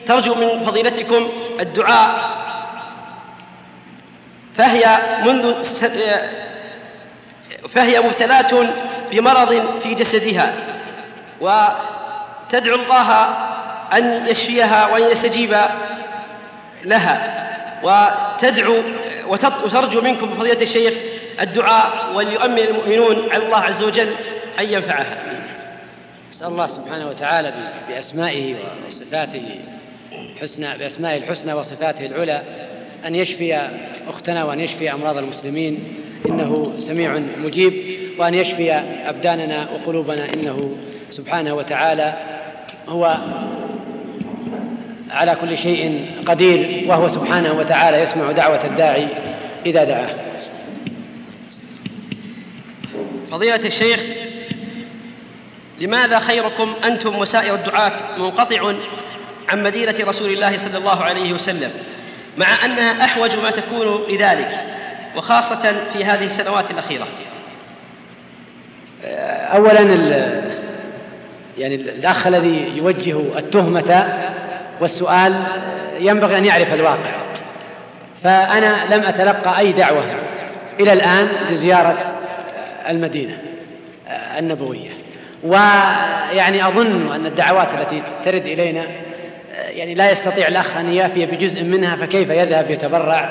ترجو 0.08 0.36
من 0.36 0.66
فضيلتكم 0.66 1.30
الدعاء. 1.60 2.42
فهي 4.58 5.00
منذ 5.26 5.64
فهي 7.70 8.02
مبتلاة 8.02 8.74
بمرض 9.12 9.80
في 9.80 9.94
جسدها 9.94 10.54
وتدعو 11.42 12.76
الله 12.76 13.51
أن 13.94 14.28
يشفيها 14.28 14.88
وأن 14.88 15.12
يستجيب 15.12 15.56
لها. 16.86 17.42
وتدعو 17.84 18.84
وترجو 19.64 20.02
منكم 20.02 20.34
فضيلة 20.36 20.62
الشيخ 20.62 20.94
الدعاء 21.42 22.16
وليؤمن 22.16 22.60
المؤمنون 22.60 23.32
على 23.32 23.46
الله 23.46 23.58
عز 23.58 23.84
وجل 23.84 24.10
أن 24.60 24.70
ينفعها. 24.70 25.18
نسأل 26.32 26.48
الله 26.48 26.68
سبحانه 26.68 27.10
وتعالى 27.10 27.54
بأسمائه 27.90 28.56
وصفاته 28.88 29.60
الحسنى 30.12 30.78
بأسمائه 30.78 31.18
الحسنى 31.18 31.54
وصفاته 31.54 32.06
العلى 32.06 32.42
أن 33.06 33.16
يشفي 33.16 33.70
أختنا 34.08 34.44
وأن 34.44 34.60
يشفي 34.60 34.92
أمراض 34.94 35.18
المسلمين. 35.18 35.94
إنه 36.26 36.74
سميع 36.80 37.20
مجيب. 37.38 38.02
وأن 38.20 38.34
يشفي 38.34 38.72
أبداننا 39.06 39.68
وقلوبنا. 39.72 40.34
إنه 40.34 40.78
سبحانه 41.10 41.54
وتعالى 41.54 42.14
هو 42.88 43.18
على 45.12 45.36
كل 45.42 45.58
شيء 45.58 46.12
قدير 46.26 46.84
وهو 46.88 47.08
سبحانه 47.08 47.54
وتعالى 47.54 47.98
يسمع 48.02 48.32
دعوة 48.32 48.66
الداعي 48.66 49.08
إذا 49.66 49.84
دعاه. 49.84 50.16
فضيلة 53.32 53.68
الشيخ 53.68 54.04
لماذا 55.80 56.20
خيركم 56.20 56.74
أنتم 56.84 57.20
وسائر 57.20 57.56
الدعاة 57.56 57.94
منقطع 58.18 58.74
عن 59.50 59.64
مدينة 59.64 59.96
رسول 60.00 60.30
الله 60.30 60.58
صلى 60.58 60.78
الله 60.78 61.04
عليه 61.04 61.34
وسلم 61.34 61.72
مع 62.38 62.66
أنها 62.66 63.04
أحوج 63.04 63.36
ما 63.36 63.52
تكون 63.52 64.02
لذلك 64.10 64.64
وخاصة 65.16 65.74
في 65.94 66.06
هذه 66.06 66.26
السنوات 66.26 66.72
الأخيرة؟ 66.72 67.08
أولا 69.56 69.82
يعني 71.58 71.76
الأخ 71.76 72.28
الذي 72.28 72.72
يوجه 72.76 73.38
التهمة 73.38 74.18
والسؤال 74.82 75.44
ينبغي 76.00 76.38
أن 76.38 76.46
يعرف 76.46 76.74
الواقع. 76.74 77.12
فأنا 78.24 78.96
لم 78.96 79.04
أتلقى 79.04 79.60
أي 79.60 79.72
دعوة 79.72 80.04
إلى 80.80 80.94
الآن 80.94 81.30
لزيارة 81.50 81.98
المدينة 82.90 83.38
النبوية. 84.38 84.90
ويعني 85.44 86.68
أظن 86.68 87.12
أن 87.12 87.26
الدعوات 87.26 87.68
التي 87.80 88.02
ترد 88.26 88.46
إلينا 88.46 88.84
يعني 89.70 89.94
لا 89.94 90.12
يستطيع 90.12 90.48
الأخ 90.48 90.78
أن 90.78 90.94
يافي 90.94 91.26
بجزء 91.26 91.64
منها 91.64 91.96
فكيف 91.96 92.30
يذهب 92.30 92.72
يتبرع 92.72 93.30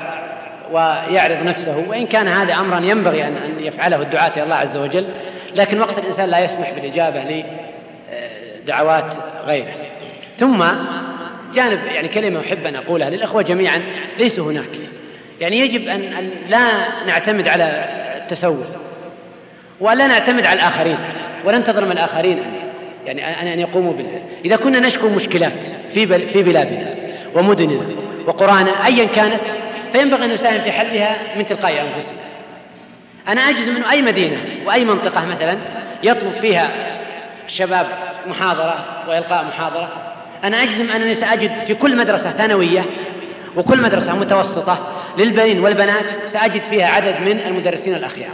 ويعرض 0.72 1.42
نفسه؟ 1.42 1.84
وإن 1.88 2.07
كان 2.07 2.28
هذا 2.28 2.55
أمرا 2.55 2.80
ينبغي 2.80 3.24
أن 3.24 3.36
يفعله 3.59 4.03
الدعاة 4.03 4.32
إلى 4.36 4.42
الله 4.42 4.55
عز 4.55 4.76
وجل 4.76 5.07
لكن 5.55 5.80
وقت 5.80 5.98
الإنسان 5.98 6.28
لا 6.28 6.38
يسمح 6.38 6.70
بالإجابة 6.70 7.44
لدعوات 8.62 9.14
غيره. 9.46 9.72
ثم 10.36 10.64
جانب 11.55 11.78
يعني 11.94 12.09
كلمة 12.09 12.40
أحب 12.40 12.66
أن 12.66 12.76
أقولها 12.76 13.11
للأخوة 13.11 13.42
جميعا 13.42 13.82
ليسوا 14.18 14.53
هناك. 14.53 14.70
يعني 15.40 15.61
يجب 15.61 15.88
أن, 15.88 16.01
أن 16.01 16.30
لا 16.48 16.68
نعتمد 17.07 17.48
على 17.48 17.84
التسول 18.16 18.64
ولا 19.80 20.07
نعتمد 20.07 20.46
على 20.46 20.61
الآخرين 20.61 20.98
وننتظر 21.44 21.84
من 21.84 21.92
الآخرين 21.92 22.42
يعني 23.07 23.53
أن 23.55 23.61
يقوموا 23.61 23.92
بها 23.92 24.20
إذا 24.44 24.57
كنا 24.57 24.80
نشكو 24.80 25.09
مشكلات 25.09 25.64
في 25.64 26.28
في 26.28 26.42
بلادنا 26.42 26.94
ومدننا 27.34 27.86
وقرانا 28.26 28.86
أيا 28.86 29.05
كانت 29.05 29.40
فينبغي 29.92 30.24
أن 30.24 30.32
نساهم 30.32 30.61
في 30.61 30.72
حلها 30.72 31.18
من 31.36 31.46
تلقاء 31.46 31.86
أنفسنا. 31.96 32.18
أنا 33.28 33.40
أجزم 33.40 33.76
أنه 33.76 33.90
أي 33.90 34.03
مدينة 34.03 34.36
وأي 34.66 34.84
منطقة 34.84 35.26
مثلا 35.26 35.57
يطلب 36.03 36.32
فيها 36.32 36.70
الشباب 37.46 37.86
محاضرة 38.26 39.05
وإلقاء 39.09 39.44
محاضرة 39.44 40.09
أنا 40.45 40.62
أجزم 40.62 40.91
أنني 40.91 41.14
سأجد 41.14 41.64
في 41.66 41.74
كل 41.74 41.97
مدرسة 41.97 42.30
ثانوية 42.30 42.84
وكل 43.57 43.82
مدرسة 43.82 44.16
متوسطة 44.16 44.93
للبنين 45.18 45.61
والبنات 45.61 46.28
سأجد 46.28 46.62
فيها 46.62 46.86
عدد 46.86 47.20
من 47.20 47.41
المدرسين 47.47 47.95
الأخيار. 47.95 48.32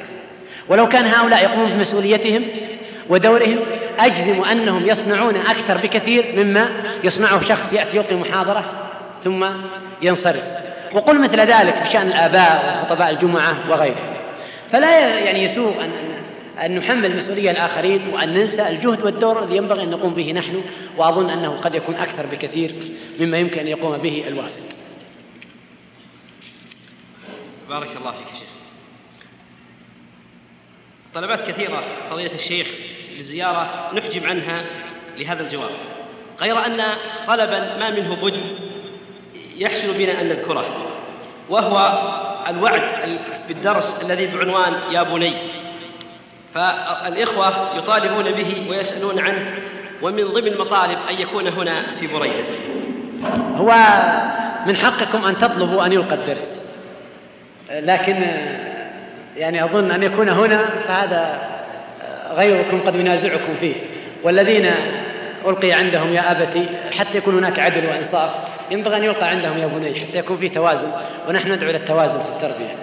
ولو 0.69 0.89
كان 0.89 1.07
هؤلاء 1.07 1.43
يقومون 1.43 1.71
بمسؤوليتهم 1.71 2.45
ودورهم 3.09 3.59
أجزم 3.99 4.45
أنهم 4.45 4.87
يصنعون 4.87 5.37
أكثر 5.37 5.77
بكثير 5.77 6.25
مما 6.37 6.69
يصنعه 7.05 7.41
شخص 7.41 7.73
يأتي 7.73 7.97
يلقي 7.97 8.17
محاضرة 8.17 8.65
ثم 9.25 9.47
ينصرف. 10.03 10.45
وقل 10.93 11.21
مثل 11.21 11.41
ذلك 11.41 11.77
في 11.77 11.91
شأن 11.91 12.07
الآباء 12.07 12.83
وخطباء 12.85 13.11
الجمعة 13.11 13.59
وغيرهم. 13.71 14.17
فلا 14.73 15.19
يعني 15.19 15.45
يسوغ 15.45 15.85
أن 15.85 15.91
أن 16.65 16.79
نحمل 16.79 17.07
المسؤولية 17.07 17.51
الآخرين 17.51 18.09
وأن 18.09 18.35
ننسى 18.35 18.69
الجهد 18.69 19.03
والدور 19.03 19.43
الذي 19.43 19.57
ينبغي 19.57 19.83
أن 19.83 19.91
نقوم 19.91 20.15
به 20.15 20.33
نحن 20.33 20.65
وأظن 20.97 21.31
أنه 21.31 21.57
قد 21.57 21.75
يكون 21.75 21.95
أكثر 21.95 22.27
بكثير 22.27 22.75
مما 23.21 23.39
يمكن 23.39 23.61
أن 23.61 23.69
يقوم 23.69 23.97
به 23.99 24.25
الوافد. 24.29 24.63
بارك 27.69 27.97
الله 27.97 28.11
فيك 28.11 28.27
شيخ. 28.35 28.49
طلبات 31.15 31.51
كثيرة 31.51 31.83
فضيلة 32.11 32.35
الشيخ 32.35 32.69
للزيارة 33.15 33.91
نحجم 33.95 34.27
عنها 34.27 34.65
لهذا 35.17 35.43
الجواب. 35.43 35.71
غير 36.41 36.67
أن 36.67 36.83
طلبا 37.27 37.77
ما 37.77 37.91
منه 37.91 38.15
بد 38.15 38.55
يحسن 39.57 39.93
بنا 39.93 40.21
أن 40.21 40.29
نذكره 40.29 40.87
وهو 41.49 41.77
الوعد 42.49 43.19
بالدرس 43.49 44.05
الذي 44.05 44.27
بعنوان 44.27 44.93
يا 44.93 45.03
بني. 45.03 45.33
فالإخوة 46.57 47.79
يطالبون 47.79 48.25
به 48.33 48.67
ويسألون 48.71 49.19
عنه 49.19 49.55
ومن 50.03 50.25
ضمن 50.25 50.47
المطالب 50.47 50.99
أن 51.11 51.21
يكون 51.21 51.47
هنا 51.47 51.83
في 52.01 52.07
بريدة. 52.07 52.45
هو 53.57 53.75
من 54.67 54.77
حقكم 54.77 55.25
أن 55.25 55.39
تطلبوا 55.39 55.87
أن 55.87 55.93
يلقى 55.93 56.15
الدرس. 56.15 56.63
لكن 57.71 58.17
يعني 59.37 59.65
أظن 59.65 59.91
أن 59.91 60.03
يكون 60.03 60.29
هنا 60.29 60.67
فهذا 60.89 61.41
غيركم 62.37 62.81
قد 62.81 62.97
ينازعكم 62.97 63.57
فيه. 63.61 63.75
والذين 64.23 64.71
ألقي 65.47 65.73
عندهم 65.73 66.13
يا 66.13 66.31
أبتي 66.31 66.67
حتى 66.99 67.19
يكون 67.19 67.35
هناك 67.35 67.59
عدل 67.59 67.87
وإنصاف 67.87 68.31
ينبغي 68.71 68.97
أن 68.97 69.05
يلقى 69.05 69.29
عندهم 69.29 69.59
يا 69.59 69.67
بني 69.67 70.01
حتى 70.01 70.19
يكون 70.19 70.37
فيه 70.37 70.49
توازن 70.49 70.89
ونحن 71.29 71.53
ندعو 71.53 71.71
إلى 71.71 71.79
التوازن 71.79 72.19
في 72.19 72.29
التربية. 72.29 72.75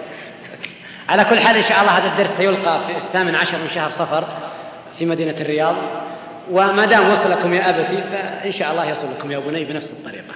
على 1.08 1.24
كل 1.24 1.38
حال 1.38 1.56
إن 1.56 1.62
شاء 1.62 1.80
الله 1.80 1.98
هذا 1.98 2.08
الدرس 2.08 2.30
سيلقى 2.30 2.80
في 2.86 2.96
الثامن 2.96 3.34
عشر 3.34 3.58
من 3.58 3.68
شهر 3.68 3.90
صفر 3.90 4.28
في 4.98 5.06
مدينة 5.06 5.36
الرياض. 5.40 5.76
وما 6.50 6.84
دام 6.84 7.10
وصلكم 7.10 7.54
يا 7.54 7.70
أبتي 7.70 8.02
فإن 8.12 8.52
شاء 8.52 8.72
الله 8.72 8.90
يصل 8.90 9.06
لكم 9.12 9.32
يا 9.32 9.38
بني 9.38 9.64
بنفس 9.64 9.90
الطريقة. 9.90 10.34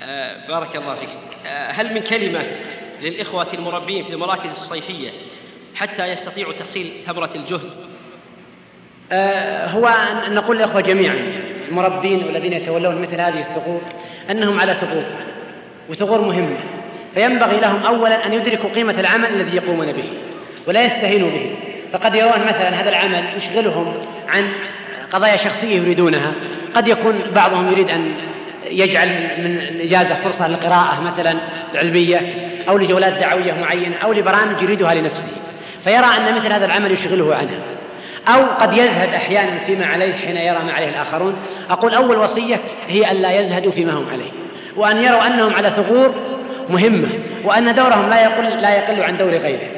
آه 0.00 0.48
بارك 0.48 0.76
الله 0.76 0.94
فيك. 0.94 1.08
آه 1.46 1.70
هل 1.70 1.94
من 1.94 2.00
كلمة 2.00 2.42
للإخوة 3.02 3.46
المربين 3.54 4.04
في 4.04 4.12
المراكز 4.12 4.50
الصيفية 4.50 5.10
حتى 5.74 6.06
يستطيعوا 6.06 6.52
تحصيل 6.52 6.92
ثمرة 7.06 7.30
الجهد؟ 7.34 7.70
آه 9.12 9.66
هو 9.66 9.86
أن 10.26 10.34
نقول 10.34 10.56
للإخوة 10.56 10.80
جميعا 10.80 11.14
المربين 11.68 12.24
والذين 12.24 12.52
يتولون 12.52 13.02
مثل 13.02 13.20
هذه 13.20 13.40
الثغور 13.40 13.82
أنهم 14.30 14.60
على 14.60 14.74
ثغور 14.74 15.04
وثغور 15.88 16.20
مهمة. 16.20 16.56
فينبغي 17.16 17.60
لهم 17.60 17.86
أولا 17.86 18.26
أن 18.26 18.32
يدركوا 18.32 18.70
قيمة 18.70 18.94
العمل 18.98 19.28
الذي 19.28 19.56
يقومون 19.56 19.92
به 19.92 20.08
ولا 20.66 20.84
يستهينوا 20.84 21.30
به. 21.30 21.56
فقد 21.92 22.14
يرون 22.14 22.40
مثلا 22.40 22.68
هذا 22.68 22.88
العمل 22.88 23.24
يشغلهم 23.36 23.94
عن 24.28 24.48
قضايا 25.12 25.36
شخصية 25.36 25.76
يريدونها. 25.76 26.32
قد 26.74 26.88
يكون 26.88 27.20
بعضهم 27.34 27.72
يريد 27.72 27.90
أن 27.90 28.12
يجعل 28.70 29.08
من 29.38 29.58
الإجازة 29.70 30.14
فرصة 30.14 30.48
للقراءة 30.48 31.02
مثلا 31.02 31.34
العلمية 31.72 32.20
أو 32.68 32.78
لجولات 32.78 33.12
دعوية 33.12 33.52
معينة 33.52 33.96
أو 34.04 34.12
لبرامج 34.12 34.62
يريدها 34.62 34.94
لنفسه. 34.94 35.28
فيرى 35.84 36.06
أن 36.18 36.34
مثل 36.34 36.52
هذا 36.52 36.64
العمل 36.66 36.92
يشغله 36.92 37.34
عنها. 37.34 37.60
أو 38.28 38.42
قد 38.60 38.72
يزهد 38.72 39.14
أحيانا 39.14 39.64
فيما 39.66 39.86
عليه 39.86 40.12
حين 40.12 40.36
يرى 40.36 40.58
ما 40.64 40.72
عليه 40.72 40.88
الآخرون. 40.88 41.36
أقول 41.70 41.94
أول 41.94 42.16
وصية 42.16 42.60
هي 42.88 43.10
أن 43.10 43.16
لا 43.16 43.40
يزهدوا 43.40 43.72
فيما 43.72 43.92
هم 43.92 44.06
عليه. 44.12 44.30
وأن 44.76 44.98
يروا 44.98 45.26
أنهم 45.26 45.54
على 45.54 45.70
ثغور 45.70 46.14
مهمة 46.70 47.08
وأن 47.44 47.74
دورهم 47.74 48.10
لا 48.10 48.22
يقل 48.24 48.62
لا 48.62 48.76
يقل 48.76 49.02
عن 49.02 49.16
دور 49.16 49.30
غيره. 49.30 49.68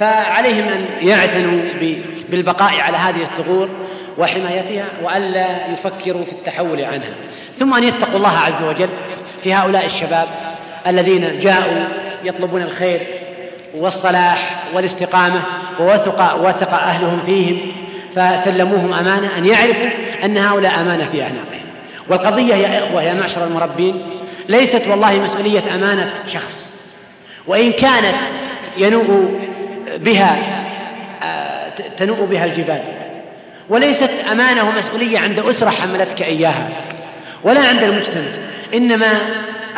فعليهم 0.00 0.68
أن 0.68 1.08
يعتنوا 1.08 1.60
بالبقاء 2.30 2.80
على 2.80 2.96
هذه 2.96 3.22
الثغور 3.22 3.68
وحمايتها 4.18 4.84
وألا 5.02 5.72
يفكروا 5.72 6.24
في 6.24 6.32
التحول 6.32 6.80
عنها. 6.80 7.14
ثم 7.56 7.74
أن 7.74 7.84
يتقوا 7.84 8.16
الله 8.16 8.38
عز 8.38 8.62
وجل 8.62 8.88
في 9.42 9.54
هؤلاء 9.54 9.86
الشباب 9.86 10.28
الذين 10.86 11.40
جاءوا 11.40 11.84
يطلبون 12.24 12.62
الخير 12.62 13.00
والصلاح 13.74 14.64
والاستقامة 14.74 15.42
ووثق 15.80 16.34
وثق 16.34 16.74
أهلهم 16.74 17.20
فيهم 17.26 17.58
فسلموهم 18.14 18.92
أمانة 18.92 19.38
أن 19.38 19.46
يعرفوا 19.46 19.88
أن 20.24 20.36
هؤلاء 20.38 20.80
أمانة 20.80 21.04
في 21.04 21.22
أعناقهم. 21.22 21.68
والقضية 22.08 22.54
يا 22.54 22.78
إخوة 22.78 23.02
يا 23.02 23.14
معشر 23.14 23.44
المربين. 23.44 24.02
ليست 24.48 24.82
والله 24.88 25.20
مسؤولية 25.20 25.74
أمانة 25.74 26.12
شخص. 26.32 26.68
وإن 27.46 27.72
كانت 27.72 28.16
ينوء 28.76 29.40
بها 29.96 30.38
آه، 31.22 31.68
تنوء 31.96 32.24
بها 32.24 32.44
الجبال. 32.44 32.82
وليست 33.68 34.10
أمانة 34.32 34.68
ومسؤولية 34.68 35.18
عند 35.18 35.38
أسرة 35.38 35.70
حملتك 35.70 36.22
إياها 36.22 36.70
ولا 37.44 37.60
عند 37.60 37.82
المجتمع. 37.82 38.30
إنما 38.74 39.20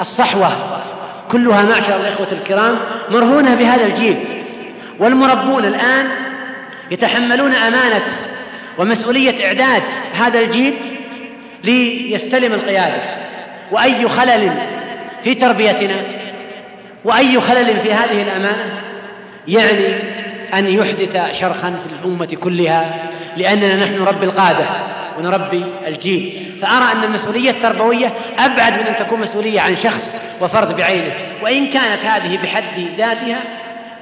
الصحوة 0.00 0.82
كلها 1.30 1.62
معشر 1.62 2.00
الإخوة 2.00 2.28
الكرام 2.32 2.78
مرهونة 3.10 3.54
بهذا 3.54 3.86
الجيل. 3.86 4.16
والمربون 4.98 5.64
الآن 5.64 6.08
يتحملون 6.90 7.54
أمانة 7.54 8.06
ومسؤولية 8.78 9.46
إعداد 9.46 9.82
هذا 10.14 10.40
الجيل 10.40 10.74
ليستلم 11.64 12.52
القيادة. 12.52 13.19
وأي 13.72 14.08
خلل 14.08 14.52
في 15.24 15.34
تربيتنا 15.34 15.96
وأي 17.04 17.40
خلل 17.40 17.80
في 17.80 17.92
هذه 17.92 18.22
الأمانة 18.22 18.82
يعني 19.48 19.94
أن 20.54 20.68
يحدث 20.68 21.38
شرخا 21.40 21.70
في 21.70 22.00
الأمة 22.00 22.26
كلها 22.26 23.10
لأننا 23.36 23.76
نحن 23.76 24.02
رب 24.02 24.22
القادة 24.22 24.66
ونربي 25.18 25.64
الجيل. 25.86 26.52
فأرى 26.62 26.92
أن 26.92 27.04
المسؤولية 27.04 27.50
التربوية 27.50 28.12
أبعد 28.38 28.72
من 28.72 28.86
أن 28.86 28.96
تكون 28.96 29.20
مسؤولية 29.20 29.60
عن 29.60 29.76
شخص 29.76 30.12
وفرد 30.40 30.76
بعينه. 30.76 31.12
وإن 31.42 31.66
كانت 31.66 32.04
هذه 32.04 32.38
بحد 32.42 32.78
ذاتها 32.98 33.40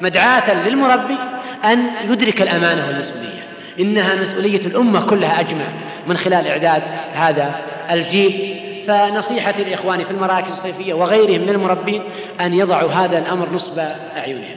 مدعاة 0.01 0.55
للمربي 0.69 1.17
أن 1.65 1.91
يدرك 2.09 2.43
الأمانة 2.43 2.87
والمسؤولية. 2.87 3.43
إنها 3.81 4.15
مسؤولية 4.15 4.67
الأمة 4.67 5.01
كلها 5.01 5.41
أجمع 5.41 5.65
من 6.07 6.17
خلال 6.17 6.47
إعداد 6.47 6.83
هذا 7.15 7.55
الجيل. 7.91 8.68
فنصيحتي 8.89 9.65
لإخواني 9.65 10.05
في 10.05 10.11
المراكز 10.11 10.53
الصيفية 10.53 10.95
وغيرهم 10.95 11.41
من 11.41 11.49
المربين 11.49 12.03
أن 12.41 12.55
يضعوا 12.55 12.91
هذا 12.91 13.19
الأمر 13.19 13.51
نصب 13.53 13.79
أعينهم. 13.79 14.57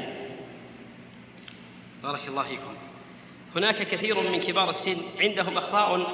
بارك 2.04 2.28
الله 2.28 2.44
فيكم. 2.44 2.74
هناك 3.56 3.76
كثير 3.76 4.32
من 4.32 4.40
كبار 4.40 4.70
السن 4.70 4.98
عندهم 5.22 5.58
أخطاء 5.58 6.08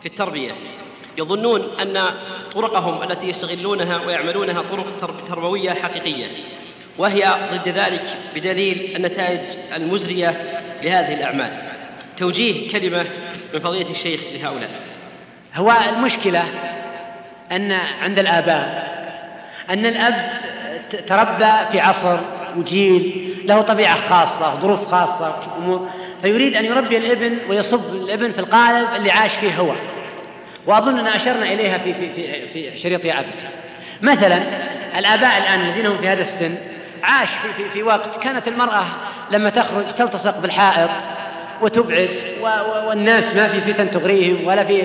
في 0.00 0.06
التربية. 0.06 0.52
يظنون 1.18 1.80
أن 1.80 2.14
طرقهم 2.52 3.10
التي 3.10 3.28
يستغلونها 3.28 4.06
ويعملونها 4.06 4.62
طرق 5.00 5.24
تربوية 5.26 5.70
حقيقية 5.70 6.26
وهي 6.98 7.36
ضد 7.52 7.68
ذلك 7.68 8.16
بدليل 8.34 8.96
النتائج 8.96 9.40
المزرية 9.76 10.60
لهذه 10.82 11.14
الأعمال. 11.14 11.72
توجيه 12.16 12.70
كلمة 12.72 13.06
من 13.54 13.60
فضيلة 13.60 13.90
الشيخ 13.90 14.20
لهؤلاء. 14.32 14.80
هو 15.54 15.74
المشكلة 15.88 16.75
أن 17.52 17.72
عند 18.02 18.18
الآباء 18.18 18.96
أن 19.70 19.86
الأب 19.86 20.30
تربى 21.06 21.52
في 21.70 21.80
عصر 21.80 22.18
وجيل 22.56 23.26
له 23.44 23.62
طبيعة 23.62 24.08
خاصة 24.08 24.54
ظروف 24.54 24.88
خاصة 24.90 25.34
أمور. 25.58 25.88
فيريد 26.22 26.56
أن 26.56 26.64
يربي 26.64 26.96
الابن 26.96 27.38
ويصب 27.48 27.94
الابن 27.94 28.32
في 28.32 28.38
القالب 28.38 28.88
اللي 28.96 29.10
عاش 29.10 29.34
فيه 29.34 29.56
هو. 29.56 29.72
وأظن 30.66 30.98
أن 30.98 31.06
أشرنا 31.06 31.52
إليها 31.52 31.78
في, 31.78 31.94
في, 31.94 32.12
في, 32.12 32.48
في 32.70 32.76
شريط 32.76 33.04
يا 33.04 33.20
أبت 33.20 33.46
مثلا 34.02 34.42
الآباء 34.98 35.38
الآن 35.38 35.60
الذين 35.60 35.86
هم 35.86 35.98
في 35.98 36.08
هذا 36.08 36.20
السن 36.20 36.54
عاش 37.02 37.28
في, 37.28 37.52
في, 37.52 37.70
في 37.70 37.82
وقت 37.82 38.22
كانت 38.22 38.48
المرأة 38.48 38.86
لما 39.30 39.50
تخرج 39.50 39.88
تلتصق 39.88 40.38
بالحائط 40.38 40.90
وتبعد 41.60 42.08
والناس 42.86 43.34
ما 43.34 43.48
في 43.48 43.72
فتن 43.72 43.90
تغريهم 43.90 44.46
ولا 44.46 44.64
في 44.64 44.82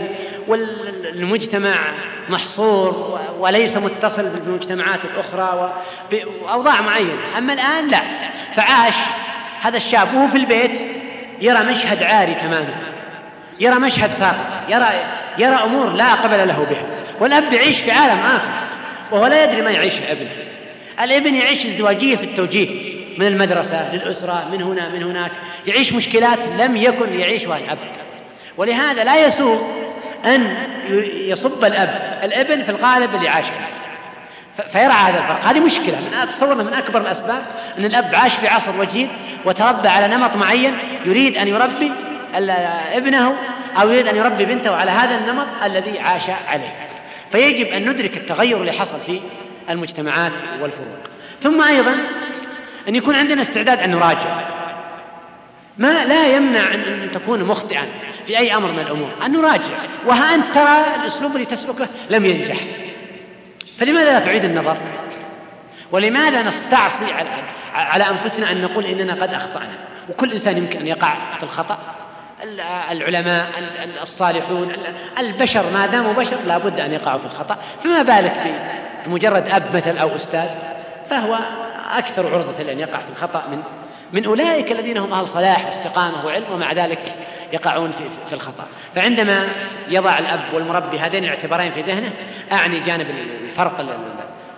والمجتمع 0.47 1.75
محصور 2.29 3.19
وليس 3.39 3.77
متصل 3.77 4.29
بالمجتمعات 4.29 4.99
الأخرى 5.05 5.73
وأوضاع 6.41 6.81
معينة. 6.81 7.37
أما 7.37 7.53
الآن 7.53 7.87
لا. 7.87 8.01
فعاش 8.55 8.95
هذا 9.61 9.77
الشاب 9.77 10.13
وهو 10.13 10.27
في 10.27 10.37
البيت 10.37 10.81
يرى 11.41 11.63
مشهد 11.63 12.03
عاري 12.03 12.33
تماما. 12.33 12.75
يرى 13.59 13.75
مشهد 13.75 14.13
ساقط. 14.13 14.69
يرى 14.69 14.87
يرى 15.37 15.55
أمور 15.55 15.89
لا 15.89 16.13
قبل 16.13 16.47
له 16.47 16.67
بها. 16.69 16.85
والأب 17.19 17.53
يعيش 17.53 17.79
في 17.79 17.91
عالم 17.91 18.19
آخر 18.19 18.51
وهو 19.11 19.27
لا 19.27 19.43
يدري 19.43 19.61
ما 19.61 19.71
يعيش 19.71 19.97
الابن 19.97 20.27
الابن 21.03 21.35
يعيش 21.35 21.65
ازدواجية 21.65 22.15
في 22.15 22.23
التوجيه. 22.23 23.00
من 23.21 23.27
المدرسة 23.27 23.95
للأسرة 23.95 24.47
من 24.51 24.61
هنا 24.61 24.89
من 24.89 25.03
هناك. 25.03 25.31
يعيش 25.67 25.93
مشكلات 25.93 26.47
لم 26.47 26.75
يكن 26.77 27.19
يعيشها 27.19 27.57
الأب. 27.57 27.77
ولهذا 28.57 29.03
لا 29.03 29.25
يسوغ 29.25 29.61
أن 30.25 30.55
يصب 31.13 31.65
الأب. 31.65 32.19
الابن 32.23 32.63
في 32.63 32.71
الغالب 32.71 33.15
اللي 33.15 33.29
عاش 33.29 33.45
فيه 33.45 33.67
فيرى 34.71 34.93
هذا 34.93 35.17
الفرق. 35.19 35.45
هذه 35.45 35.59
مشكلة. 35.59 35.97
من 36.11 36.13
أتصور 36.13 36.55
من 36.55 36.73
أكبر 36.73 37.01
الأسباب 37.01 37.43
أن 37.79 37.85
الأب 37.85 38.15
عاش 38.15 38.35
في 38.35 38.47
عصر 38.47 38.79
وجيل 38.79 39.09
وتربى 39.45 39.87
على 39.87 40.15
نمط 40.15 40.35
معين 40.35 40.73
يريد 41.05 41.37
أن 41.37 41.47
يربي 41.47 41.91
ابنه 42.93 43.35
أو 43.81 43.89
يريد 43.89 44.07
أن 44.07 44.15
يربي 44.15 44.45
بنته 44.45 44.75
على 44.75 44.91
هذا 44.91 45.17
النمط 45.17 45.47
الذي 45.65 45.99
عاش 45.99 46.23
عليه. 46.47 46.75
فيجب 47.31 47.67
أن 47.67 47.89
ندرك 47.89 48.17
التغير 48.17 48.57
اللي 48.57 48.71
حصل 48.71 48.99
في 49.05 49.21
المجتمعات 49.69 50.31
والفروق. 50.61 50.97
ثم 51.41 51.61
أيضا 51.61 51.97
أن 52.87 52.95
يكون 52.95 53.15
عندنا 53.15 53.41
استعداد 53.41 53.79
أن 53.79 53.91
نراجع. 53.91 54.41
ما 55.77 56.05
لا 56.05 56.35
يمنع 56.35 56.73
أن 56.73 57.09
تكون 57.13 57.43
مخطئا 57.43 57.85
في 58.27 58.37
أي 58.37 58.55
أمر 58.55 58.71
من 58.71 58.79
الأمور 58.79 59.09
أن 59.25 59.31
نراجع. 59.31 59.75
وها 60.05 60.35
أنت 60.35 60.55
ترى 60.55 60.95
الأسلوب 61.01 61.35
اللي 61.35 61.45
تسلكه 61.45 61.87
لم 62.09 62.25
ينجح. 62.25 62.57
فلماذا 63.79 64.13
لا 64.13 64.19
تعيد 64.19 64.45
النظر؟ 64.45 64.77
ولماذا 65.91 66.43
نستعصي 66.43 67.13
على, 67.13 67.29
على 67.73 68.03
أنفسنا 68.09 68.51
أن 68.51 68.61
نقول 68.61 68.85
إننا 68.85 69.13
قد 69.13 69.33
أخطأنا؟ 69.33 69.73
وكل 70.09 70.31
إنسان 70.31 70.57
يمكن 70.57 70.79
أن 70.79 70.87
يقع 70.87 71.13
في 71.37 71.43
الخطأ. 71.43 71.77
العلماء 72.91 73.47
الصالحون 74.01 74.73
البشر 75.19 75.69
ما 75.73 75.85
داموا 75.85 76.13
بشر 76.13 76.37
لابد 76.47 76.79
أن 76.79 76.93
يقعوا 76.93 77.19
في 77.19 77.25
الخطأ. 77.25 77.57
فما 77.83 78.01
بالك 78.01 78.61
بمجرد 79.05 79.47
أب 79.47 79.75
مثل 79.75 79.97
أو 79.97 80.15
أستاذ؟ 80.15 80.49
فهو 81.09 81.39
أكثر 81.97 82.33
عرضة 82.33 82.63
لأن 82.63 82.79
يقع 82.79 82.97
في 82.97 83.09
الخطأ 83.09 83.47
من 83.51 83.63
من 84.13 84.25
أولئك 84.25 84.71
الذين 84.71 84.97
هم 84.97 85.13
أهل 85.13 85.27
صلاح 85.27 85.65
واستقامة 85.65 86.25
وعلم 86.25 86.51
ومع 86.51 86.73
ذلك 86.73 87.15
يقعون 87.53 87.91
في, 87.91 88.03
في 88.29 88.35
الخطأ. 88.35 88.65
فعندما 88.95 89.47
يضع 89.89 90.19
الأب 90.19 90.53
والمربي 90.53 90.99
هذين 90.99 91.23
الاعتبارين 91.23 91.71
في 91.71 91.81
ذهنه 91.81 92.13
أعني 92.51 92.79
جانب 92.79 93.07
الفرق 93.45 93.85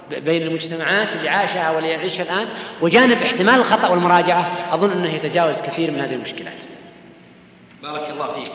بين 0.10 0.42
المجتمعات 0.42 1.16
اللي 1.16 1.30
عاشها 1.30 1.72
واللي 1.72 1.90
يعيشها 1.90 2.24
الآن 2.24 2.48
وجانب 2.82 3.22
احتمال 3.22 3.56
الخطأ 3.56 3.88
والمراجعة 3.88 4.68
أظن 4.72 4.92
أنه 4.92 5.14
يتجاوز 5.14 5.62
كثير 5.62 5.92
من 5.92 6.00
هذه 6.00 6.14
المشكلات. 6.14 6.58
بارك 7.84 8.10
الله 8.10 8.32
فيك. 8.32 8.52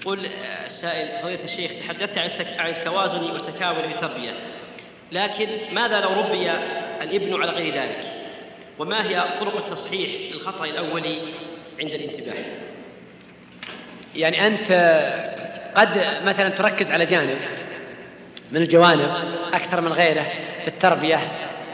يقول 0.00 0.26
السائل 0.66 1.22
فضيلة 1.22 1.44
الشيخ 1.44 1.72
تحدثت 1.86 2.18
عن 2.58 2.70
التوازن 2.70 3.30
والتكامل 3.30 3.82
في 3.82 3.94
التربية 3.94 4.32
لكن 5.12 5.48
ماذا 5.72 6.00
لو 6.00 6.20
ربي 6.20 6.50
الابن 7.02 7.42
على 7.42 7.50
غير 7.50 7.74
ذلك. 7.74 8.04
وما 8.78 9.08
هي 9.08 9.24
طرق 9.38 9.56
التصحيح 9.56 10.10
للخطأ 10.32 10.64
الأولي 10.64 11.34
عند 11.80 11.94
الانتباه؟ 11.94 12.44
يعني 14.14 14.46
أنت 14.46 14.72
قد 15.74 16.22
مثلا 16.24 16.48
تركز 16.48 16.90
على 16.90 17.06
جانب 17.06 17.38
من 18.52 18.62
الجوانب 18.62 19.12
أكثر 19.52 19.80
من 19.80 19.92
غيره 19.92 20.26
في 20.62 20.68
التربية 20.68 21.20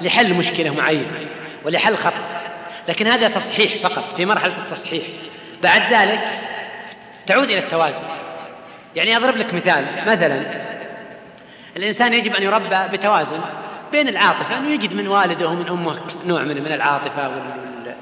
لحل 0.01 0.35
مشكلة 0.35 0.75
معينة 0.75 1.29
ولحل 1.65 1.97
خطأ. 1.97 2.43
لكن 2.89 3.07
هذا 3.07 3.29
تصحيح 3.29 3.89
فقط 3.89 4.17
في 4.17 4.27
مرحلة 4.27 4.59
التصحيح. 4.59 5.05
بعد 5.63 5.93
ذلك 5.93 6.29
تعود 7.27 7.51
إلى 7.51 7.59
التوازن. 7.59 8.05
يعني 8.97 9.17
أضرب 9.17 9.37
لك 9.37 9.55
مثال. 9.55 9.85
مثلا 10.07 10.63
الإنسان 11.77 12.15
يجب 12.15 12.35
أن 12.37 12.43
يربى 12.43 12.89
بتوازن 12.93 13.41
بين 13.93 14.09
العاطفة 14.09 14.59
أنه 14.59 14.71
يجد 14.71 14.95
من 14.95 15.09
والده 15.09 15.49
ومن 15.49 15.69
أمه 15.69 15.99
نوع 16.25 16.43
من 16.43 16.63
من 16.63 16.73
العاطفة 16.73 17.29
وال... 17.29 17.95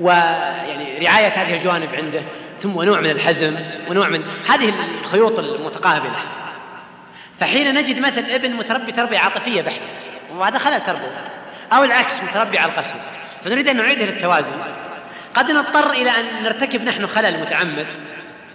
ويعني 0.00 0.98
رعاية 0.98 1.28
هذه 1.28 1.56
الجوانب 1.56 1.94
عنده 1.94 2.22
ثم 2.60 2.76
ونوع 2.76 3.00
من 3.00 3.10
الحزم 3.10 3.56
ونوع 3.88 4.08
من 4.08 4.22
هذه 4.46 4.72
الخيوط 5.00 5.38
المتقابلة. 5.38 6.16
فحين 7.40 7.74
نجد 7.74 7.98
مثل 7.98 8.24
ابن 8.30 8.52
متربي 8.52 8.92
تربية 8.92 9.18
عاطفية 9.18 9.62
بحتة 9.62 9.82
وهذا 10.32 10.58
خلل 10.58 10.82
تربوي 10.82 11.10
أو 11.72 11.84
العكس 11.84 12.22
متربي 12.22 12.58
على 12.58 12.72
القسوة 12.72 13.00
فنريد 13.44 13.68
أن 13.68 13.76
نعيده 13.76 14.04
للتوازن. 14.04 14.52
قد 15.34 15.50
نضطر 15.50 15.90
إلى 15.90 16.10
أن 16.10 16.42
نرتكب 16.44 16.84
نحن 16.84 17.06
خلل 17.06 17.40
متعمد. 17.40 17.86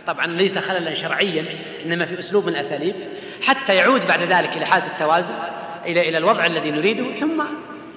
طبعا 0.07 0.27
ليس 0.27 0.57
خللا 0.57 0.93
شرعيا 0.93 1.45
إنما 1.85 2.05
في 2.05 2.19
أسلوب 2.19 2.45
من 2.45 2.53
الأساليب 2.53 2.95
حتى 3.47 3.75
يعود 3.75 4.07
بعد 4.07 4.21
ذلك 4.21 4.57
إلى 4.57 4.65
حالة 4.65 4.85
التوازن. 4.85 5.33
إلى 5.85 6.09
إلى 6.09 6.17
الوضع 6.17 6.45
الذي 6.45 6.71
نريده 6.71 7.19
ثم 7.19 7.43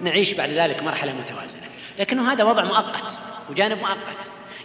نعيش 0.03 0.32
بعد 0.32 0.51
ذلك 0.51 0.82
مرحلة 0.82 1.12
متوازنة. 1.12 1.62
لكنه 1.99 2.32
هذا 2.32 2.45
وضع 2.45 2.64
مؤقت 2.64 3.16
وجانب 3.51 3.78
مؤقت. 3.78 4.18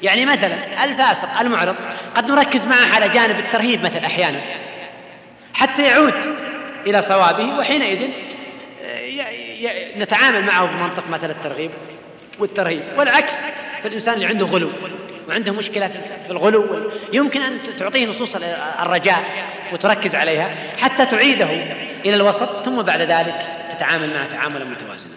يعني 0.04 0.26
مثلا 0.26 0.84
الفاسق 0.84 1.40
المعرض 1.40 1.76
قد 2.16 2.32
نركز 2.32 2.68
معه 2.68 2.96
على 2.96 3.10
جانب 3.10 3.40
الترهيب 3.40 3.84
مثلا 3.84 4.06
أحيانا 4.06 4.42
حتى 5.54 5.84
يعود 5.88 6.14
إلى 6.88 7.02
صوابه 7.02 7.58
وحينئذ 7.60 8.10
آه، 8.84 9.98
نتعامل 9.98 10.46
معه 10.46 10.66
بمنطق 10.66 11.10
مثلا 11.10 11.32
الترغيب 11.32 11.72
والترهيب. 12.40 12.82
والعكس 12.98 13.34
في 13.82 13.88
الإنسان 13.88 14.14
اللي 14.14 14.26
عنده 14.26 14.46
غلو. 14.46 14.70
وعنده 15.30 15.52
مشكلة 15.52 15.88
في 16.26 16.32
الغلو. 16.32 16.92
يمكن 17.14 17.42
أن 17.42 17.58
تعطيه 17.80 18.08
نصوص 18.08 18.36
الرجاء 18.80 19.24
وتركز 19.74 20.16
عليها 20.16 20.56
حتى 20.78 21.06
تعيده 21.06 21.50
إلى 22.06 22.16
الوسط 22.16 22.64
ثم 22.64 22.82
بعد 22.82 23.02
ذلك 23.02 23.48
تتعامل 23.72 24.14
معه 24.14 24.28
تعاملا 24.28 24.66
متوازنا. 24.66 25.14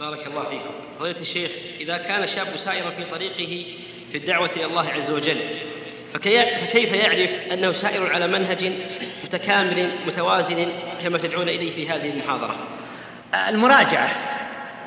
بارك 0.00 0.26
الله 0.26 0.44
فيكم. 0.44 0.74
فضيلة 0.98 1.20
الشيخ 1.20 1.50
إذا 1.80 1.96
كان 1.96 2.22
الشاب 2.22 2.56
سائرا 2.56 2.90
في 2.90 3.04
طريقه 3.04 3.66
في 4.12 4.18
الدعوة 4.18 4.50
إلى 4.56 4.64
الله 4.64 4.88
عز 4.90 5.10
وجل 5.10 5.36
فكيف 6.14 6.92
يعرف 6.92 7.30
أنه 7.52 7.72
سائر 7.72 8.12
على 8.12 8.26
منهج 8.26 8.72
متكامل 9.24 9.90
متوازن 10.06 10.66
كما 11.02 11.18
تدعون 11.18 11.48
إليه 11.48 11.70
في 11.70 11.88
هذه 11.90 12.10
المحاضرة؟ 12.10 12.56
المراجعة. 13.48 14.10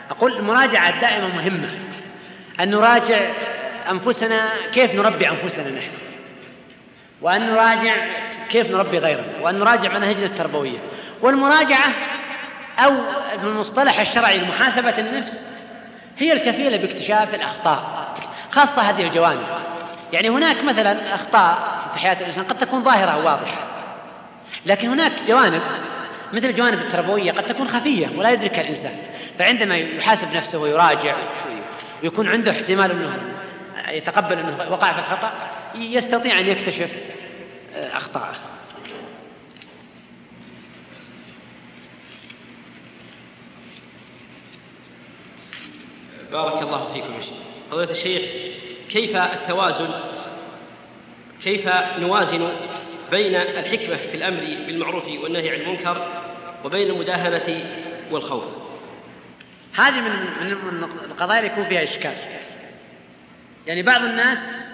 أقول 0.10 0.38
المراجعة 0.38 1.02
دائما 1.02 1.28
مهمة. 1.28 1.80
أن 2.60 2.72
نراجع 2.72 3.20
أنفسنا 3.92 4.50
كيف 4.74 4.96
نربي 4.96 5.30
أنفسنا 5.30 5.70
نحن؟ 5.70 5.92
وأن 7.22 7.52
نراجع 7.52 7.96
كيف 8.50 8.72
نربي 8.72 8.98
غيرنا؟ 8.98 9.28
وأن 9.42 9.56
نراجع 9.56 9.94
مناهجنا 9.94 10.26
التربوية. 10.26 10.78
والمراجعة 11.22 11.94
أو 12.80 12.94
المصطلح 13.44 14.00
الشرعي 14.00 14.38
لمحاسبة 14.38 14.98
النفس 14.98 15.46
هي 16.18 16.34
الكفيلة 16.34 16.78
باكتشاف 16.78 17.36
الأخطاء 17.36 18.08
خاصة 18.52 18.82
هذه 18.82 19.08
الجوانب. 19.08 19.48
يعني 20.14 20.30
هناك 20.30 20.64
مثلا 20.64 21.16
أخطاء 21.16 21.78
في 21.94 22.00
حياة 22.00 22.20
الإنسان 22.22 22.44
قد 22.44 22.58
تكون 22.58 22.84
ظاهرة 22.84 23.18
وواضحة 23.18 23.68
لكن 24.66 24.90
هناك 24.90 25.12
جوانب 25.28 25.62
مثل 26.34 26.46
الجوانب 26.46 26.80
التربوية 26.80 27.32
قد 27.32 27.44
تكون 27.44 27.68
خفية 27.68 28.10
ولا 28.16 28.32
يدركها 28.32 28.62
الإنسان. 28.62 28.98
فعندما 29.40 29.78
يحاسب 29.78 30.34
نفسه 30.34 30.60
ويراجع 30.60 31.16
ويكون 32.04 32.28
عنده 32.28 32.52
احتمال 32.52 32.92
أنه 32.92 33.38
يتقبل 33.88 34.40
أنه 34.40 34.72
وقع 34.72 34.94
في 34.94 35.00
الخطأ 35.00 35.32
يستطيع 35.76 36.40
أن 36.40 36.48
يكتشف 36.48 36.92
آه، 37.76 37.98
أخطاءه. 37.98 38.36
بارك 46.32 46.62
الله 46.62 46.94
فيكم 46.94 47.14
يا 47.16 47.22
شيخ. 47.22 47.34
فضيلة 47.72 47.92
الشيخ 47.92 48.22
كيف 48.90 49.16
التوازن؟ 49.16 49.90
كيف 51.44 51.70
نوازن 52.00 52.50
بين 53.12 53.36
الحكمة 53.36 53.96
في 53.96 54.18
الأمر 54.18 54.40
بالمعروف 54.40 55.08
والنهي 55.08 55.50
عن 55.50 55.62
المنكر 55.62 56.08
وبين 56.66 56.92
المداهنة 56.92 57.66
والخوف؟ 58.12 58.67
هذه 59.76 60.02
من 60.02 60.12
من 60.42 60.84
القضايا 60.84 61.40
اللي 61.40 61.52
يكون 61.52 61.66
فيها 61.66 61.84
إشكال. 61.84 62.14
يعني 63.68 63.84
بعض 63.84 64.02
الناس 64.02 64.66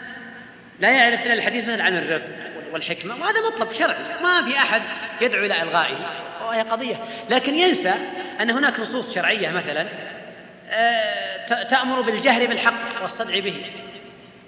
لا 0.80 0.92
يعرف 0.92 1.26
إلا 1.26 1.34
الحديث 1.34 1.64
مثلا 1.64 1.84
عن 1.84 1.98
الرفق 1.98 2.30
والحكمة 2.74 3.16
وهذا 3.16 3.42
مطلب 3.48 3.74
شرعي. 3.74 4.24
ما 4.24 4.46
في 4.46 4.58
أحد 4.58 4.82
يدعو 5.22 5.46
إلى 5.46 5.62
إلغائه. 5.62 6.24
وهي 6.48 6.62
قضية. 6.62 6.96
لكن 7.30 7.56
ينسى 7.56 7.94
أن 8.42 8.52
هناك 8.52 8.80
نصوص 8.80 9.16
شرعية 9.16 9.50
مثلا 9.50 9.88
آه، 10.70 11.64
تأمر 11.64 12.02
بالجهر 12.02 12.48
بالحق 12.48 13.02
والصدع 13.02 13.40
به 13.40 13.66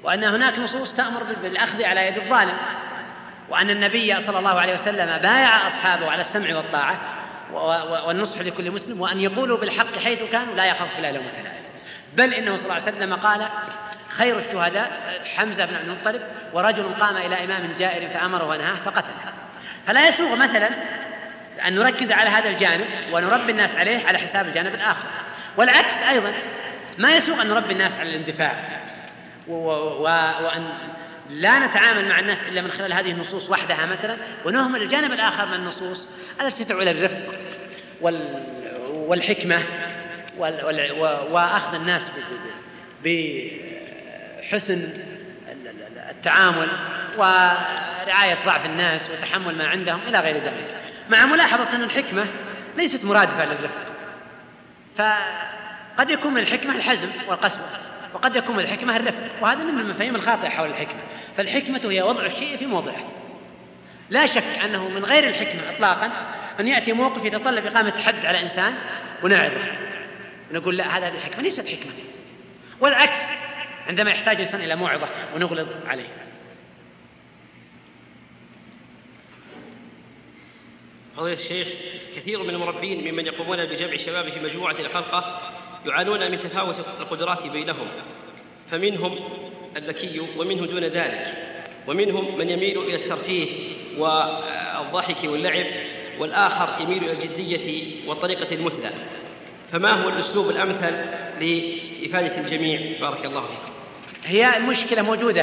وأن 0.03 0.23
هناك 0.23 0.59
نصوص 0.59 0.93
تأمر 0.93 1.23
بالأخذ 1.23 1.83
على 1.83 2.07
يد 2.07 2.17
الظالم 2.17 2.57
وأن 3.49 3.69
النبي 3.69 4.21
صلى 4.21 4.39
الله 4.39 4.59
عليه 4.59 4.73
وسلم 4.73 5.17
بايع 5.17 5.67
أصحابه 5.67 6.11
على 6.11 6.21
السمع 6.21 6.55
والطاعة. 6.55 7.14
والنصح 7.53 8.41
لكل 8.41 8.71
مسلم 8.71 9.01
وأن 9.01 9.19
يقولوا 9.19 9.57
بالحق 9.57 9.97
حيث 9.97 10.19
كانوا 10.31 10.55
لا 10.55 10.65
يخاف 10.65 10.99
لا 10.99 11.11
لومة 11.11 11.31
لائم 11.43 11.65
بل 12.17 12.33
إنه 12.33 12.55
صلى 12.57 12.63
الله 12.63 12.73
عليه 12.73 12.83
وسلم 12.83 13.13
قال 13.13 13.47
خير 14.09 14.37
الشهداء 14.37 15.21
حمزة 15.35 15.65
بن 15.65 15.75
عبد 15.75 15.87
المطلب 15.87 16.21
ورجل 16.53 16.93
قام 16.99 17.17
إلى 17.17 17.43
إمام 17.43 17.73
جائر 17.79 18.09
فأمره 18.09 18.47
ونهاه 18.47 18.75
فقتله. 18.85 19.33
فلا 19.87 20.07
يسوغ 20.07 20.35
مثلا 20.35 20.69
أن 21.67 21.75
نركز 21.75 22.11
على 22.11 22.29
هذا 22.29 22.49
الجانب 22.49 22.87
ونربي 23.11 23.51
الناس 23.51 23.75
عليه 23.75 24.07
على 24.07 24.17
حساب 24.17 24.47
الجانب 24.47 24.73
الآخر. 24.73 25.07
والعكس 25.57 26.01
أيضا 26.01 26.33
ما 26.97 27.17
يسوغ 27.17 27.41
أن 27.41 27.47
نربي 27.47 27.73
الناس 27.73 27.97
على 27.97 28.09
الاندفاع 28.09 28.55
وأن 29.47 30.69
لا 31.29 31.59
نتعامل 31.59 32.09
مع 32.09 32.19
الناس 32.19 32.37
إلا 32.47 32.61
من 32.61 32.71
خلال 32.71 32.93
هذه 32.93 33.11
النصوص 33.11 33.49
وحدها 33.49 33.85
مثلا 33.85 34.17
ونهمل 34.45 34.81
الجانب 34.81 35.11
الآخر 35.11 35.45
من 35.45 35.53
النصوص 35.53 36.07
التي 36.41 36.63
تدعو 36.63 36.81
إلى 36.81 36.91
الرفق 36.91 37.35
والحكمة 38.93 39.63
وأخذ 41.31 41.75
الناس 41.75 42.03
بحسن 43.03 44.89
التعامل 46.09 46.67
ورعاية 47.17 48.37
ضعف 48.45 48.65
الناس 48.65 49.09
وتحمل 49.09 49.55
ما 49.57 49.67
عندهم 49.67 49.99
إلى 50.07 50.19
غير 50.19 50.35
ذلك. 50.35 50.75
مع 51.09 51.25
ملاحظة 51.25 51.75
أن 51.75 51.83
الحكمة 51.83 52.25
ليست 52.77 53.05
مرادفة 53.05 53.45
للرفق. 53.45 53.85
فقد 54.97 56.11
يكون 56.11 56.33
من 56.33 56.41
الحكمة 56.41 56.75
الحزم 56.75 57.07
والقسوة 57.27 57.65
وقد 58.13 58.35
يكون 58.35 58.55
من 58.55 58.63
الحكمة 58.63 58.97
الرفق 58.97 59.21
وهذا 59.41 59.63
من 59.63 59.79
المفاهيم 59.79 60.15
الخاطئة 60.15 60.49
حول 60.49 60.69
الحكمة. 60.69 60.99
فالحكمة 61.37 61.81
هي 61.83 62.01
وضع 62.01 62.25
الشيء 62.25 62.57
في 62.57 62.65
موضعه. 62.65 63.11
لا 64.09 64.25
شك 64.25 64.43
أنه 64.43 64.89
من 64.89 65.05
غير 65.05 65.29
الحكمة 65.29 65.75
إطلاقا 65.75 66.11
أن 66.59 66.67
يأتي 66.67 66.93
موقف 66.93 67.25
يتطلب 67.25 67.65
إقامة 67.65 68.01
حد 68.01 68.25
على 68.25 68.41
إنسان 68.41 68.73
ونعظه 69.23 69.85
نقول 70.51 70.77
لا 70.77 70.97
هذه 70.97 71.07
الحكمة 71.07 71.41
ليست 71.41 71.67
حكمة. 71.67 71.93
والعكس 72.79 73.19
عندما 73.87 74.11
يحتاج 74.11 74.35
الإنسان 74.35 74.61
إلى 74.61 74.75
موعظة 74.75 75.09
ونغلظ 75.35 75.67
عليه. 75.87 76.07
فضيلة 81.17 81.33
الشيخ 81.33 81.67
كثير 82.15 82.43
من 82.43 82.49
المربين 82.49 83.11
ممن 83.11 83.25
يقومون 83.25 83.65
بجمع 83.65 83.95
شباب 83.95 84.29
في 84.29 84.39
مجموعة 84.39 84.75
الحلقة 84.79 85.41
يعانون 85.85 86.31
من 86.31 86.39
تفاوت 86.39 86.79
القدرات 86.79 87.47
بينهم 87.47 87.87
فمنهم 88.71 89.19
الذكي 89.77 90.19
ومنهم 90.37 90.65
دون 90.65 90.83
ذلك. 90.83 91.54
ومنهم 91.87 92.37
من 92.37 92.49
يميل 92.49 92.77
إلى 92.77 92.95
الترفيه 92.95 93.47
والضحك 93.97 95.23
واللعب 95.23 95.65
والآخر 96.19 96.81
يميل 96.81 97.03
إلى 97.03 97.11
الجدية 97.11 97.95
والطريقة 98.07 98.55
المثلى. 98.55 98.89
فما 99.71 99.91
هو 99.91 100.09
الأسلوب 100.09 100.49
الأمثل 100.49 100.95
لإفادة 101.39 102.37
الجميع؟ 102.37 102.99
بارك 103.01 103.25
الله 103.25 103.41
فيكم. 103.41 103.73
هي 104.25 104.57
المشكلة 104.57 105.01
موجودة 105.01 105.41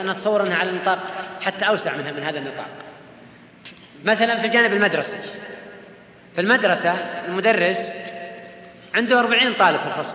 أنا 0.00 0.12
أتصور 0.12 0.42
أنها 0.42 0.56
على 0.56 0.72
نطاق 0.72 0.98
حتى 1.40 1.64
أوسع 1.64 1.96
منها 1.96 2.12
من 2.12 2.22
هذا 2.22 2.38
النطاق. 2.38 2.68
مثلا 4.04 4.40
في 4.40 4.46
الجانب 4.46 4.72
المدرسي. 4.72 5.16
في 6.34 6.40
المدرسة 6.40 6.92
المدرس 7.28 7.92
عنده 8.94 9.20
أربعين 9.20 9.54
طالب 9.54 9.80
في 9.80 9.86
الفصل 9.86 10.14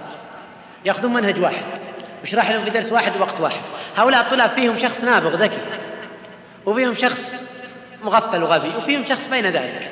يأخذون 0.85 1.13
منهج 1.13 1.39
واحد. 1.39 1.86
ويشرح 2.21 2.51
لهم 2.51 2.63
في 2.63 2.69
درس 2.69 2.91
واحد 2.91 3.17
ووقت 3.17 3.41
واحد. 3.41 3.61
هؤلاء 3.95 4.21
الطلاب 4.21 4.49
فيهم 4.49 4.79
شخص 4.79 5.03
نابغ 5.03 5.35
ذكي 5.35 5.59
وفيهم 6.65 6.95
شخص 6.95 7.47
مغفل 8.03 8.43
وغبي 8.43 8.75
وفيهم 8.77 9.05
شخص 9.05 9.27
بين 9.27 9.45
ذلك. 9.45 9.91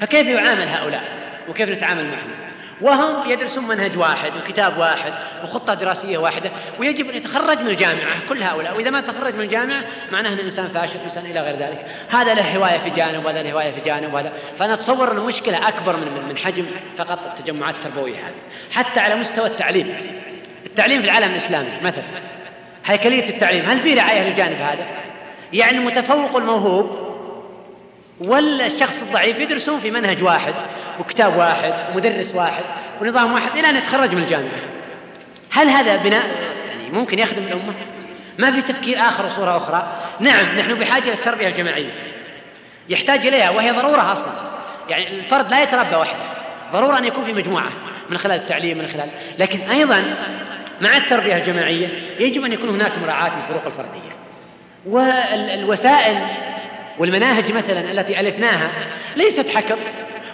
فكيف 0.00 0.26
يعامل 0.26 0.68
هؤلاء؟ 0.68 1.02
وكيف 1.48 1.68
نتعامل 1.68 2.04
معهم؟ 2.04 2.30
وهم 2.80 3.30
يدرسون 3.30 3.68
منهج 3.68 3.98
واحد 3.98 4.36
وكتاب 4.36 4.78
واحد 4.78 5.12
وخطة 5.42 5.74
دراسية 5.74 6.18
واحدة 6.18 6.50
ويجب 6.78 7.10
أن 7.10 7.16
يتخرج 7.16 7.60
من 7.60 7.66
الجامعة 7.66 8.26
كل 8.28 8.42
هؤلاء. 8.42 8.76
وإذا 8.76 8.90
ما 8.90 9.00
تخرج 9.00 9.34
من 9.34 9.40
الجامعة 9.40 9.84
معناه 10.12 10.32
أنه 10.32 10.42
إنسان 10.42 10.68
فاشل 10.68 10.98
إنسان 11.04 11.26
إلى 11.26 11.40
غير 11.40 11.56
ذلك. 11.56 11.86
هذا 12.10 12.34
له 12.34 12.56
هواية 12.56 12.78
في 12.78 12.90
جانب 12.90 13.24
وهذا 13.24 13.42
له 13.42 13.52
هواية 13.52 13.70
في 13.70 13.80
جانب 13.80 14.14
وهذا. 14.14 14.32
فأنا 14.58 14.74
أتصور 14.74 15.12
المشكلة 15.12 15.68
أكبر 15.68 15.96
من 15.96 16.28
من 16.28 16.38
حجم 16.38 16.66
فقط 16.98 17.18
التجمعات 17.26 17.74
التربوية 17.74 18.16
هذه 18.16 18.34
حتى 18.70 19.00
على 19.00 19.14
مستوى 19.16 19.46
التعليم. 19.46 19.96
التعليم 20.66 21.02
في 21.02 21.08
العالم 21.08 21.30
الإسلامي 21.30 21.68
مثلا. 21.82 22.04
هيكلية 22.86 23.28
التعليم 23.28 23.64
هل 23.64 23.80
في 23.80 23.94
رعاية 23.94 24.28
للجانب 24.28 24.60
هذا؟ 24.60 24.86
يعني 25.52 25.78
المتفوق 25.78 26.36
الموهوب 26.36 27.10
ولا 28.20 28.66
الشخص 28.66 29.02
الضعيف 29.02 29.38
يدرسون 29.38 29.80
في 29.80 29.90
منهج 29.90 30.22
واحد 30.22 30.54
وكتاب 31.00 31.36
واحد 31.36 31.74
ومدرس 31.92 32.34
واحد 32.34 32.64
ونظام 33.00 33.32
واحد 33.32 33.56
إلى 33.56 33.70
أن 33.70 33.76
يتخرج 33.76 34.14
من 34.14 34.22
الجامعة. 34.22 34.60
هل 35.50 35.68
هذا 35.68 35.96
بناء؟ 35.96 36.26
يعني 36.68 36.90
ممكن 36.92 37.18
يخدم 37.18 37.42
الأمة. 37.42 37.74
ما 38.38 38.50
في 38.50 38.62
تفكير 38.62 38.98
آخر 38.98 39.26
وصورة 39.26 39.56
أخرى. 39.56 39.92
نعم 40.20 40.58
نحن 40.58 40.74
بحاجة 40.74 41.10
للتربية 41.10 41.48
الجماعية. 41.48 41.92
يحتاج 42.88 43.26
إليها 43.26 43.50
وهي 43.50 43.70
ضرورة 43.70 44.12
أصلا. 44.12 44.32
يعني 44.88 45.08
الفرد 45.08 45.50
لا 45.50 45.62
يتربى 45.62 45.96
وحده 45.96 46.24
ضرورة 46.72 46.98
أن 46.98 47.04
يكون 47.04 47.24
في 47.24 47.32
مجموعة. 47.32 47.70
من 48.10 48.18
خلال 48.18 48.40
التعليم 48.40 48.78
من 48.78 48.86
خلال 48.86 49.08
لكن 49.38 49.60
أيضا 49.60 50.04
مع 50.80 50.96
التربية 50.96 51.36
الجماعية 51.36 51.88
يجب 52.20 52.44
أن 52.44 52.52
يكون 52.52 52.68
هناك 52.68 52.98
مراعاة 52.98 53.36
للفروق 53.36 53.66
الفردية. 53.66 54.10
والوسائل 54.86 56.18
والمناهج 56.98 57.52
مثلا 57.52 57.92
التي 57.92 58.20
ألفناها 58.20 58.70
ليست 59.16 59.48
حكم 59.48 59.76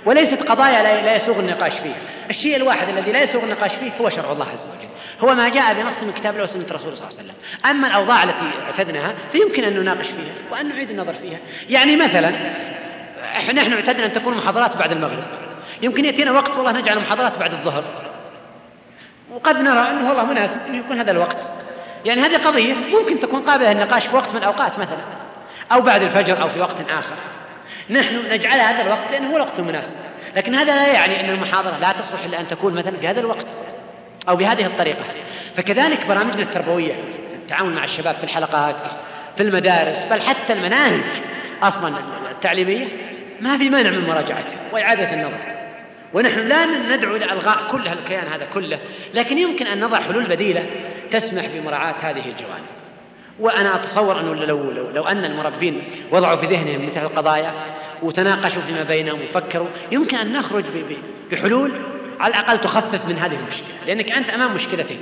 وليست 0.05 0.43
قضايا 0.43 1.03
لا 1.03 1.17
يسوغ 1.17 1.39
النقاش 1.39 1.73
فيها. 1.73 1.97
الشيء 2.31 2.57
الواحد 2.57 2.89
الذي 2.89 3.13
لا 3.13 3.23
يسوغ 3.23 3.45
النقاش 3.45 3.75
فيه 3.75 3.91
هو 4.01 4.11
شرع 4.11 4.33
الله 4.33 4.47
عز 4.53 4.67
وجل. 4.67 4.89
هو 5.21 5.35
ما 5.35 5.49
جاء 5.49 5.75
بنص 5.75 6.03
من 6.03 6.13
كتاب 6.13 6.35
الله 6.35 6.45
وسنة 6.45 6.67
رسول 6.73 6.97
صلى 6.97 7.09
الله 7.09 7.19
عليه 7.19 7.31
وسلم. 7.31 7.35
أما 7.71 7.89
الأوضاع 7.89 8.23
التي 8.25 8.51
اعتدناها 8.67 9.15
فيمكن 9.33 9.65
أن 9.65 9.81
نناقش 9.81 10.07
فيها 10.07 10.35
وأن 10.51 10.69
نعيد 10.69 10.91
النظر 10.91 11.15
فيها. 11.15 11.39
يعني 11.71 11.97
مثلا 11.97 12.31
نحن 13.55 13.73
اعتدنا 13.73 14.07
أن 14.07 14.13
تكون 14.13 14.37
محاضرات 14.37 14.77
بعد 14.77 14.93
المغرب. 14.93 15.46
يمكن 15.83 16.05
يأتينا 16.05 16.33
وقت 16.33 16.57
والله 16.57 16.73
نجعل 16.73 16.99
محاضرات 16.99 17.39
بعد 17.39 17.53
الظهر. 17.53 17.85
وقد 19.31 19.57
نرى 19.57 19.91
أنه 19.91 20.09
والله 20.09 20.25
مناسب 20.25 20.61
أن 20.69 20.75
يكون 20.75 20.99
هذا 20.99 21.11
الوقت. 21.11 21.51
يعني 22.05 22.21
هذه 22.21 22.37
قضية 22.37 22.75
ممكن 22.75 23.21
تكون 23.21 23.41
قابلة 23.41 23.73
للنقاش 23.73 24.07
في 24.07 24.17
وقت 24.17 24.33
من 24.33 24.39
الأوقات 24.39 24.79
مثلا 24.79 25.05
أو 25.73 25.81
بعد 25.81 26.03
الفجر 26.03 26.43
أو 26.43 26.49
في 26.49 26.61
وقت 26.61 26.81
آخر. 26.81 27.17
نحن 27.91 28.33
نجعل 28.33 28.61
هذا 28.61 28.83
الوقت 28.83 29.13
لأنه 29.13 29.31
هو 29.31 29.37
الوقت 29.37 29.59
المناسب. 29.59 29.95
لكن 30.37 30.55
هذا 30.55 30.75
لا 30.75 30.93
يعني 30.93 31.21
أن 31.21 31.31
المحاضرة 31.31 31.79
لا 31.79 31.93
تصلح 31.93 32.25
إلا 32.25 32.41
أن 32.41 32.49
تكون 32.49 32.75
مثلا 32.75 32.97
في 32.97 33.09
هذا 33.09 33.21
الوقت 33.21 33.47
أو 34.29 34.37
بهذه 34.37 34.67
الطريقة. 34.67 35.05
فكذلك 35.57 36.07
برامجنا 36.07 36.43
التربوية 36.43 36.95
التعاون 37.35 37.75
مع 37.75 37.85
الشباب 37.85 38.15
في 38.15 38.25
الحلقات 38.25 38.77
في 39.37 39.43
المدارس 39.43 40.05
بل 40.05 40.21
حتى 40.21 40.53
المناهج 40.53 41.03
أصلا 41.63 41.95
التعليمية 42.31 42.87
ما 43.41 43.59
في 43.59 43.71
مانع 43.71 43.91
من 43.91 44.09
مراجعتها 44.09 44.59
وإعادة 44.73 45.15
النظر. 45.15 45.56
ونحن 46.15 46.41
لا 46.41 46.67
ندعو 46.97 47.17
إلى 47.17 47.25
إلغاء 47.25 47.67
كل 47.71 47.89
الكيان 47.89 48.27
هذا 48.27 48.45
كله 48.55 48.79
لكن 49.15 49.39
يمكن 49.39 49.67
أن 49.67 49.81
نضع 49.81 50.01
حلول 50.01 50.25
بديلة 50.25 50.67
تسمح 51.11 51.49
في 51.49 51.61
مراعاة 51.61 51.95
هذه 52.01 52.25
الجوانب. 52.29 52.67
وأنا 53.41 53.75
أتصور 53.75 54.21
أنه 54.21 54.35
لو, 54.35 54.71
لو, 54.71 54.91
لو 54.91 55.05
أن 55.05 55.25
المربين 55.25 55.83
وضعوا 56.13 56.37
في 56.37 56.47
ذهنهم 56.47 56.87
مثل 56.87 57.03
القضايا 57.03 57.53
وتناقشوا 58.03 58.63
فيما 58.63 58.83
بينهم 58.83 59.19
وفكروا 59.23 59.67
يمكن 59.93 60.17
أن 60.17 60.33
نخرج 60.33 60.65
بحلول 61.31 61.73
على 62.21 62.35
الأقل 62.35 62.61
تخفف 62.61 63.09
من 63.09 63.19
هذه 63.19 63.37
المشكلة 63.37 63.69
لأنك 63.87 64.13
أنت 64.13 64.31
أمام 64.31 64.55
مشكلتين. 64.55 65.01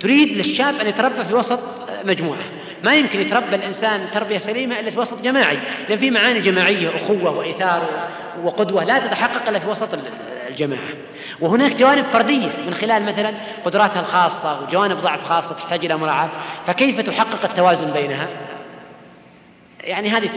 تريد 0.00 0.36
للشاب 0.36 0.76
أن 0.76 0.86
يتربى 0.86 1.24
في 1.24 1.34
وسط 1.34 1.60
مجموعة. 2.04 2.44
ما 2.84 2.94
يمكن 2.94 3.20
يتربى 3.20 3.56
الإنسان 3.56 4.06
تربية 4.14 4.38
سليمة 4.38 4.80
إلا 4.80 4.90
في 4.90 4.98
وسط 4.98 5.22
جماعي 5.22 5.58
لأن 5.88 5.98
في 5.98 6.10
معاني 6.10 6.40
جماعية 6.40 6.96
أخوة 6.96 7.38
وإيثار 7.38 8.08
وقدوة 8.42 8.84
لا 8.84 8.98
تتحقق 8.98 9.48
إلا 9.48 9.58
في 9.58 9.68
وسط 9.68 9.88
الجماعة. 10.54 10.88
وهناك 11.40 11.72
جوانب 11.72 12.04
فردية 12.04 12.52
من 12.66 12.74
خلال 12.74 13.02
مثلا 13.02 13.34
قدراتها 13.64 14.00
الخاصة 14.00 14.62
وجوانب 14.62 14.98
ضعف 14.98 15.24
خاصة 15.24 15.54
تحتاج 15.54 15.84
إلى 15.84 15.96
مراعاة. 15.96 16.30
فكيف 16.66 17.00
تحقق 17.00 17.44
التوازن 17.44 17.92
بينها؟ 17.92 18.28
يعني 19.80 20.08
هذه 20.08 20.30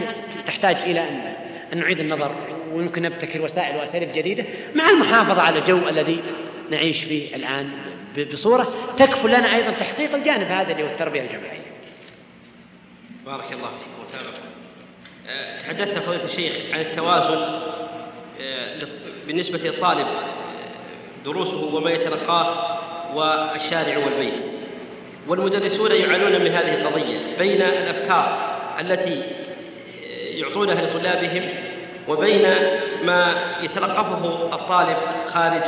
تحتاج 0.46 0.76
إلى 0.76 1.08
أن 1.72 1.78
نعيد 1.78 2.00
النظر 2.00 2.34
ويمكن 2.72 3.02
نبتكر 3.02 3.42
وسائل 3.42 3.76
وأساليب 3.76 4.12
جديدة 4.12 4.44
مع 4.74 4.90
المحافظة 4.90 5.42
على 5.42 5.58
الجو 5.58 5.88
الذي 5.88 6.22
نعيش 6.70 7.04
فيه 7.04 7.36
الآن 7.36 7.70
بصورة 8.32 8.94
تكفل 8.96 9.28
لنا 9.28 9.54
أيضا 9.54 9.70
تحقيق 9.70 10.14
الجانب 10.14 10.46
هذا 10.46 10.72
اللي 10.72 10.82
هو 10.82 10.86
التربية 10.86 11.22
الجماعية. 11.22 11.68
بارك 13.26 13.52
الله 13.52 13.68
فيكم 13.68 14.00
وتابع. 14.00 14.38
أه، 15.28 15.58
تحدثت 15.58 15.98
فضيلة 15.98 16.24
الشيخ 16.24 16.54
عن 16.72 16.80
التوازن 16.80 17.60
أه، 18.40 18.78
بالنسبة 19.28 19.58
للطالب 19.58 20.06
دروسه 21.24 21.74
وما 21.74 21.90
يتلقاه 21.90 22.78
والشارع 23.14 23.98
والبيت. 23.98 24.42
والمدرسون 25.28 25.90
يعانون 25.90 26.32
من 26.32 26.46
هذه 26.46 26.74
القضية 26.74 27.36
بين 27.38 27.62
الأفكار 27.62 28.56
التي 28.80 29.22
يعطونها 30.30 30.82
لطلابهم 30.82 31.48
وبين 32.08 32.42
ما 33.02 33.34
يتلقفه 33.62 34.54
الطالب 34.54 34.96
خارج 35.26 35.62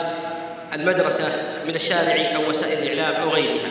المدرسة 0.75 1.29
من 1.69 1.75
الشارع 1.75 2.37
أو 2.37 2.49
وسائل 2.49 2.93
الإعلام 2.93 3.23
أو 3.23 3.29
غيرها. 3.29 3.71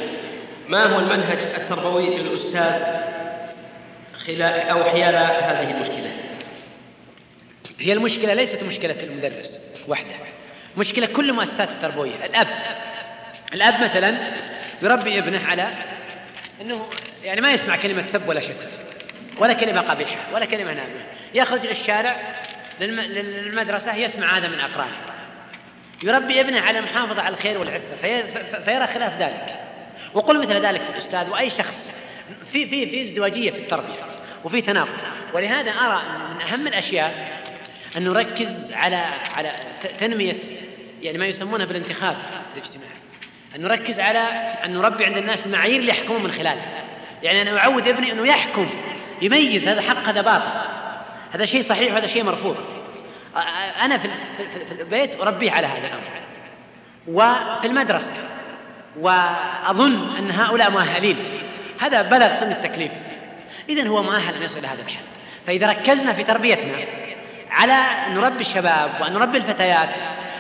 ما 0.68 0.86
هو 0.86 1.00
المنهج 1.00 1.40
التربوي 1.58 2.18
للأستاذ 2.18 2.82
خلال 4.26 4.70
أو 4.70 4.84
حيال 4.84 5.16
هذه 5.16 5.72
المشكلة؟ 5.72 6.29
هي 7.80 7.94
المشكلة 7.94 8.34
ليست 8.34 8.64
مشكلة 8.64 8.96
المدرس 9.04 9.60
وحده 9.88 10.16
مشكلة 10.78 11.06
كل 11.06 11.30
المؤسسات 11.30 11.70
التربوية. 11.70 12.26
الأب 12.26 12.48
الأب 13.54 13.82
مثلا 13.84 14.34
يربي 14.82 15.20
ابنه 15.20 15.46
على 15.48 15.74
أنه 16.62 16.90
يعني 17.24 17.42
ما 17.42 17.54
يسمع 17.54 17.76
كلمة 17.76 18.08
سب 18.08 18.30
ولا 18.30 18.40
شتم 18.40 18.68
ولا 19.38 19.54
كلمة 19.54 19.82
قبيحة 19.82 20.34
ولا 20.34 20.46
كلمة 20.46 20.74
نامة 20.74 21.04
يخرج 21.34 21.66
للشارع 21.66 22.16
للمدرسة 22.80 23.96
يسمع 23.96 24.38
هذا 24.38 24.48
من 24.48 24.60
أقرانه. 24.60 24.98
يربي 26.04 26.42
ابنه 26.42 26.60
على 26.60 26.80
المحافظة 26.80 27.22
على 27.22 27.36
الخير 27.36 27.60
والعفة 27.60 27.96
فيرى 28.66 28.88
خلاف 28.88 29.22
ذلك. 29.22 29.56
وقل 30.14 30.40
مثل 30.40 30.66
ذلك 30.66 30.82
في 30.82 30.90
الأستاذ 30.90 31.30
وأي 31.30 31.50
شخص 31.50 31.92
في 32.52 32.70
في 32.70 32.90
في 32.90 33.04
ازدواجية 33.04 33.52
في 33.52 33.58
التربية 33.58 34.06
وفي 34.44 34.62
تناقض. 34.62 35.00
ولهذا 35.34 35.72
أرى 35.72 36.02
من 36.36 36.42
أهم 36.42 36.68
الأشياء 36.68 37.39
أن 37.98 38.04
نركز 38.04 38.72
على 38.74 39.06
على 39.36 39.52
تنمية 40.00 40.40
يعني 41.02 41.18
ما 41.18 41.26
يسمونه 41.26 41.66
بالانتخاب 41.66 42.18
الاجتماعي. 42.54 42.90
أن 43.56 43.62
نركز 43.62 44.00
على 44.00 44.20
أن 44.66 44.74
نربي 44.74 45.06
عند 45.06 45.18
الناس 45.18 45.46
المعايير 45.46 45.80
اللي 45.80 45.92
يحكمون 45.92 46.24
من 46.24 46.32
خلالها. 46.32 46.84
يعني 47.24 47.42
أنا 47.42 47.60
أعود 47.60 47.88
ابني 47.88 48.12
أنه 48.12 48.28
يحكم 48.28 48.70
يميز 49.22 49.68
هذا 49.68 49.82
حق 49.82 49.98
هذا 49.98 50.22
باطل. 50.22 50.70
هذا 51.32 51.46
شيء 51.46 51.62
صحيح 51.62 51.94
وهذا 51.94 52.08
شيء 52.08 52.24
مرفوض 52.24 52.58
أنا 53.82 53.98
في 53.98 54.10
في 54.66 54.82
البيت 54.82 55.22
أربيه 55.22 55.52
على 55.52 55.68
هذا 55.68 55.88
الأمر. 55.88 56.10
وفي 57.08 57.68
المدرسة. 57.68 58.12
وأظن 59.00 60.16
أن 60.18 60.32
هؤلاء 60.32 60.72
مؤهلين. 60.72 61.18
هذا 61.80 62.02
بلغ 62.02 62.34
سن 62.34 62.52
التكليف. 62.52 62.92
إذا 63.70 63.88
هو 63.88 64.04
مؤهل 64.04 64.36
أن 64.36 64.44
يصل 64.44 64.58
إلى 64.58 64.68
هذا 64.68 64.82
الحد. 64.82 65.04
فإذا 65.48 65.68
ركزنا 65.68 66.14
في 66.14 66.24
تربيتنا 66.24 66.78
على 67.50 67.74
أن 67.74 68.16
نربي 68.16 68.42
الشباب 68.42 68.92
وأن 69.02 69.14
نربي 69.14 69.38
الفتيات 69.38 69.90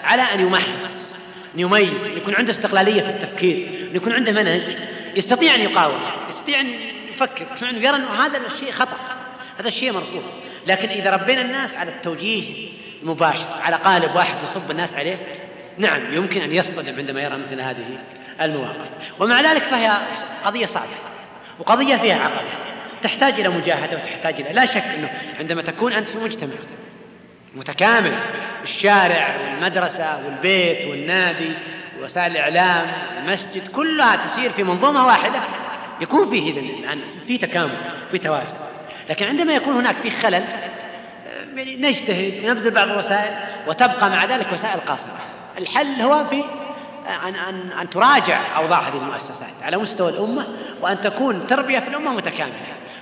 على 0.03 0.21
أن 0.21 0.39
يمحص 0.39 1.15
أن 1.55 1.59
يميز 1.59 2.03
أن 2.03 2.17
يكون 2.17 2.35
عنده 2.35 2.51
استقلالية 2.51 3.01
في 3.01 3.09
التفكير 3.09 3.87
أن 3.91 3.95
يكون 3.95 4.13
عنده 4.13 4.31
منهج 4.31 4.77
يستطيع 5.15 5.55
أن 5.55 5.59
يقاوم 5.59 5.99
يستطيع 6.29 6.61
أن 6.61 6.73
يفكر. 7.13 7.69
أنه 7.69 7.79
يرى 7.79 7.95
أن 7.95 8.03
هذا 8.03 8.37
الشيء 8.37 8.71
خطأ 8.71 8.97
هذا 9.59 9.67
الشيء 9.67 9.91
مرفوض. 9.91 10.23
لكن 10.67 10.89
إذا 10.89 11.11
ربينا 11.11 11.41
الناس 11.41 11.77
على 11.77 11.91
التوجيه 11.91 12.69
المباشر 13.03 13.47
على 13.61 13.75
قالب 13.75 14.15
واحد 14.15 14.43
يصب 14.43 14.71
الناس 14.71 14.95
عليه 14.95 15.17
نعم 15.77 16.13
يمكن 16.13 16.41
أن 16.41 16.51
يصطدم 16.51 16.97
عندما 16.97 17.21
يرى 17.21 17.37
مثل 17.37 17.61
هذه 17.61 17.85
المواقف. 18.41 18.89
ومع 19.19 19.41
ذلك 19.41 19.61
فهي 19.63 19.97
قضية 20.45 20.65
صعبة 20.65 20.95
وقضية 21.59 21.95
فيها 21.95 22.23
عقبة 22.23 22.49
تحتاج 23.01 23.33
إلى 23.33 23.49
مجاهدة 23.49 23.97
وتحتاج 23.97 24.41
إلى 24.41 24.53
لا 24.53 24.65
شك 24.65 24.83
أنه 24.83 25.09
عندما 25.39 25.61
تكون 25.61 25.93
أنت 25.93 26.09
في 26.09 26.17
مجتمع 26.17 26.55
متكامل 27.55 28.19
الشارع 28.63 29.35
والمدرسة 29.41 30.25
والبيت 30.25 30.87
والنادي 30.87 31.51
ووسائل 31.99 32.31
الإعلام 32.31 32.87
المسجد 33.17 33.67
كلها 33.67 34.15
تسير 34.15 34.49
في 34.49 34.63
منظومة 34.63 35.07
واحدة. 35.07 35.41
يكون 36.01 36.29
فيه 36.29 36.83
يعني 36.83 37.01
في 37.27 37.37
تكامل 37.37 37.77
في 38.11 38.17
توازن. 38.17 38.57
لكن 39.09 39.25
عندما 39.25 39.53
يكون 39.53 39.73
هناك 39.73 39.95
في 39.95 40.11
خلل 40.11 40.45
يعني 41.55 41.75
نجتهد 41.75 42.45
ونبذل 42.45 42.71
بعض 42.71 42.89
الوسائل 42.89 43.33
وتبقى 43.67 44.09
مع 44.09 44.25
ذلك 44.25 44.47
وسائل 44.53 44.79
قاصرة. 44.79 45.19
الحل 45.57 46.01
هو 46.01 46.25
في 46.25 46.43
أن, 47.27 47.35
أن, 47.35 47.71
أن 47.71 47.89
تراجع 47.89 48.57
أوضاع 48.57 48.79
هذه 48.79 48.97
المؤسسات 48.97 49.63
على 49.63 49.77
مستوى 49.77 50.09
الأمة 50.09 50.47
وأن 50.81 51.01
تكون 51.01 51.47
تربية 51.47 51.79
في 51.79 51.87
الأمة 51.87 52.13
متكاملة 52.13 52.55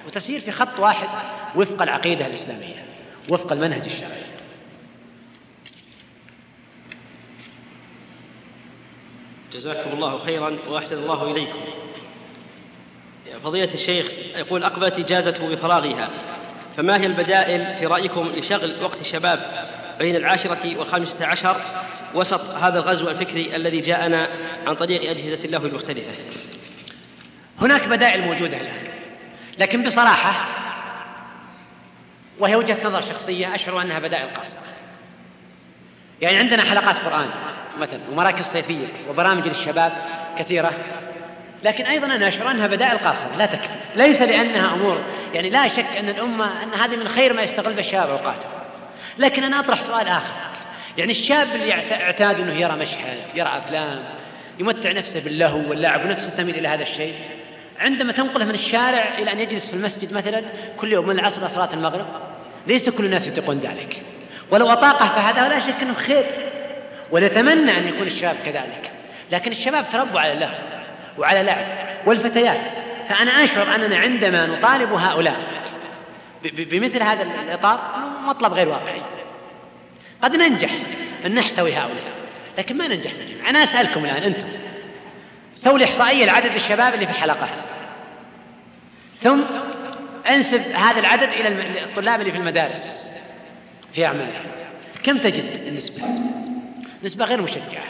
وتسير 0.08 0.40
في 0.40 0.52
خط 0.52 0.80
واحد 0.80 1.08
وفق 1.56 1.82
العقيدة 1.82 2.28
الإسلامية 2.28 2.76
وفق 3.30 3.52
المنهج 3.52 3.86
الشرعي. 3.86 4.27
جزاكم 9.58 9.90
الله 9.94 10.18
خيرا 10.18 10.58
وأحسن 10.68 10.96
الله 10.96 11.32
إليكم. 11.32 11.60
فضيلة 13.44 13.74
الشيخ 13.74 14.12
يقول 14.36 14.64
أقبلت 14.64 15.00
اجازته 15.00 15.50
بفراغها 15.50 16.10
فما 16.78 17.02
هي 17.02 17.06
البدائل 17.06 17.76
في 17.80 17.86
رأيكم 17.86 18.28
لشغل 18.36 18.84
وقت 18.84 19.02
الشباب 19.02 19.68
بين 20.00 20.16
العاشرة 20.16 20.78
والخامسة 20.78 21.26
عشر 21.26 21.62
وسط 22.14 22.42
هذا 22.42 22.80
الغزو 22.80 23.10
الفكري 23.10 23.56
الذي 23.56 23.82
جاءنا 23.82 24.28
عن 24.68 24.76
طريق 24.76 25.10
أجهزة 25.10 25.46
الله 25.46 25.66
المختلفة؟ 25.66 26.12
هناك 27.62 27.88
بدائل 27.88 28.22
موجودة 28.22 28.62
الآن 28.62 28.88
لكن 29.58 29.84
بصراحة 29.84 30.48
وهي 32.40 32.56
وجهة 32.56 32.88
نظر 32.88 33.02
شخصية 33.02 33.56
أشعر 33.56 33.82
أنها 33.82 34.00
بدائل 34.00 34.34
قاصرة. 34.34 34.62
يعني 36.22 36.38
عندنا 36.38 36.64
حلقات 36.64 36.98
قرآن 36.98 37.30
مثلا 37.78 38.00
ومراكز 38.12 38.46
صيفية 38.46 38.88
وبرامج 39.10 39.48
للشباب 39.48 39.92
كثيرة. 40.40 40.74
لكن 41.64 41.86
أيضا 41.86 42.08
أنا 42.08 42.28
أشعر 42.28 42.52
أنها 42.52 42.68
بدائل 42.68 42.98
قاصرة 42.98 43.38
لا 43.38 43.46
تكفي. 43.46 43.70
ليس 43.96 44.22
لأنها 44.22 44.76
أمور 44.76 45.02
يعني 45.34 45.50
لا 45.50 45.68
شك 45.68 45.98
أن 46.00 46.10
الأمة 46.10 46.64
أن 46.64 46.74
هذه 46.74 46.96
من 46.96 47.08
خير 47.08 47.34
ما 47.34 47.42
يستغل 47.42 47.74
به 47.74 47.80
الشباب 47.80 48.10
أوقاته 48.10 48.46
لكن 49.18 49.44
أنا 49.44 49.60
أطرح 49.60 49.82
سؤال 49.82 50.08
آخر. 50.08 50.34
يعني 50.98 51.12
الشاب 51.12 51.48
اللي 51.56 51.74
اعتاد 51.74 52.42
أنه 52.42 52.54
يرى 52.54 52.76
مشهد 52.76 53.18
يرى 53.36 53.50
أفلام 53.58 54.04
يمتع 54.60 54.92
نفسه 54.92 55.20
باللهو 55.20 55.70
واللعب 55.70 56.06
ونفسه 56.06 56.30
تميل 56.30 56.56
إلى 56.56 56.68
هذا 56.68 56.84
الشيء 56.84 57.16
عندما 57.80 58.14
تنقله 58.14 58.46
من 58.46 58.54
الشارع 58.54 59.18
إلى 59.18 59.32
أن 59.32 59.40
يجلس 59.40 59.68
في 59.68 59.74
المسجد 59.74 60.14
مثلا 60.14 60.44
كل 60.80 60.94
يوم 60.94 61.08
من 61.08 61.20
العصر 61.20 61.42
إلى 61.42 61.50
صلاة 61.50 61.74
المغرب 61.74 62.06
ليس 62.68 62.90
كل 62.90 63.06
الناس 63.06 63.28
يطيقون 63.28 63.58
ذلك. 63.58 64.04
ولو 64.52 64.70
أطاقه 64.70 65.06
فهذا 65.06 65.50
لا 65.50 65.60
شك 65.60 65.82
أنه 65.82 65.94
خير. 65.94 66.26
ونتمنى 67.12 67.78
أن 67.78 67.88
يكون 67.88 68.08
الشباب 68.08 68.36
كذلك. 68.46 68.92
لكن 69.32 69.52
الشباب 69.52 69.90
تربوا 69.90 70.20
على 70.20 70.34
اللهو 70.34 70.56
وعلى 71.18 71.44
لعب 71.44 71.66
والفتيات. 72.06 72.70
فأنا 73.10 73.32
أشعر 73.44 73.76
أننا 73.76 73.98
عندما 73.98 74.46
نطالب 74.46 74.94
هؤلاء 74.94 75.40
بمثل 76.44 77.04
هذا 77.04 77.22
الإطار 77.24 77.80
مطلب 78.26 78.54
غير 78.54 78.70
واقعي. 78.70 79.02
قد 80.22 80.36
ننجح 80.36 80.72
أن 81.26 81.34
نحتوي 81.34 81.74
هؤلاء 81.76 82.18
لكن 82.58 82.78
ما 82.78 82.88
ننجح 82.88 83.12
نجمع 83.14 83.50
أنا 83.50 83.64
أسألكم 83.64 84.06
الآن 84.06 84.24
أنتم 84.24 84.48
سووا 85.56 85.84
إحصائية 85.84 86.26
لعدد 86.26 86.56
الشباب 86.56 86.94
اللي 86.94 87.06
في 87.06 87.12
الحلقات. 87.12 87.62
ثم 89.20 89.42
أنسب 90.30 90.62
هذا 90.72 91.00
العدد 91.00 91.30
إلى 91.30 91.48
الطلاب 91.84 92.20
اللي 92.20 92.32
في 92.32 92.38
المدارس 92.38 93.08
في 93.94 94.06
أعمالهم. 94.06 94.46
كم 95.04 95.18
تجد 95.18 95.62
النسبة؟ 95.68 96.04
نسبة 97.04 97.26
غير 97.26 97.42
مشجعة. 97.42 97.84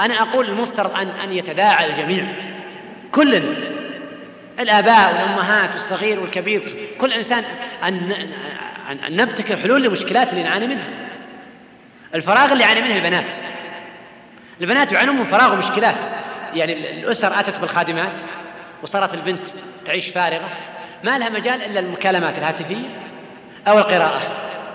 أنا 0.00 0.22
أقول 0.22 0.48
المفترض 0.48 0.96
أن 0.96 1.08
أن 1.08 1.32
يتداعى 1.32 1.86
الجميع. 1.86 2.24
كل 3.12 3.42
الآباء 4.60 5.12
والأمهات 5.12 5.72
والصغير 5.72 6.20
والكبير 6.20 6.62
كل 7.00 7.12
إنسان 7.12 7.44
أن 7.82 8.12
أن 9.08 9.16
نبتكر 9.16 9.56
حلول 9.56 9.82
للمشكلات 9.82 10.30
اللي 10.30 10.42
نعاني 10.42 10.66
منها. 10.66 10.88
الفراغ 12.14 12.52
اللي 12.52 12.64
يعاني 12.64 12.80
منه 12.80 12.96
البنات. 12.96 13.34
البنات 14.60 14.92
يعانون 14.92 15.16
من 15.16 15.24
فراغ 15.24 15.54
ومشكلات. 15.54 16.06
يعني 16.54 16.72
الأسر 16.72 17.40
أتت 17.40 17.58
بالخادمات 17.58 18.12
وصارت 18.82 19.14
البنت 19.14 19.46
تعيش 19.86 20.08
فارغة. 20.08 20.50
ما 21.04 21.18
لها 21.18 21.28
مجال 21.28 21.62
إلا 21.62 21.80
المكالمات 21.80 22.38
الهاتفية 22.38 22.88
أو 23.68 23.78
القراءة. 23.78 24.20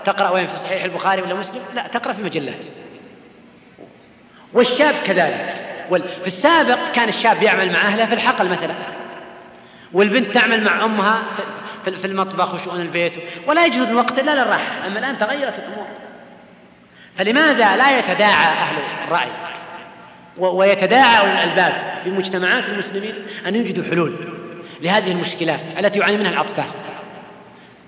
تقرأ 0.04 0.30
وين 0.30 0.46
في 0.46 0.56
صحيح 0.56 0.84
البخاري 0.84 1.22
ولا 1.22 1.34
مسلم؟ 1.34 1.62
لا 1.74 1.86
تقرأ 1.86 2.12
في 2.12 2.22
مجلات. 2.22 2.66
والشاب 4.52 4.94
كذلك. 5.06 5.54
في 6.20 6.26
السابق 6.26 6.78
كان 6.94 7.08
الشاب 7.08 7.42
يعمل 7.42 7.72
مع 7.72 7.78
أهله 7.78 8.06
في 8.06 8.14
الحقل 8.14 8.48
مثلا. 8.48 8.74
والبنت 9.92 10.34
تعمل 10.34 10.64
مع 10.64 10.84
أمها 10.84 11.22
في 11.84 12.04
المطبخ 12.04 12.54
وشؤون 12.54 12.80
البيت. 12.80 13.12
ولا 13.46 13.66
يجهد 13.66 13.88
الوقت 13.88 14.18
إلا 14.18 14.42
للراحة. 14.42 14.86
أما 14.86 14.98
الآن 14.98 15.18
تغيرت 15.18 15.58
الأمور. 15.58 15.86
فلماذا 17.18 17.76
لا 17.76 17.98
يتداعى 17.98 18.52
أهل 18.52 18.76
الرأي؟ 19.08 19.28
ويتداعى 20.38 21.24
الألباب 21.24 21.98
في 22.04 22.10
مجتمعات 22.10 22.68
المسلمين 22.68 23.14
أن 23.46 23.54
يوجدوا 23.54 23.84
حلول 23.84 24.14
لهذه 24.80 25.12
المشكلات 25.12 25.60
التي 25.78 25.98
يعاني 25.98 26.16
منها 26.16 26.30
الأطفال 26.30 26.64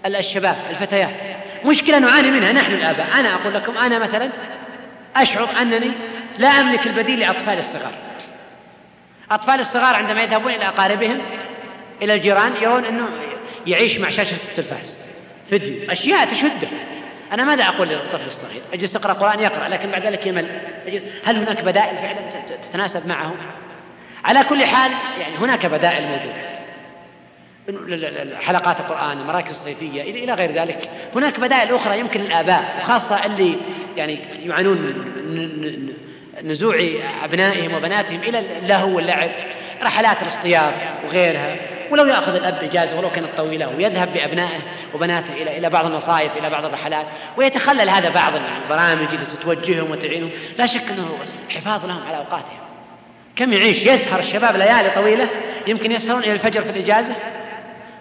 الشباب 0.07 0.57
الفتيات. 0.71 1.23
مشكلة 1.65 1.99
نعاني 1.99 2.31
منها 2.31 2.53
نحن 2.53 2.73
الآباء. 2.73 3.07
أنا 3.21 3.35
أقول 3.35 3.55
لكم 3.55 3.77
أنا 3.77 3.99
مثلا 3.99 4.31
أشعر 5.17 5.49
أنني 5.61 5.91
لا 6.39 6.49
أملك 6.49 6.87
البديل 6.87 7.21
لأطفال 7.21 7.59
الصغار. 7.59 7.93
أطفال 9.31 9.61
الصغار 9.61 9.95
عندما 9.95 10.23
يذهبون 10.23 10.53
إلى 10.53 10.69
أقاربهم 10.69 11.19
إلى 12.03 12.15
الجيران 12.15 12.53
يرون 12.63 12.85
أنه 12.85 13.09
يعيش 13.67 13.99
مع 13.99 14.09
شاشة 14.09 14.37
التلفاز 14.49 14.99
فيديو 15.51 15.91
أشياء 15.91 16.29
تشده. 16.29 16.69
أنا 17.33 17.45
ماذا 17.45 17.65
أقول 17.65 17.89
للطفل 17.89 18.27
الصغير؟ 18.27 18.63
أجلس 18.73 18.93
تقرأ 18.93 19.13
قرآن 19.13 19.41
يقرأ 19.41 19.69
لكن 19.69 19.91
بعد 19.91 20.07
ذلك 20.07 20.27
يمل. 20.27 20.61
هل 21.25 21.37
هناك 21.37 21.65
بدائل 21.65 21.97
فعلا 21.97 22.21
تتناسب 22.69 23.07
معه؟ 23.07 23.35
على 24.25 24.45
كل 24.45 24.65
حال 24.65 24.93
يعني 25.21 25.37
هناك 25.37 25.67
بدائل 25.67 26.07
موجودة. 26.07 26.51
حلقات 28.41 28.81
القرآن 28.81 29.19
المراكز 29.19 29.51
الصيفية 29.51 30.03
إلى 30.03 30.35
غير 30.35 30.53
ذلك. 30.53 30.91
هناك 31.15 31.41
بدائل 31.41 31.75
أخرى 31.75 31.99
يمكن 31.99 32.21
الآباء 32.21 32.77
وخاصة 32.81 33.27
اللي 33.27 33.57
يعني 33.97 34.19
يعانون 34.45 34.77
من 34.77 35.93
نزوع 36.45 36.77
أبنائهم 37.25 37.75
وبناتهم 37.75 38.21
إلى 38.21 38.39
اللهو 38.39 38.97
واللعب 38.97 39.31
رحلات 39.83 40.23
الاصطياد 40.23 40.75
وغيرها. 41.05 41.57
ولو 41.91 42.07
يأخذ 42.07 42.35
الأب 42.35 42.63
إجازة 42.63 42.99
ولو 42.99 43.11
كانت 43.11 43.29
طويلة 43.37 43.69
ويذهب 43.69 44.13
بأبنائه 44.13 44.61
وبناته 44.95 45.35
إلى 45.35 45.59
إلى 45.59 45.71
بعض 45.71 45.87
المصايف 45.87 46.37
إلى 46.37 46.51
بعض 46.51 46.65
الرحلات. 46.65 47.07
ويتخلل 47.37 47.91
هذا 47.91 48.11
بعض 48.11 48.33
البرامج 48.63 49.15
التي 49.15 49.37
توجههم 49.37 49.91
وتعينهم. 49.91 50.31
لا 50.59 50.67
شك 50.67 50.91
أنه 50.91 51.19
حفاظ 51.49 51.87
لهم 51.87 52.03
على 52.07 52.17
أوقاتهم. 52.17 52.59
كم 53.37 53.53
يعيش؟ 53.53 53.87
يسهر 53.87 54.19
الشباب 54.19 54.57
ليالي 54.57 54.91
طويلة 54.91 55.29
يمكن 55.67 55.93
يسهرون 55.93 56.23
إلى 56.23 56.33
الفجر 56.33 56.63
في 56.63 56.71
الإجازة. 56.71 57.17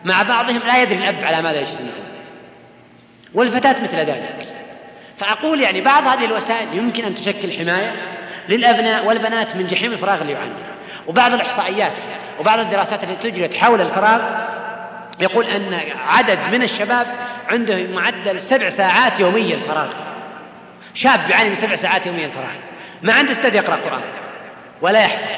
مع 0.05 0.21
بعضهم 0.21 0.61
لا 0.67 0.81
يدري 0.81 0.95
الأب 0.97 1.23
على 1.23 1.41
ماذا 1.41 1.61
يجتمعون 1.61 1.93
والفتاة 3.33 3.83
مثل 3.83 3.95
ذلك. 3.95 4.47
فأقول 5.17 5.61
يعني 5.61 5.81
بعض 5.81 6.07
هذه 6.07 6.25
الوسائل 6.25 6.77
يمكن 6.77 7.05
أن 7.05 7.15
تشكل 7.15 7.51
حماية 7.51 8.18
للأبناء 8.49 9.05
والبنات 9.05 9.55
من 9.55 9.67
جحيم 9.67 9.91
الفراغ 9.91 10.21
اللي 10.21 10.33
يعانون 10.33 10.63
وبعض 11.07 11.33
الإحصائيات 11.33 11.93
وبعض 12.39 12.59
الدراسات 12.59 13.03
التي 13.03 13.31
تجرت 13.31 13.55
حول 13.55 13.81
الفراغ 13.81 14.21
يقول 15.19 15.45
أن 15.45 15.79
عدد 16.07 16.39
من 16.51 16.63
الشباب 16.63 17.07
عنده 17.49 17.87
معدل 17.87 18.41
سبع 18.41 18.69
ساعات 18.69 19.19
يوميا 19.19 19.59
فراغ. 19.67 19.93
شاب 20.93 21.29
يعاني 21.29 21.49
من 21.49 21.55
سبع 21.55 21.75
ساعات 21.75 22.05
يوميا 22.05 22.29
فراغ. 22.29 22.55
ما 23.01 23.13
عنده 23.13 23.31
أستاذ 23.31 23.55
يقرأ 23.55 23.75
قرآن 23.75 24.01
ولا 24.81 24.99
يحفظ 24.99 25.29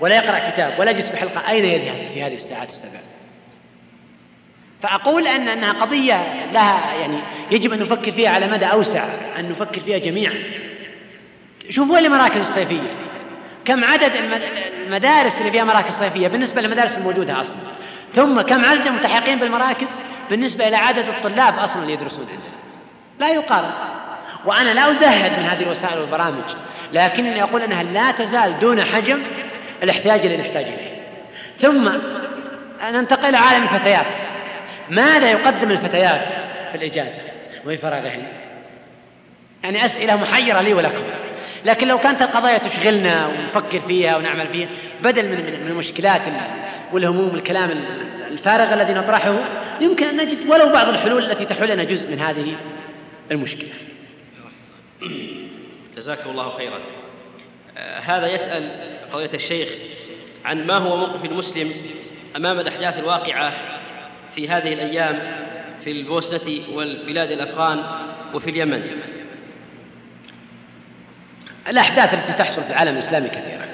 ولا 0.00 0.16
يقرأ 0.16 0.50
كتاب 0.50 0.78
ولا 0.78 0.90
يجلس 0.90 1.10
في 1.10 1.16
حلقة. 1.16 1.50
أين 1.50 1.64
يذهب 1.64 2.06
في 2.14 2.22
هذه 2.22 2.34
الساعات 2.34 2.68
السبع؟ 2.68 2.98
فأقول 4.82 5.26
أن 5.26 5.48
أنها 5.48 5.72
قضية 5.72 6.22
لها 6.52 6.94
يعني 6.94 7.18
يجب 7.50 7.72
أن 7.72 7.80
نفكر 7.80 8.12
فيها 8.12 8.30
على 8.30 8.46
مدى 8.46 8.64
أوسع 8.64 9.04
أن 9.38 9.50
نفكر 9.50 9.80
فيها 9.80 9.98
جميعا. 9.98 10.34
شوفوا 11.70 11.98
المراكز 11.98 12.40
الصيفية. 12.40 12.94
كم 13.64 13.84
عدد 13.84 14.12
المدارس 14.84 15.38
اللي 15.38 15.50
فيها 15.50 15.64
مراكز 15.64 15.92
صيفية؟ 15.92 16.28
بالنسبة 16.28 16.62
للمدارس 16.62 16.96
الموجودة 16.96 17.40
أصلا. 17.40 17.56
ثم 18.14 18.40
كم 18.40 18.64
عدد 18.64 18.86
الملتحقين 18.86 19.38
بالمراكز؟ 19.38 19.88
بالنسبة 20.30 20.68
إلى 20.68 20.76
عدد 20.76 21.08
الطلاب 21.08 21.58
أصلا 21.58 21.82
اللي 21.82 21.92
يدرسون 21.92 22.26
عندنا. 22.30 22.56
لا 23.20 23.28
يقارن. 23.28 23.70
وأنا 24.44 24.70
لا 24.74 24.90
أزهد 24.90 25.38
من 25.38 25.44
هذه 25.44 25.62
الوسائل 25.62 25.98
والبرامج 25.98 26.44
لكنني 26.92 27.42
أقول 27.42 27.62
أنها 27.62 27.82
لا 27.82 28.10
تزال 28.10 28.58
دون 28.58 28.84
حجم 28.84 29.22
الاحتياج 29.82 30.20
اللي 30.26 30.36
نحتاج 30.36 30.64
إليه. 30.64 31.02
ثم 31.58 31.90
ننتقل 32.92 33.28
إلى 33.28 33.36
عالم 33.36 33.62
الفتيات. 33.62 34.14
ماذا 34.90 35.30
يقدم 35.30 35.70
الفتيات 35.70 36.24
في 36.72 36.74
الإجازة 36.74 37.20
وفي 37.64 37.78
فراغهن 37.78 38.26
يعني 39.64 39.84
أسئلة 39.84 40.16
محيرة 40.16 40.60
لي 40.60 40.74
ولكم. 40.74 41.02
لكن 41.66 41.88
لو 41.88 41.98
كانت 41.98 42.22
القضايا 42.22 42.58
تشغلنا 42.58 43.26
ونفكر 43.26 43.80
فيها 43.80 44.16
ونعمل 44.16 44.46
فيها 44.46 44.68
بدل 45.02 45.28
من 45.28 45.64
من 45.64 45.70
المشكلات 45.70 46.22
والهموم 46.92 47.34
الكلام 47.34 47.70
الفارغ 48.30 48.74
الذي 48.74 48.94
نطرحه 48.94 49.38
يمكن 49.80 50.06
أن 50.06 50.16
نجد 50.16 50.48
ولو 50.48 50.68
بعض 50.68 50.88
الحلول 50.88 51.24
التي 51.24 51.44
تحل 51.44 51.72
لنا 51.72 51.84
جزء 51.84 52.10
من 52.10 52.18
هذه 52.18 52.56
المشكلة. 53.30 53.68
جزاكم 55.96 56.30
الله 56.30 56.50
خيرا. 56.50 56.78
آه 57.76 57.98
هذا 57.98 58.26
يسأل 58.26 58.70
قضية 59.12 59.30
الشيخ 59.34 59.68
عن 60.44 60.66
ما 60.66 60.76
هو 60.76 60.96
موقف 60.96 61.24
المسلم 61.24 61.72
أمام 62.36 62.60
الأحداث 62.60 62.98
الواقعة 62.98 63.52
في 64.34 64.48
هذه 64.48 64.72
الأيام 64.72 65.18
في 65.84 65.90
البوسنة 65.90 66.60
والبلاد 66.74 67.30
الأفغان 67.30 67.82
وفي 68.34 68.50
اليمن 68.50 68.82
الأحداث 71.68 72.14
التي 72.14 72.32
تحصل 72.32 72.62
في 72.62 72.70
العالم 72.70 72.94
الإسلامي 72.94 73.28
كثيرة. 73.28 73.66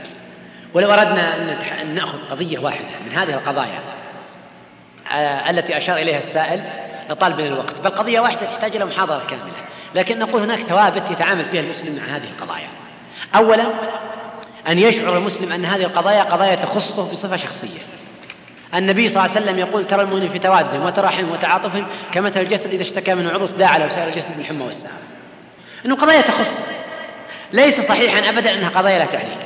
ولو 0.75 0.93
أردنا 0.93 1.37
أن 1.83 1.95
نأخذ 1.95 2.19
قضية 2.31 2.59
واحدة 2.59 2.89
من 3.07 3.13
هذه 3.19 3.35
القضايا 3.35 3.81
آه، 5.13 5.51
التي 5.51 5.77
أشار 5.77 5.97
إليها 5.97 6.19
السائل 6.19 6.61
لطالب 7.11 7.41
من 7.41 7.47
الوقت. 7.47 7.81
بل 7.81 7.91
قضية 7.91 8.21
واحدة 8.21 8.47
تحتاج 8.47 8.77
إلى 8.77 8.85
محاضرة 8.85 9.25
كاملة. 9.31 9.53
لكن 9.95 10.19
نقول 10.19 10.43
هناك 10.43 10.61
ثوابت 10.61 11.11
يتعامل 11.11 11.45
فيها 11.45 11.61
المسلم 11.61 11.97
مع 11.97 12.03
هذه 12.03 12.25
القضايا. 12.25 12.69
أولا 13.35 13.67
أن 14.69 14.79
يشعر 14.79 15.17
المسلم 15.17 15.53
أن 15.53 15.65
هذه 15.65 15.83
القضايا 15.83 16.23
قضايا 16.23 16.55
تخصه 16.55 17.11
بصفة 17.11 17.37
شخصية. 17.37 17.81
النبي 18.75 19.09
صلى 19.09 19.25
الله 19.25 19.37
عليه 19.37 19.47
وسلم 19.47 19.59
يقول 19.59 19.87
ترى 19.87 20.03
المؤمن 20.03 20.29
في 20.29 20.39
توادهم 20.39 20.83
وتراحمهم 20.83 21.33
وتعاطفهم 21.33 21.87
كمثل 22.13 22.41
الجسد 22.41 22.73
إذا 22.73 22.83
اشتكى 22.83 23.15
منه 23.15 23.31
عضو 23.31 23.47
داعى 23.47 23.79
له 23.79 23.89
سائر 23.89 24.09
الجسد 24.09 24.37
بالحمى 24.37 24.65
والسهر 24.65 24.91
إنه 25.87 25.97
قضايا 25.97 26.21
تخصه. 26.21 26.63
ليس 27.53 27.81
صحيحا 27.81 28.29
ابدا 28.29 28.55
أنها 28.55 28.69
قضايا 28.69 28.99
لا 28.99 29.05
تعني 29.05 29.37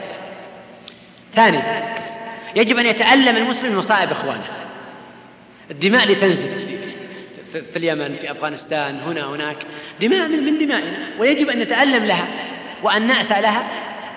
ثانيا 1.32 1.94
يجب 2.56 2.78
أن 2.78 2.86
يتألم 2.86 3.36
المسلم 3.36 3.70
من 3.72 3.78
مصائب 3.78 4.10
إخوانه. 4.10 4.44
الدماء 5.70 6.02
اللي 6.02 6.14
تنزل 6.14 6.48
في, 7.52 7.76
اليمن 7.76 8.16
في 8.16 8.30
أفغانستان 8.30 9.00
هنا 9.00 9.26
هناك. 9.26 9.56
دماء 10.00 10.28
من 10.28 10.58
دمائنا. 10.58 10.96
ويجب 11.18 11.48
أن 11.48 11.58
نتألم 11.58 12.04
لها 12.04 12.26
وأن 12.82 13.06
ناسى 13.06 13.40
لها 13.40 13.66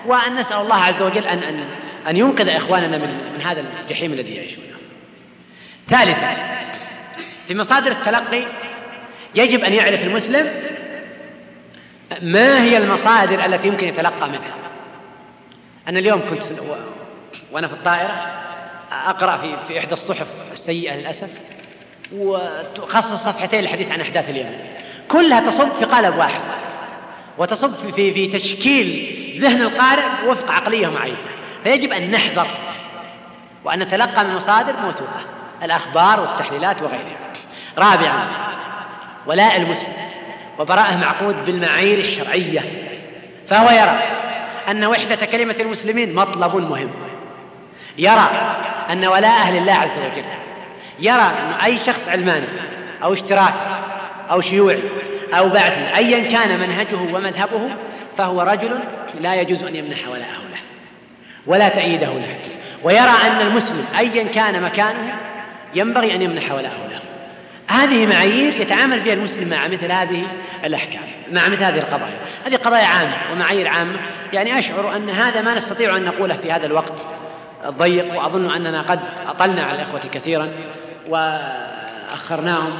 وأن 0.06 0.36
نسأل 0.36 0.56
الله 0.56 0.74
عز 0.74 1.02
وجل 1.02 1.26
ان 1.26 1.38
ان 1.38 1.64
أن 2.08 2.16
ينقذ 2.16 2.48
إخواننا 2.48 2.98
من 2.98 3.32
من 3.34 3.42
هذا 3.42 3.64
الجحيم 3.82 4.12
الذي 4.12 4.34
يعيشونه. 4.34 4.66
ثالثا 5.88 6.36
في 7.48 7.54
مصادر 7.54 7.90
التلقي 7.90 8.42
يجب 9.34 9.64
أن 9.64 9.72
يعرف 9.74 10.02
المسلم 10.02 10.50
ما 12.22 12.62
هي 12.62 12.76
المصادر 12.76 13.44
التي 13.44 13.68
يمكن 13.68 13.88
يتلقى 13.88 14.28
منها؟ 14.28 14.54
أنا 15.88 15.98
اليوم 15.98 16.20
كنت 16.30 16.42
في 16.42 16.56
وأنا 17.52 17.68
في 17.68 17.74
الطائرة 17.74 18.40
أقرأ 18.92 19.36
في 19.36 19.56
في 19.68 19.78
إحدى 19.78 19.92
الصحف 19.92 20.28
السيئة 20.52 20.94
للأسف 20.96 21.30
وخصص 22.14 23.24
صفحتين 23.24 23.60
للحديث 23.60 23.92
عن 23.92 24.00
أحداث 24.00 24.30
اليمن 24.30 24.58
كلها 25.08 25.40
تصب 25.40 25.72
في 25.72 25.84
قالب 25.84 26.16
واحد 26.16 26.40
وتصب 27.38 27.74
في 27.74 27.92
في, 27.92 28.14
في 28.14 28.38
تشكيل 28.38 29.10
ذهن 29.40 29.62
القارئ 29.62 30.30
وفق 30.30 30.52
عقلية 30.52 30.88
معينة. 30.88 31.16
فيجب 31.64 31.92
أن 31.92 32.10
نحذر 32.10 32.48
وأن 33.64 33.78
نتلقى 33.78 34.24
من 34.24 34.34
مصادر 34.36 34.72
موثوقة 34.76 35.20
الأخبار 35.62 36.20
والتحليلات 36.20 36.82
وغيرها. 36.82 37.32
رابعا 37.78 38.28
ولاء 39.26 39.56
المسلم 39.56 39.92
وبراءه 40.60 40.96
معقود 40.96 41.44
بالمعايير 41.46 41.98
الشرعية. 41.98 42.60
فهو 43.48 43.70
يرى 43.70 43.98
أن 44.68 44.84
وحدة 44.84 45.26
كلمة 45.26 45.56
المسلمين 45.60 46.14
مطلب 46.14 46.56
مهم. 46.56 46.90
يرى 47.98 48.30
أن 48.90 49.04
ولاء 49.04 49.30
أهل 49.30 49.56
الله 49.56 49.72
عز 49.72 49.98
وجل. 49.98 50.24
يرى 50.98 51.22
أن 51.22 51.52
أي 51.64 51.78
شخص 51.78 52.08
علماني 52.08 52.46
أو 53.02 53.12
اشتراكي 53.12 53.80
أو 54.30 54.40
شيوعي 54.40 54.82
أو 55.34 55.48
بعثي 55.48 55.96
ايا 55.96 56.30
كان 56.30 56.60
منهجه 56.60 57.14
ومذهبه 57.14 57.70
فهو 58.18 58.42
رجل 58.42 58.80
لا 59.20 59.34
يجوز 59.34 59.62
أن 59.62 59.76
يمنح 59.76 60.08
ولاءه 60.08 60.40
له 60.50 60.60
ولا 61.46 61.68
تأييده 61.68 62.12
له. 62.12 62.38
ويرى 62.82 63.14
أن 63.26 63.40
المسلم 63.40 63.84
ايا 63.98 64.24
كان 64.24 64.62
مكانه 64.62 65.14
ينبغي 65.74 66.14
أن 66.14 66.22
يمنح 66.22 66.52
ولاءه 66.52 66.88
له. 66.90 67.00
هذه 67.70 68.06
معايير 68.06 68.60
يتعامل 68.60 69.02
فيها 69.02 69.14
المسلم 69.14 69.48
مع 69.48 69.68
مثل 69.68 69.92
هذه 69.92 70.26
الأحكام 70.64 71.02
مع 71.32 71.48
مثل 71.48 71.62
هذه 71.62 71.78
القضايا. 71.78 72.18
هذه 72.46 72.56
قضايا 72.56 72.86
عامة 72.86 73.16
ومعايير 73.32 73.68
عامة. 73.68 73.98
يعني 74.32 74.58
أشعر 74.58 74.96
أن 74.96 75.10
هذا 75.10 75.40
ما 75.40 75.54
نستطيع 75.54 75.96
أن 75.96 76.04
نقوله 76.04 76.36
في 76.36 76.52
هذا 76.52 76.66
الوقت 76.66 77.02
الضيق 77.66 78.16
وأظن 78.16 78.50
أننا 78.50 78.82
قد 78.82 79.00
أطلنا 79.28 79.62
على 79.62 79.74
الإخوة 79.74 80.00
كثيرا 80.12 80.50
وأخرناهم. 81.08 82.72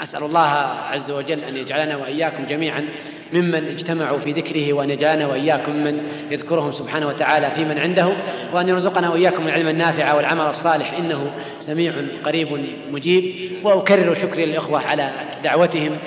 فأسأل 0.00 0.22
الله 0.22 0.48
عز 0.90 1.10
وجل 1.10 1.44
أن 1.44 1.56
يجعلنا 1.56 1.96
وإياكم 1.96 2.46
جميعا 2.46 2.88
ممن 3.32 3.68
اجتمعوا 3.68 4.18
في 4.18 4.32
ذكره 4.32 4.72
وأن 4.72 4.90
يجعلنا 4.90 5.26
وإياكم 5.26 5.76
من 5.76 6.02
يذكرهم 6.30 6.72
سبحانه 6.72 7.06
وتعالى 7.06 7.50
في 7.50 7.64
من 7.64 7.78
عنده 7.78 8.12
وأن 8.52 8.68
يرزقنا 8.68 9.10
وإياكم 9.10 9.46
العلم 9.46 9.68
النافع 9.68 10.14
والعمل 10.14 10.46
الصالح 10.46 10.92
إنه 10.92 11.32
سميع 11.58 11.92
قريب 12.24 12.48
مجيب. 12.92 13.50
وأكرر 13.64 14.14
شكري 14.14 14.46
للإخوة 14.46 14.80
على 14.80 15.10
دعوتهم 15.44 15.98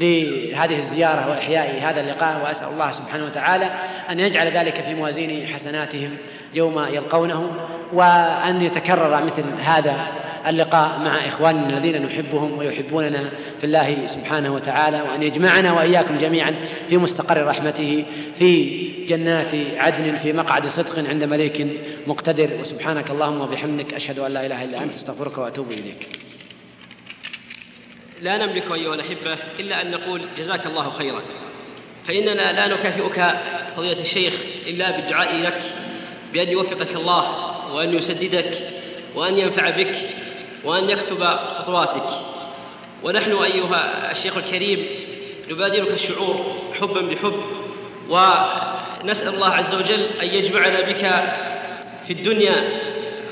لهذه 0.00 0.78
الزيارة 0.78 1.30
وإحياء 1.30 1.90
هذا 1.90 2.00
اللقاء 2.00 2.42
وأسأل 2.44 2.68
الله 2.68 2.92
سبحانه 2.92 3.24
وتعالى 3.24 3.70
أن 4.10 4.20
يجعل 4.20 4.56
ذلك 4.56 4.74
في 4.74 4.94
موازين 4.94 5.46
حسناتهم 5.46 6.10
يوم 6.54 6.86
يلقونه 6.92 7.50
وأن 7.92 8.62
يتكرر 8.62 9.24
مثل 9.24 9.44
هذا 9.60 10.06
اللقاء 10.46 10.98
مع 10.98 11.28
إخواننا 11.28 11.78
الذين 11.78 12.02
نحبهم 12.02 12.58
ويحبوننا 12.58 13.30
في 13.60 13.64
الله 13.64 14.06
سبحانه 14.06 14.54
وتعالى 14.54 15.02
وأن 15.02 15.22
يجمعنا 15.22 15.72
وإياكم 15.72 16.18
جميعا 16.18 16.54
في 16.88 16.96
مستقر 16.96 17.46
رحمته 17.46 18.04
في 18.38 18.82
جنات 19.06 19.54
عدن 19.76 20.18
في 20.18 20.32
مقعد 20.32 20.66
صدق 20.66 21.08
عند 21.08 21.24
مليك 21.24 21.66
مقتدر. 22.06 22.50
وسبحانك 22.60 23.10
اللهم 23.10 23.40
وبحمدك 23.40 23.94
أشهد 23.94 24.18
أن 24.18 24.32
لا 24.32 24.46
إله 24.46 24.64
إلا 24.64 24.82
أنت 24.82 24.94
أستغفرك 24.94 25.38
وأتوب 25.38 25.70
إليك. 25.70 26.08
لا 28.20 28.46
نملك 28.46 28.72
أيها 28.72 28.94
الأحبة 28.94 29.38
إلا 29.58 29.82
أن 29.82 29.90
نقول 29.90 30.28
جزاك 30.38 30.66
الله 30.66 30.90
خيرا. 30.90 31.22
فإننا 32.08 32.52
لا 32.52 32.66
نكافئك 32.66 33.34
فضيلة 33.76 34.00
الشيخ 34.00 34.34
إلا 34.66 34.90
بالدعاء 34.90 35.36
لك 35.36 35.62
بأن 36.32 36.48
يوفقك 36.48 36.94
الله 36.94 37.24
وأن 37.72 37.94
يسددك 37.94 38.58
وأن 39.14 39.38
ينفع 39.38 39.70
بك 39.70 39.96
وأن 40.64 40.90
يكتب 40.90 41.24
خطواتك. 41.58 42.06
ونحن 43.02 43.32
أيها 43.32 44.10
الشيخ 44.10 44.36
الكريم 44.36 44.86
نبادرك 45.50 45.90
الشعور 45.90 46.56
حبا 46.80 47.00
بحب 47.00 47.42
ونسأل 48.08 49.34
الله 49.34 49.48
عز 49.48 49.74
وجل 49.74 50.06
أن 50.22 50.28
يجمعنا 50.28 50.80
بك 50.80 51.24
في 52.06 52.12
الدنيا 52.12 52.54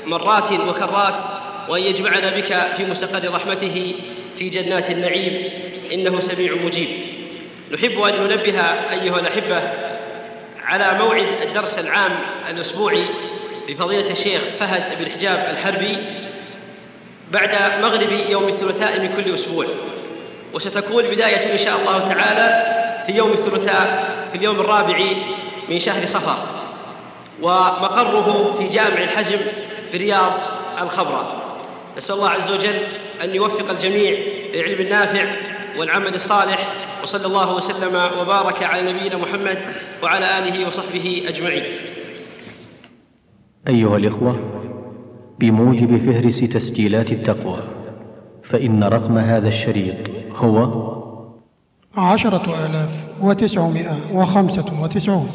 مرات 0.05 0.51
وكرات 0.51 1.23
وأن 1.69 1.81
يجمعنا 1.81 2.29
بك 2.29 2.73
في 2.77 2.85
مستقر 2.85 3.33
رحمته 3.33 3.95
في 4.37 4.49
جنات 4.49 4.89
النعيم. 4.89 5.49
إنه 5.93 6.19
سميع 6.19 6.53
مجيب. 6.65 6.89
نحب 7.71 7.99
أن 8.01 8.15
ننبه 8.15 8.61
أيها 8.91 9.19
الأحبة 9.19 9.73
على 10.63 10.99
موعد 10.99 11.27
الدرس 11.41 11.79
العام 11.79 12.11
الأسبوعي 12.49 13.05
لفضيلة 13.69 14.11
الشيخ 14.11 14.41
فهد 14.59 14.83
بن 14.99 15.11
حجاب 15.11 15.47
الحربي. 15.49 15.97
بعد 17.31 17.81
مغرب 17.81 18.11
يوم 18.29 18.47
الثلاثاء 18.47 18.99
من 18.99 19.23
كل 19.23 19.33
أسبوع. 19.33 19.65
وستكون 20.53 21.03
بداية 21.03 21.53
إن 21.53 21.57
شاء 21.57 21.79
الله 21.79 21.99
تعالى 21.99 22.81
في 23.05 23.11
يوم 23.11 23.31
الثلاثاء 23.31 24.15
في 24.31 24.37
اليوم 24.37 24.59
الرابع 24.59 24.99
من 25.69 25.79
شهر 25.79 26.05
صفر 26.05 26.37
ومقره 27.41 28.55
في 28.57 28.67
جامع 28.67 28.97
الحزم 28.97 29.37
برياض 29.93 30.33
الخبرة 30.81 31.41
نسأل 31.97 32.15
الله 32.15 32.29
عز 32.29 32.51
وجل 32.51 32.75
أن 33.23 33.35
يوفق 33.35 33.69
الجميع 33.69 34.19
للعلم 34.53 34.81
النافع 34.81 35.35
والعمل 35.77 36.15
الصالح 36.15 36.73
وصلى 37.03 37.27
الله 37.27 37.55
وسلم 37.55 37.95
وبارك 38.19 38.63
على 38.63 38.93
نبينا 38.93 39.17
محمد 39.17 39.57
وعلى 40.03 40.39
آله 40.39 40.67
وصحبه 40.67 41.23
أجمعين. 41.27 41.63
أيها 43.67 43.97
الإخوة 43.97 44.50
بموجب 45.41 45.97
فهرس 45.97 46.39
تسجيلات 46.39 47.11
التقوى 47.11 47.57
فإن 48.43 48.83
رقم 48.83 49.17
هذا 49.17 49.47
الشريط 49.47 49.95
هو 50.35 50.57
عشرة 51.97 52.65
آلاف 52.65 53.07
وتسعمائة 53.21 54.15
وخمسة 54.17 54.65
وتسعون. 54.83 55.29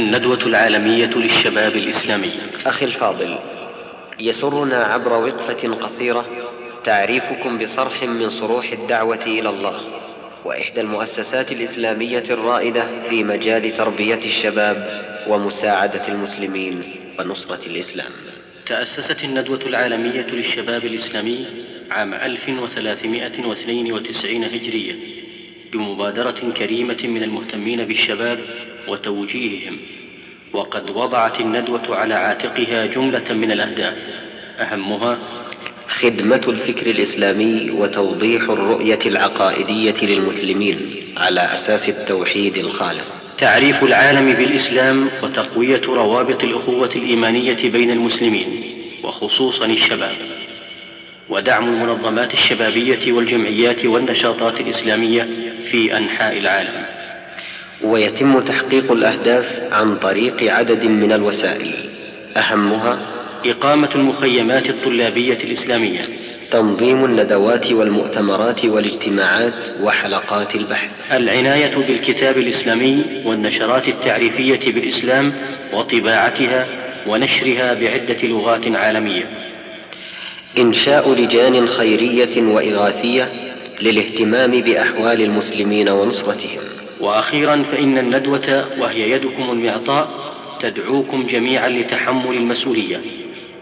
الندوة 0.00 0.46
العالمية 0.46 1.06
للشباب 1.06 1.76
الإسلامي. 1.76 2.32
أخي 2.66 2.84
الفاضل 2.84 3.38
يسرنا 4.20 4.84
عبر 4.84 5.12
وقفة 5.12 5.74
قصيرة 5.74 6.26
تعريفكم 6.84 7.58
بصرح 7.58 8.02
من 8.02 8.28
صروح 8.30 8.72
الدعوة 8.72 9.22
إلى 9.26 9.48
الله 9.48 9.80
وإحدى 10.44 10.80
المؤسسات 10.80 11.52
الإسلامية 11.52 12.24
الرائدة 12.30 13.08
في 13.10 13.24
مجال 13.24 13.72
تربية 13.74 14.14
الشباب 14.14 15.00
ومساعدة 15.28 16.08
المسلمين 16.08 16.82
ونصرة 17.18 17.60
الإسلام. 17.66 18.10
تأسست 18.66 19.24
الندوة 19.24 19.60
العالمية 19.66 20.26
للشباب 20.26 20.84
الإسلامي 20.84 21.46
عام 21.90 22.14
1392 22.14 24.44
هجرية 24.44 24.94
بمبادرة 25.72 26.52
كريمة 26.56 26.98
من 27.04 27.22
المهتمين 27.22 27.84
بالشباب 27.84 28.38
وتوجيههم. 28.88 29.76
وقد 30.52 30.90
وضعت 30.90 31.40
الندوة 31.40 31.96
على 31.96 32.14
عاتقها 32.14 32.86
جملة 32.86 33.32
من 33.32 33.52
الأهداف. 33.52 33.94
أهمها 34.58 35.18
خدمة 35.88 36.42
الفكر 36.48 36.86
الإسلامي 36.86 37.70
وتوضيح 37.70 38.42
الرؤية 38.42 38.98
العقائدية 39.06 39.94
للمسلمين 40.02 40.78
على 41.16 41.40
أساس 41.40 41.88
التوحيد 41.88 42.56
الخالص. 42.56 43.22
تعريف 43.38 43.82
العالم 43.82 44.32
بالإسلام 44.32 45.10
وتقوية 45.22 45.82
روابط 45.86 46.44
الأخوة 46.44 46.90
الإيمانية 46.96 47.70
بين 47.70 47.90
المسلمين 47.90 48.62
وخصوصا 49.02 49.66
الشباب. 49.66 50.16
ودعم 51.28 51.68
المنظمات 51.68 52.34
الشبابية 52.34 53.12
والجمعيات 53.12 53.84
والنشاطات 53.84 54.60
الإسلامية 54.60 55.28
في 55.70 55.96
أنحاء 55.96 56.38
العالم. 56.38 56.99
ويتم 57.84 58.40
تحقيق 58.40 58.92
الأهداف 58.92 59.60
عن 59.72 59.96
طريق 59.96 60.52
عدد 60.52 60.84
من 60.84 61.12
الوسائل. 61.12 61.74
أهمها 62.36 62.98
إقامة 63.46 63.88
المخيمات 63.94 64.70
الطلابية 64.70 65.38
الإسلامية 65.44 66.08
تنظيم 66.50 67.04
الندوات 67.04 67.72
والمؤتمرات 67.72 68.64
والاجتماعات 68.64 69.54
وحلقات 69.82 70.54
البحث 70.54 70.90
العناية 71.12 71.76
بالكتاب 71.76 72.38
الإسلامي 72.38 73.04
والنشرات 73.24 73.88
التعريفية 73.88 74.72
بالإسلام 74.72 75.32
وطباعتها 75.72 76.66
ونشرها 77.06 77.74
بعدة 77.74 78.18
لغات 78.22 78.76
عالمية. 78.76 79.24
إنشاء 80.58 81.14
لجان 81.14 81.68
خيرية 81.68 82.42
وإغاثية 82.42 83.28
للاهتمام 83.80 84.50
بأحوال 84.50 85.22
المسلمين 85.22 85.88
ونصرتهم. 85.88 86.79
وأخيرا 87.00 87.62
فإن 87.72 87.98
الندوة 87.98 88.66
وهي 88.78 89.10
يدكم 89.10 89.50
المعطاء 89.50 90.08
تدعوكم 90.60 91.26
جميعا 91.26 91.68
لتحمل 91.68 92.34
المسؤولية 92.36 93.00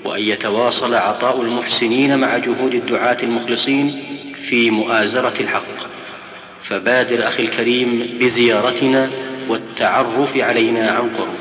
وأن 0.04 0.22
يتواصل 0.22 0.94
عطاء 0.94 1.40
المحسنين 1.42 2.18
مع 2.18 2.38
جهود 2.38 2.74
الدعاة 2.74 3.16
المخلصين 3.22 4.02
في 4.48 4.70
مؤازرة 4.70 5.34
الحق. 5.40 5.88
فبادر 6.62 7.28
أخي 7.28 7.42
الكريم 7.42 8.18
بزيارتنا 8.20 9.10
والتعرف 9.48 10.36
علينا 10.36 10.90
عن 10.90 11.10
قرب. 11.18 11.34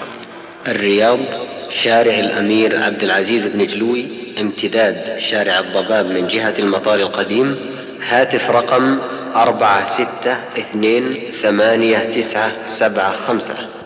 الرياض 0.67 1.19
شارع 1.83 2.19
الأمير 2.19 2.83
عبد 2.83 3.03
العزيز 3.03 3.43
بن 3.45 3.65
جلوي 3.65 4.07
امتداد 4.39 5.19
شارع 5.31 5.59
الضباب 5.59 6.05
من 6.05 6.27
جهة 6.27 6.53
المطار 6.59 6.99
القديم 6.99 7.76
هاتف 8.01 8.49
رقم 8.49 8.99
أربعة 9.35 9.85
ستة 9.87 10.37
اثنين 10.57 11.31
ثمانية 11.41 12.21
تسعة 12.21 12.51
سبعة 12.65 13.13
خمسة. 13.13 13.76